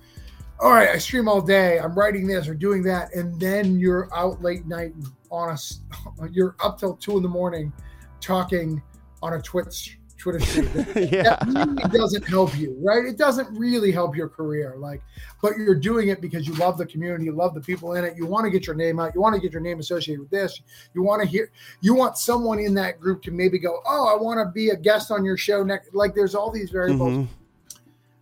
all 0.60 0.70
right, 0.70 0.88
I 0.88 0.98
stream 0.98 1.28
all 1.28 1.40
day, 1.40 1.78
I'm 1.78 1.94
writing 1.94 2.26
this 2.26 2.48
or 2.48 2.54
doing 2.54 2.82
that, 2.84 3.14
and 3.14 3.38
then 3.40 3.78
you're 3.78 4.08
out 4.14 4.42
late 4.42 4.66
night 4.66 4.94
on 5.30 5.50
a, 5.50 6.28
you're 6.30 6.56
up 6.62 6.78
till 6.78 6.96
two 6.96 7.16
in 7.16 7.22
the 7.22 7.28
morning, 7.28 7.72
talking 8.20 8.82
on 9.22 9.34
a 9.34 9.42
Twitch 9.42 9.98
Twitter 10.16 10.38
yeah. 11.00 11.22
That 11.22 11.66
really 11.66 11.98
doesn't 11.98 12.26
help 12.26 12.56
you, 12.56 12.76
right? 12.80 13.04
It 13.04 13.18
doesn't 13.18 13.56
really 13.58 13.90
help 13.90 14.16
your 14.16 14.28
career. 14.28 14.74
Like, 14.78 15.02
but 15.42 15.56
you're 15.56 15.74
doing 15.74 16.08
it 16.08 16.20
because 16.20 16.46
you 16.46 16.54
love 16.54 16.78
the 16.78 16.86
community, 16.86 17.24
you 17.24 17.32
love 17.32 17.54
the 17.54 17.60
people 17.60 17.94
in 17.94 18.04
it. 18.04 18.16
You 18.16 18.26
want 18.26 18.44
to 18.44 18.50
get 18.50 18.66
your 18.66 18.76
name 18.76 19.00
out. 19.00 19.14
You 19.14 19.20
want 19.20 19.34
to 19.34 19.40
get 19.40 19.52
your 19.52 19.60
name 19.60 19.80
associated 19.80 20.20
with 20.20 20.30
this. 20.30 20.60
You 20.94 21.02
want 21.02 21.22
to 21.22 21.28
hear. 21.28 21.50
You 21.80 21.94
want 21.94 22.16
someone 22.16 22.58
in 22.58 22.74
that 22.74 23.00
group 23.00 23.22
to 23.24 23.30
maybe 23.30 23.58
go, 23.58 23.80
"Oh, 23.86 24.06
I 24.06 24.20
want 24.20 24.38
to 24.38 24.50
be 24.52 24.70
a 24.70 24.76
guest 24.76 25.10
on 25.10 25.24
your 25.24 25.36
show 25.36 25.62
next." 25.62 25.94
Like, 25.94 26.14
there's 26.14 26.34
all 26.34 26.50
these 26.50 26.70
variables. 26.70 27.12
Mm-hmm. 27.12 27.32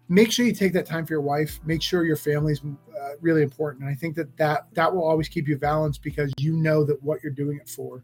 Make 0.08 0.32
sure 0.32 0.44
you 0.44 0.54
take 0.54 0.72
that 0.74 0.86
time 0.86 1.06
for 1.06 1.14
your 1.14 1.22
wife. 1.22 1.60
Make 1.64 1.82
sure 1.82 2.04
your 2.04 2.16
family's 2.16 2.60
uh, 2.62 3.10
really 3.20 3.42
important. 3.42 3.84
And 3.84 3.90
I 3.90 3.94
think 3.94 4.16
that 4.16 4.36
that 4.36 4.66
that 4.72 4.92
will 4.92 5.04
always 5.04 5.28
keep 5.28 5.46
you 5.46 5.56
balanced 5.56 6.02
because 6.02 6.32
you 6.38 6.56
know 6.56 6.84
that 6.84 7.02
what 7.02 7.22
you're 7.22 7.32
doing 7.32 7.58
it 7.58 7.68
for. 7.68 8.02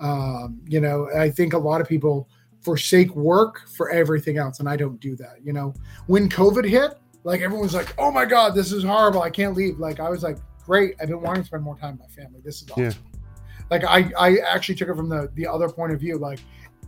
Um, 0.00 0.60
you 0.66 0.80
know, 0.80 1.08
I 1.16 1.30
think 1.30 1.52
a 1.52 1.58
lot 1.58 1.80
of 1.80 1.88
people 1.88 2.28
forsake 2.66 3.14
work 3.14 3.68
for 3.68 3.90
everything 3.90 4.38
else. 4.38 4.58
And 4.58 4.68
I 4.68 4.76
don't 4.76 4.98
do 4.98 5.14
that. 5.16 5.36
You 5.44 5.52
know, 5.52 5.72
when 6.08 6.28
COVID 6.28 6.68
hit, 6.68 6.98
like 7.22 7.40
everyone 7.40 7.62
was 7.62 7.74
like, 7.74 7.94
oh 7.96 8.10
my 8.10 8.24
God, 8.24 8.56
this 8.56 8.72
is 8.72 8.82
horrible. 8.82 9.22
I 9.22 9.30
can't 9.30 9.54
leave. 9.54 9.78
Like 9.78 10.00
I 10.00 10.10
was 10.10 10.24
like, 10.24 10.38
great. 10.64 10.96
I've 11.00 11.06
been 11.06 11.20
wanting 11.20 11.44
to 11.44 11.46
spend 11.46 11.62
more 11.62 11.78
time 11.78 11.92
with 11.92 12.00
my 12.00 12.22
family. 12.22 12.40
This 12.44 12.62
is 12.62 12.70
awesome. 12.72 12.84
Yeah. 12.84 12.92
Like 13.70 13.84
I, 13.84 14.10
I 14.18 14.38
actually 14.38 14.74
took 14.74 14.88
it 14.88 14.96
from 14.96 15.08
the, 15.08 15.30
the 15.34 15.46
other 15.46 15.68
point 15.68 15.92
of 15.92 16.00
view. 16.00 16.18
Like 16.18 16.40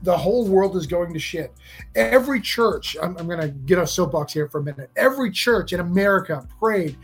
the 0.02 0.16
whole 0.16 0.48
world 0.48 0.76
is 0.76 0.88
going 0.88 1.12
to 1.12 1.20
shit. 1.20 1.52
Every 1.94 2.40
church, 2.40 2.96
I'm, 3.00 3.16
I'm 3.16 3.28
going 3.28 3.40
to 3.40 3.48
get 3.48 3.78
a 3.78 3.86
soapbox 3.86 4.32
here 4.32 4.48
for 4.48 4.58
a 4.58 4.64
minute. 4.64 4.90
Every 4.96 5.30
church 5.30 5.72
in 5.72 5.78
America 5.78 6.44
prayed, 6.58 6.98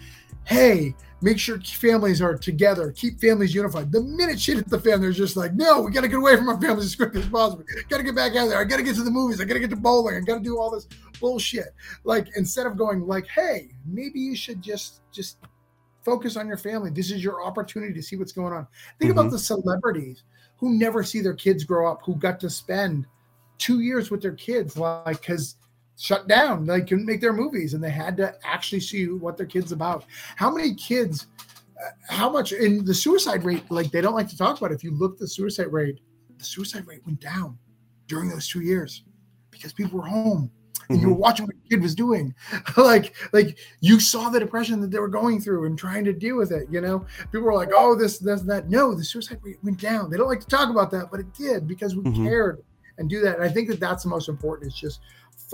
hey, 0.47 0.97
make 1.25 1.39
sure 1.39 1.59
families 1.59 2.21
are 2.21 2.37
together, 2.37 2.93
keep 2.93 3.19
families 3.19 3.55
unified. 3.55 3.91
The 3.91 4.03
minute 4.03 4.39
shit 4.39 4.57
hit 4.57 4.69
the 4.69 4.79
fan, 4.79 5.01
they're 5.01 5.11
just 5.11 5.39
like, 5.39 5.55
no, 5.55 5.81
we 5.81 5.91
got 5.91 6.03
to 6.03 6.09
get 6.09 6.19
away 6.19 6.37
from 6.37 6.51
our 6.51 6.61
families 6.61 6.85
as 6.85 6.95
quickly 6.95 7.23
as 7.23 7.29
possible. 7.29 7.65
Got 7.89 7.97
to 7.97 8.03
get 8.03 8.15
back 8.15 8.37
out 8.37 8.49
there. 8.49 8.61
I 8.61 8.65
got 8.65 8.77
to 8.77 8.83
get 8.83 8.95
to 8.97 9.03
the 9.03 9.11
movies. 9.11 9.41
I 9.41 9.47
got 9.47 9.55
to 9.55 9.61
get 9.61 9.71
to 9.71 9.77
bowling. 9.77 10.17
I 10.17 10.21
got 10.21 10.35
to 10.35 10.45
do 10.45 10.59
all 10.59 10.71
this 10.71 10.87
bullshit. 11.19 11.69
Like 12.05 12.29
instead 12.37 12.67
of 12.67 12.77
going 12.77 13.07
like, 13.07 13.27
hey, 13.27 13.71
maybe 13.87 14.21
you 14.21 14.37
should 14.37 14.61
just 14.61 15.01
just 15.13 15.39
focus 16.05 16.37
on 16.37 16.47
your 16.47 16.59
family. 16.59 16.91
This 16.91 17.11
is 17.11 17.25
your 17.25 17.43
opportunity 17.43 17.95
to 17.95 18.03
see 18.03 18.17
what's 18.17 18.33
going 18.33 18.53
on. 18.53 18.67
Think 18.99 19.13
mm-hmm. 19.13 19.19
about 19.19 19.31
the 19.31 19.39
celebrities 19.39 20.25
who 20.59 20.75
never 20.75 21.03
see 21.03 21.23
their 21.23 21.35
kids 21.35 21.65
grow 21.65 21.91
up, 21.91 22.01
who 22.05 22.17
got 22.17 22.39
to 22.41 22.51
spend 22.51 23.07
two 23.57 23.81
years 23.81 24.11
with 24.11 24.21
their 24.21 24.35
kids, 24.35 24.77
like 24.77 25.21
because 25.21 25.57
shut 25.99 26.29
down. 26.29 26.67
They 26.67 26.81
couldn't 26.81 27.07
make 27.07 27.21
their 27.21 27.33
movies 27.33 27.75
and 27.75 27.83
they 27.83 27.91
had 27.91 28.17
to 28.19 28.35
actually 28.45 28.81
see 28.81 29.07
what 29.09 29.37
their 29.37 29.47
kids 29.47 29.73
about. 29.73 30.05
How 30.37 30.51
many 30.51 30.75
kids, 30.75 31.27
uh, 31.83 31.91
how 32.09 32.31
much 32.31 32.53
in 32.53 32.85
the 32.85 32.95
suicide 32.95 33.45
rate, 33.45 33.71
like 33.71 33.91
they 33.91 34.01
don't 34.01 34.15
like 34.15 34.29
to 34.29 34.37
talk 34.37 34.59
about 34.59 34.73
it. 34.73 34.75
If 34.75 34.85
you 34.85 34.93
look 34.93 35.15
at 35.15 35.19
the 35.19 35.29
suicide 35.29 35.73
rate, 35.73 36.01
the 36.39 36.45
suicide 36.45 36.87
rate 36.87 37.05
went 37.07 37.21
down 37.21 37.59
during 38.09 38.29
those 38.29 38.49
two 38.49 38.61
years 38.61 39.05
because 39.51 39.73
people 39.73 39.99
were 39.99 40.07
home 40.07 40.51
and 40.89 40.99
mm-hmm. 40.99 41.03
you 41.03 41.09
were 41.09 41.15
mm-hmm. 41.15 41.23
watching 41.23 41.47
what 41.47 41.55
your 41.55 41.79
kid 41.79 41.83
was 41.83 41.95
doing. 41.95 42.35
like, 42.77 43.15
like 43.33 43.59
you 43.81 44.01
saw 44.01 44.29
the 44.29 44.41
depression 44.41 44.81
that 44.81 44.91
they 44.91 44.99
were 44.99 45.09
going 45.09 45.41
through 45.41 45.65
and 45.67 45.79
trying 45.79 46.05
to 46.05 46.13
deal 46.13 46.37
with 46.37 46.53
it. 46.53 46.69
You 46.71 46.81
know, 46.81 47.07
people 47.33 47.43
were 47.43 47.55
like, 47.55 47.71
"Oh, 47.75 47.95
this, 47.95 48.19
this, 48.19 48.43
that." 48.43 48.69
No, 48.69 48.95
the 48.95 49.05
suicide 49.05 49.41
rate 49.43 49.59
went 49.63 49.81
down. 49.81 50.11
They 50.11 50.17
don't 50.17 50.29
like 50.29 50.41
to 50.41 50.47
talk 50.47 50.71
about 50.71 50.91
that, 50.91 51.11
but 51.11 51.21
it 51.21 51.33
did 51.35 51.67
because 51.67 51.97
we 51.97 52.03
mm-hmm. 52.03 52.27
cared 52.27 52.63
and 52.99 53.09
do 53.09 53.21
that. 53.21 53.37
And 53.37 53.45
I 53.45 53.49
think 53.49 53.69
that 53.69 53.81
that's 53.81 54.05
the 54.05 54.09
most 54.09 54.29
important. 54.29 54.71
It's 54.71 54.81
just 54.81 55.01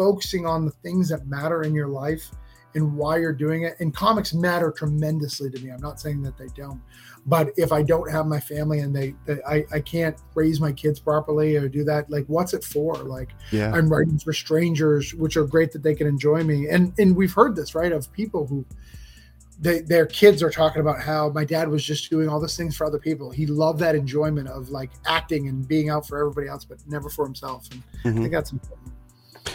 focusing 0.05 0.47
on 0.47 0.65
the 0.65 0.71
things 0.71 1.11
that 1.11 1.27
matter 1.27 1.63
in 1.63 1.75
your 1.75 1.89
life 1.89 2.31
and 2.75 2.97
why 2.97 3.19
you're 3.19 3.35
doing 3.35 3.65
it. 3.65 3.75
And 3.81 3.95
comics 3.95 4.33
matter 4.33 4.71
tremendously 4.71 5.51
to 5.51 5.59
me. 5.63 5.71
I'm 5.71 5.81
not 5.83 6.01
saying 6.01 6.23
that 6.23 6.39
they 6.39 6.47
don't, 6.57 6.81
but 7.27 7.51
if 7.59 7.71
I 7.71 7.83
don't 7.83 8.11
have 8.11 8.27
my 8.27 8.41
family 8.41 8.79
and 8.79 8.97
they, 8.97 9.15
they 9.27 9.43
I, 9.47 9.67
I 9.71 9.81
can't 9.81 10.17
raise 10.35 10.59
my 10.59 10.73
kids 10.73 10.99
properly 10.99 11.55
or 11.57 11.69
do 11.69 11.85
that, 11.85 12.09
like 12.09 12.25
what's 12.29 12.55
it 12.55 12.65
for? 12.65 12.95
Like 12.95 13.33
Yeah. 13.51 13.73
I'm 13.75 13.91
writing 13.93 14.19
for 14.19 14.33
strangers, 14.33 15.13
which 15.15 15.37
are 15.37 15.45
great 15.45 15.71
that 15.73 15.83
they 15.83 15.95
can 15.95 16.07
enjoy 16.07 16.45
me. 16.45 16.69
And 16.69 16.95
and 16.99 17.15
we've 17.15 17.35
heard 17.35 17.55
this 17.55 17.75
right 17.75 17.93
of 17.93 18.11
people 18.11 18.47
who 18.47 18.65
they, 19.61 19.81
their 19.81 20.07
kids 20.07 20.43
are 20.43 20.49
talking 20.51 20.81
about 20.81 21.03
how 21.03 21.29
my 21.29 21.45
dad 21.45 21.69
was 21.69 21.85
just 21.85 22.09
doing 22.09 22.31
all 22.31 22.41
these 22.41 22.57
things 22.57 22.75
for 22.75 22.87
other 22.87 22.99
people. 22.99 23.31
He 23.31 23.45
loved 23.45 23.81
that 23.81 23.95
enjoyment 23.95 24.49
of 24.49 24.71
like 24.71 24.91
acting 25.07 25.49
and 25.49 25.69
being 25.69 25.91
out 25.91 26.09
for 26.09 26.19
everybody 26.19 26.49
else, 26.49 26.65
but 26.65 26.79
never 26.87 27.11
for 27.11 27.27
himself. 27.27 27.69
And 27.71 27.83
I 28.07 28.09
Mhm. 28.09 28.23
think 28.23 28.33
that's 28.33 28.53
important. 28.53 28.95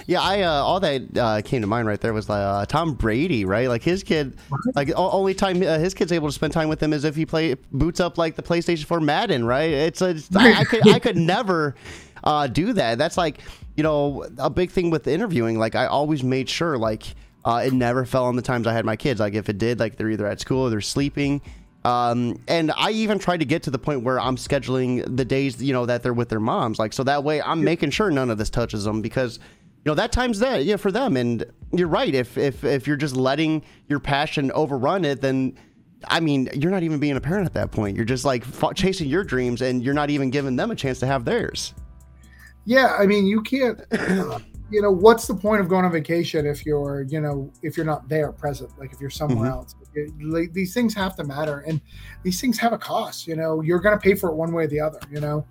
Yeah, 0.07 0.21
I 0.21 0.41
uh, 0.41 0.51
all 0.51 0.79
that 0.81 1.17
uh, 1.17 1.41
came 1.41 1.61
to 1.61 1.67
mind 1.67 1.87
right 1.87 1.99
there 1.99 2.13
was 2.13 2.29
uh, 2.29 2.65
Tom 2.67 2.93
Brady, 2.93 3.43
right? 3.45 3.67
Like 3.67 3.81
his 3.81 4.03
kid, 4.03 4.37
like 4.75 4.91
only 4.95 5.33
time 5.33 5.61
uh, 5.63 5.79
his 5.79 5.93
kid's 5.93 6.11
able 6.11 6.27
to 6.27 6.33
spend 6.33 6.53
time 6.53 6.69
with 6.69 6.81
him 6.81 6.93
is 6.93 7.03
if 7.03 7.15
he 7.15 7.25
play 7.25 7.55
boots 7.71 7.99
up 7.99 8.17
like 8.17 8.35
the 8.35 8.43
PlayStation 8.43 8.85
4 8.85 8.99
Madden, 8.99 9.45
right? 9.45 9.71
It's, 9.71 10.01
it's 10.01 10.35
I, 10.35 10.59
I 10.59 10.63
could 10.63 10.87
I 10.87 10.99
could 10.99 11.17
never 11.35 11.75
uh, 12.23 12.47
do 12.47 12.73
that. 12.73 12.97
That's 12.97 13.17
like 13.17 13.39
you 13.75 13.83
know 13.83 14.27
a 14.37 14.49
big 14.49 14.71
thing 14.71 14.91
with 14.91 15.07
interviewing. 15.07 15.57
Like 15.57 15.75
I 15.75 15.87
always 15.87 16.23
made 16.23 16.49
sure 16.49 16.77
like 16.77 17.03
uh, 17.43 17.63
it 17.65 17.73
never 17.73 18.05
fell 18.05 18.25
on 18.25 18.35
the 18.35 18.41
times 18.41 18.67
I 18.67 18.73
had 18.73 18.85
my 18.85 18.95
kids. 18.95 19.19
Like 19.19 19.33
if 19.33 19.49
it 19.49 19.57
did, 19.57 19.79
like 19.79 19.97
they're 19.97 20.09
either 20.09 20.27
at 20.27 20.39
school 20.39 20.63
or 20.63 20.69
they're 20.69 20.81
sleeping. 20.81 21.41
Um, 21.85 22.41
and 22.47 22.71
I 22.75 22.89
even 22.91 23.19
tried 23.19 23.41
to 23.41 23.45
get 23.45 23.61
to 23.63 23.71
the 23.71 23.77
point 23.77 24.01
where 24.01 24.19
I'm 24.19 24.37
scheduling 24.37 25.15
the 25.15 25.23
days, 25.23 25.61
you 25.61 25.71
know, 25.71 25.85
that 25.85 26.01
they're 26.01 26.15
with 26.15 26.29
their 26.29 26.39
moms. 26.39 26.79
Like, 26.79 26.93
so 26.93 27.03
that 27.03 27.23
way 27.23 27.43
I'm 27.43 27.63
making 27.63 27.91
sure 27.91 28.09
none 28.09 28.31
of 28.31 28.39
this 28.39 28.49
touches 28.49 28.85
them 28.85 29.03
because, 29.03 29.39
you 29.85 29.91
know, 29.91 29.95
that 29.95 30.11
time's 30.11 30.39
there, 30.39 30.59
yeah, 30.59 30.77
for 30.77 30.91
them. 30.91 31.15
And 31.15 31.45
you're 31.71 31.87
right. 31.87 32.13
If, 32.13 32.37
if, 32.39 32.63
if 32.63 32.87
you're 32.87 32.97
just 32.97 33.15
letting 33.15 33.63
your 33.87 33.99
passion 33.99 34.51
overrun 34.53 35.05
it, 35.05 35.21
then 35.21 35.55
I 36.07 36.19
mean, 36.19 36.49
you're 36.53 36.71
not 36.71 36.81
even 36.81 36.97
being 36.99 37.15
a 37.15 37.21
parent 37.21 37.45
at 37.45 37.53
that 37.53 37.71
point. 37.71 37.95
You're 37.95 38.05
just 38.05 38.25
like 38.25 38.43
fa- 38.43 38.73
chasing 38.73 39.07
your 39.07 39.23
dreams 39.23 39.61
and 39.61 39.83
you're 39.83 39.93
not 39.93 40.09
even 40.09 40.31
giving 40.31 40.55
them 40.55 40.71
a 40.71 40.75
chance 40.75 40.99
to 41.01 41.05
have 41.05 41.23
theirs. 41.23 41.75
Yeah, 42.65 42.97
I 42.99 43.05
mean, 43.05 43.27
you 43.27 43.41
can't. 43.41 43.79
You 44.71 44.81
know, 44.81 44.89
what's 44.91 45.27
the 45.27 45.35
point 45.35 45.61
of 45.61 45.69
going 45.69 45.85
on 45.85 45.91
vacation 45.91 46.47
if 46.47 46.65
you're, 46.65 47.03
you 47.03 47.21
know, 47.21 47.53
if 47.61 47.77
you're 47.77 47.85
not 47.85 48.09
there 48.09 48.31
present? 48.31 48.71
Like 48.79 48.91
if 48.91 48.99
you're 48.99 49.11
somewhere 49.11 49.47
Mhm. 49.47 49.53
else, 49.53 49.75
It- 49.93 50.11
like, 50.19 50.53
these 50.53 50.73
things 50.73 50.95
have 50.95 51.15
to 51.17 51.23
matter, 51.23 51.59
and 51.67 51.79
these 52.23 52.41
things 52.41 52.57
have 52.57 52.73
a 52.73 52.77
cost. 52.79 53.27
You 53.27 53.35
know, 53.35 53.61
you're 53.61 53.79
going 53.79 53.95
to 53.95 54.01
pay 54.01 54.15
for 54.15 54.31
it 54.31 54.35
one 54.35 54.51
way 54.53 54.63
or 54.63 54.67
the 54.67 54.79
other. 54.79 54.97
You 55.11 55.21
know, 55.21 55.45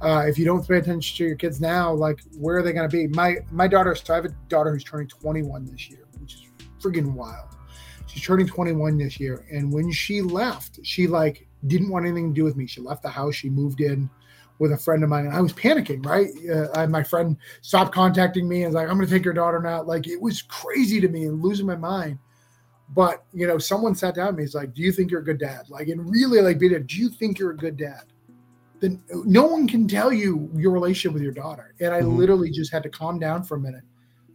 uh, 0.00 0.24
if 0.26 0.38
you 0.38 0.44
don't 0.44 0.66
pay 0.66 0.78
attention 0.78 1.16
to 1.16 1.24
your 1.24 1.36
kids 1.36 1.60
now, 1.60 1.92
like 1.92 2.20
where 2.38 2.56
are 2.56 2.62
they 2.62 2.72
going 2.72 2.88
to 2.88 2.96
be? 2.96 3.06
My 3.08 3.36
my 3.50 3.68
daughter, 3.68 3.94
so 3.94 4.14
I 4.14 4.16
have 4.16 4.24
a 4.24 4.34
daughter 4.48 4.72
who's 4.72 4.84
turning 4.84 5.08
21 5.08 5.66
this 5.66 5.90
year, 5.90 6.06
which 6.20 6.34
is 6.34 6.42
friggin' 6.80 7.12
wild. 7.12 7.48
She's 8.06 8.22
turning 8.22 8.46
21 8.46 8.98
this 8.98 9.20
year, 9.20 9.46
and 9.52 9.72
when 9.72 9.92
she 9.92 10.22
left, 10.22 10.80
she 10.82 11.06
like 11.06 11.46
didn't 11.66 11.90
want 11.90 12.06
anything 12.06 12.32
to 12.32 12.34
do 12.34 12.44
with 12.44 12.56
me. 12.56 12.66
She 12.66 12.80
left 12.80 13.02
the 13.02 13.10
house. 13.10 13.34
She 13.34 13.50
moved 13.50 13.80
in 13.80 14.08
with 14.58 14.72
a 14.72 14.76
friend 14.76 15.04
of 15.04 15.10
mine, 15.10 15.26
and 15.26 15.34
I 15.34 15.40
was 15.40 15.52
panicking. 15.52 16.04
Right, 16.04 16.28
uh, 16.50 16.68
I, 16.78 16.86
my 16.86 17.02
friend 17.02 17.36
stopped 17.60 17.92
contacting 17.94 18.48
me 18.48 18.62
and 18.62 18.72
was 18.72 18.74
like, 18.76 18.88
"I'm 18.88 18.96
going 18.96 19.06
to 19.06 19.12
take 19.12 19.24
your 19.24 19.34
daughter 19.34 19.60
now." 19.60 19.82
Like 19.82 20.08
it 20.08 20.20
was 20.20 20.40
crazy 20.42 21.00
to 21.00 21.08
me 21.08 21.26
and 21.26 21.42
losing 21.42 21.66
my 21.66 21.76
mind. 21.76 22.18
But 22.88 23.22
you 23.34 23.46
know, 23.46 23.58
someone 23.58 23.94
sat 23.94 24.14
down 24.14 24.28
with 24.28 24.36
me. 24.36 24.42
He's 24.44 24.54
like, 24.54 24.72
"Do 24.72 24.80
you 24.80 24.92
think 24.92 25.10
you're 25.10 25.20
a 25.20 25.24
good 25.24 25.38
dad?" 25.38 25.68
Like, 25.68 25.88
and 25.88 26.10
really, 26.10 26.40
like, 26.40 26.58
do 26.58 26.96
you 26.96 27.10
think 27.10 27.38
you're 27.38 27.50
a 27.50 27.56
good 27.56 27.76
dad? 27.76 28.04
Then 28.80 29.02
no 29.10 29.44
one 29.46 29.68
can 29.68 29.86
tell 29.86 30.12
you 30.12 30.50
your 30.54 30.72
relationship 30.72 31.12
with 31.12 31.22
your 31.22 31.32
daughter. 31.32 31.74
And 31.80 31.94
I 31.94 32.00
Mhm. 32.00 32.16
literally 32.16 32.50
just 32.50 32.72
had 32.72 32.82
to 32.84 32.88
calm 32.88 33.18
down 33.18 33.42
for 33.44 33.56
a 33.56 33.60
minute. 33.60 33.84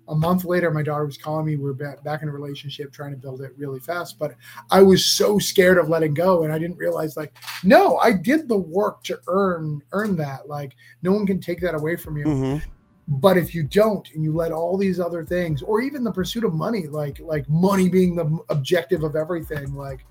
A 0.07 0.15
month 0.15 0.45
later, 0.45 0.69
my 0.69 0.83
daughter 0.83 1.05
was 1.05 1.17
calling 1.17 1.47
me. 1.47 1.55
We 1.55 1.67
are 1.67 1.73
back, 1.73 2.03
back 2.03 2.21
in 2.21 2.29
a 2.29 2.31
relationship, 2.31 2.91
trying 2.91 3.09
to 3.09 3.17
build 3.17 3.41
it 3.41 3.53
really 3.57 3.79
fast. 3.79 4.19
But 4.19 4.35
I 4.69 4.83
was 4.83 5.03
so 5.03 5.39
scared 5.39 5.79
of 5.79 5.89
letting 5.89 6.13
go, 6.13 6.43
and 6.43 6.53
I 6.53 6.59
didn't 6.59 6.77
realize, 6.77 7.17
like, 7.17 7.33
no, 7.63 7.97
I 7.97 8.11
did 8.11 8.47
the 8.47 8.57
work 8.57 9.01
to 9.05 9.19
earn 9.27 9.81
earn 9.93 10.15
that. 10.17 10.47
Like, 10.47 10.75
no 11.01 11.11
one 11.11 11.25
can 11.25 11.39
take 11.39 11.59
that 11.61 11.73
away 11.73 11.95
from 11.95 12.17
you. 12.17 12.25
Mm-hmm. 12.25 12.69
But 13.07 13.37
if 13.37 13.55
you 13.55 13.63
don't, 13.63 14.07
and 14.13 14.23
you 14.23 14.31
let 14.31 14.51
all 14.51 14.77
these 14.77 14.99
other 14.99 15.25
things, 15.25 15.63
or 15.63 15.81
even 15.81 16.03
the 16.03 16.11
pursuit 16.11 16.43
of 16.43 16.53
money, 16.53 16.85
like 16.85 17.19
like 17.19 17.49
money 17.49 17.89
being 17.89 18.15
the 18.15 18.39
objective 18.49 19.03
of 19.03 19.15
everything, 19.15 19.73
like 19.73 20.05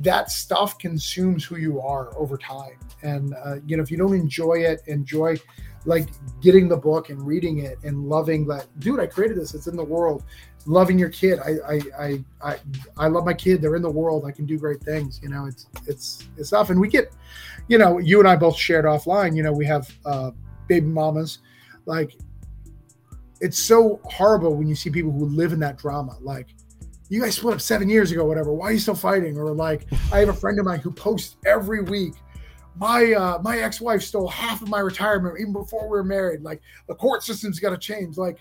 that 0.00 0.30
stuff 0.30 0.78
consumes 0.78 1.44
who 1.44 1.56
you 1.56 1.80
are 1.80 2.16
over 2.16 2.36
time. 2.36 2.78
And 3.02 3.34
uh, 3.44 3.56
you 3.66 3.76
know, 3.76 3.82
if 3.82 3.90
you 3.90 3.96
don't 3.96 4.14
enjoy 4.14 4.54
it, 4.54 4.82
enjoy 4.86 5.36
like 5.84 6.08
getting 6.40 6.68
the 6.68 6.76
book 6.76 7.08
and 7.10 7.24
reading 7.26 7.60
it 7.60 7.78
and 7.82 8.08
loving 8.08 8.46
that, 8.48 8.66
dude, 8.80 9.00
I 9.00 9.06
created 9.06 9.38
this. 9.38 9.54
It's 9.54 9.66
in 9.66 9.76
the 9.76 9.84
world. 9.84 10.24
Loving 10.66 10.98
your 10.98 11.08
kid. 11.08 11.38
I 11.38 11.74
I 11.74 11.80
I 11.98 12.24
I, 12.42 12.56
I 12.96 13.08
love 13.08 13.24
my 13.24 13.32
kid. 13.32 13.62
They're 13.62 13.76
in 13.76 13.82
the 13.82 13.90
world. 13.90 14.24
I 14.26 14.32
can 14.32 14.44
do 14.44 14.58
great 14.58 14.82
things. 14.82 15.20
You 15.22 15.30
know, 15.30 15.46
it's 15.46 15.66
it's 15.86 16.28
it's 16.36 16.48
stuff. 16.48 16.70
And 16.70 16.80
we 16.80 16.88
get, 16.88 17.12
you 17.68 17.78
know, 17.78 17.98
you 17.98 18.18
and 18.18 18.28
I 18.28 18.36
both 18.36 18.56
shared 18.56 18.84
offline. 18.84 19.36
You 19.36 19.42
know, 19.42 19.52
we 19.52 19.66
have 19.66 19.90
uh, 20.04 20.32
baby 20.66 20.86
mamas 20.86 21.38
like 21.86 22.16
it's 23.40 23.58
so 23.58 24.00
horrible 24.04 24.54
when 24.54 24.68
you 24.68 24.74
see 24.74 24.90
people 24.90 25.12
who 25.12 25.24
live 25.26 25.52
in 25.52 25.60
that 25.60 25.78
drama 25.78 26.16
like 26.20 26.48
you 27.08 27.20
guys 27.22 27.36
split 27.36 27.54
up 27.54 27.60
seven 27.60 27.88
years 27.88 28.12
ago 28.12 28.24
whatever. 28.24 28.52
Why 28.52 28.66
are 28.68 28.72
you 28.72 28.78
still 28.78 28.94
fighting? 28.94 29.36
Or 29.38 29.52
like 29.52 29.86
i 30.12 30.18
have 30.18 30.28
a 30.28 30.34
friend 30.34 30.58
of 30.58 30.64
mine 30.66 30.80
who 30.80 30.90
posts 30.90 31.36
every 31.46 31.82
week 31.82 32.14
my 32.76 33.12
uh 33.12 33.38
my 33.42 33.58
ex-wife 33.58 34.02
stole 34.02 34.28
half 34.28 34.62
of 34.62 34.68
my 34.68 34.78
retirement 34.78 35.36
even 35.40 35.52
before 35.52 35.84
we 35.84 35.90
were 35.90 36.04
married. 36.04 36.42
Like 36.42 36.60
the 36.86 36.94
court 36.94 37.22
system's 37.24 37.58
got 37.58 37.70
to 37.70 37.78
change. 37.78 38.16
Like 38.16 38.38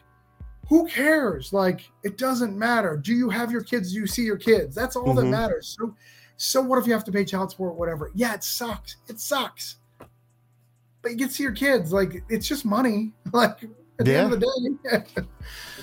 who 0.69 0.85
cares? 0.87 1.53
Like 1.53 1.89
it 2.03 2.17
doesn't 2.17 2.55
matter. 2.57 2.97
Do 2.97 3.13
you 3.15 3.29
have 3.29 3.51
your 3.51 3.63
kids? 3.63 3.93
Do 3.93 3.99
you 3.99 4.05
see 4.07 4.23
your 4.23 4.37
kids? 4.37 4.75
That's 4.75 4.95
all 4.95 5.13
that 5.15 5.23
Mhm. 5.25 5.31
matters. 5.31 5.75
So 5.79 5.95
so 6.35 6.61
what 6.61 6.77
if 6.77 6.85
you 6.85 6.93
have 6.93 7.05
to 7.05 7.11
pay 7.11 7.25
child 7.25 7.49
support 7.51 7.75
whatever? 7.75 8.11
Yeah 8.13 8.33
it 8.35 8.43
sucks. 8.43 8.97
It 9.07 9.19
sucks. 9.19 9.77
But 11.01 11.11
you 11.11 11.17
get 11.17 11.29
to 11.29 11.33
see 11.33 11.43
your 11.43 11.51
kids. 11.53 11.91
Like 11.93 12.21
it's 12.29 12.47
just 12.47 12.63
money. 12.65 13.13
Like 13.33 13.61
at 13.99 14.05
the 14.05 14.15
end 14.15 14.33
of 14.33 14.39
the 14.39 14.77
day 14.89 15.23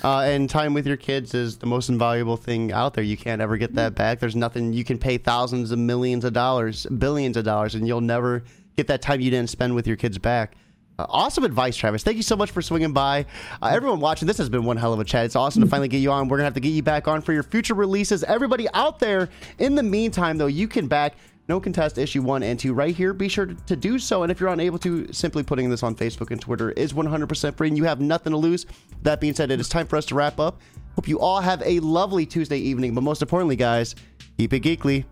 Uh, 0.03 0.21
and 0.21 0.47
time 0.47 0.75
with 0.75 0.85
your 0.85 0.97
kids 0.97 1.33
is 1.33 1.57
the 1.57 1.65
most 1.65 1.89
invaluable 1.89 2.37
thing 2.37 2.71
out 2.71 2.93
there. 2.93 3.03
You 3.03 3.17
can't 3.17 3.41
ever 3.41 3.57
get 3.57 3.73
that 3.73 3.95
back. 3.95 4.19
There's 4.19 4.35
nothing 4.35 4.71
you 4.71 4.83
can 4.83 4.99
pay 4.99 5.17
thousands 5.17 5.71
of 5.71 5.79
millions 5.79 6.23
of 6.25 6.33
dollars, 6.33 6.85
billions 6.85 7.37
of 7.37 7.43
dollars, 7.43 7.73
and 7.73 7.87
you'll 7.87 8.01
never 8.01 8.43
get 8.77 8.85
that 8.87 9.01
time 9.01 9.19
you 9.19 9.31
didn't 9.31 9.49
spend 9.49 9.73
with 9.73 9.87
your 9.87 9.95
kids 9.95 10.19
back. 10.19 10.57
Uh, 10.99 11.05
awesome 11.09 11.43
advice, 11.43 11.75
Travis. 11.75 12.03
Thank 12.03 12.17
you 12.17 12.23
so 12.23 12.35
much 12.35 12.51
for 12.51 12.61
swinging 12.61 12.93
by. 12.93 13.25
Uh, 13.61 13.67
everyone 13.67 13.99
watching, 13.99 14.27
this 14.27 14.37
has 14.37 14.47
been 14.47 14.63
one 14.63 14.77
hell 14.77 14.93
of 14.93 14.99
a 14.99 15.03
chat. 15.03 15.25
It's 15.25 15.35
awesome 15.35 15.63
to 15.63 15.67
finally 15.67 15.87
get 15.87 15.97
you 15.97 16.11
on. 16.11 16.27
We're 16.27 16.37
going 16.37 16.43
to 16.43 16.45
have 16.45 16.53
to 16.53 16.59
get 16.59 16.69
you 16.69 16.83
back 16.83 17.07
on 17.07 17.21
for 17.21 17.33
your 17.33 17.43
future 17.43 17.73
releases. 17.73 18.23
Everybody 18.23 18.67
out 18.73 18.99
there, 18.99 19.29
in 19.57 19.73
the 19.73 19.83
meantime, 19.83 20.37
though, 20.37 20.45
you 20.45 20.67
can 20.67 20.87
back 20.87 21.15
No 21.47 21.59
Contest 21.59 21.97
issue 21.97 22.23
one 22.23 22.41
and 22.41 22.59
two 22.59 22.73
right 22.73 22.95
here. 22.95 23.13
Be 23.13 23.27
sure 23.27 23.45
to 23.45 23.75
do 23.75 23.99
so. 23.99 24.23
And 24.23 24.31
if 24.31 24.39
you're 24.39 24.49
unable 24.49 24.79
to, 24.79 25.11
simply 25.13 25.43
putting 25.43 25.69
this 25.69 25.83
on 25.83 25.95
Facebook 25.95 26.31
and 26.31 26.41
Twitter 26.41 26.71
is 26.71 26.93
100% 26.93 27.55
free 27.55 27.67
and 27.67 27.77
you 27.77 27.83
have 27.83 28.01
nothing 28.01 28.31
to 28.31 28.37
lose. 28.37 28.65
That 29.03 29.21
being 29.21 29.35
said, 29.35 29.51
it 29.51 29.59
is 29.59 29.69
time 29.69 29.85
for 29.87 29.95
us 29.95 30.05
to 30.07 30.15
wrap 30.15 30.39
up. 30.39 30.59
Hope 30.95 31.07
you 31.07 31.19
all 31.19 31.41
have 31.41 31.61
a 31.63 31.79
lovely 31.81 32.25
Tuesday 32.25 32.57
evening. 32.57 32.95
But 32.95 33.01
most 33.01 33.21
importantly, 33.21 33.55
guys, 33.55 33.95
keep 34.37 34.53
it 34.53 34.63
geekly. 34.63 35.05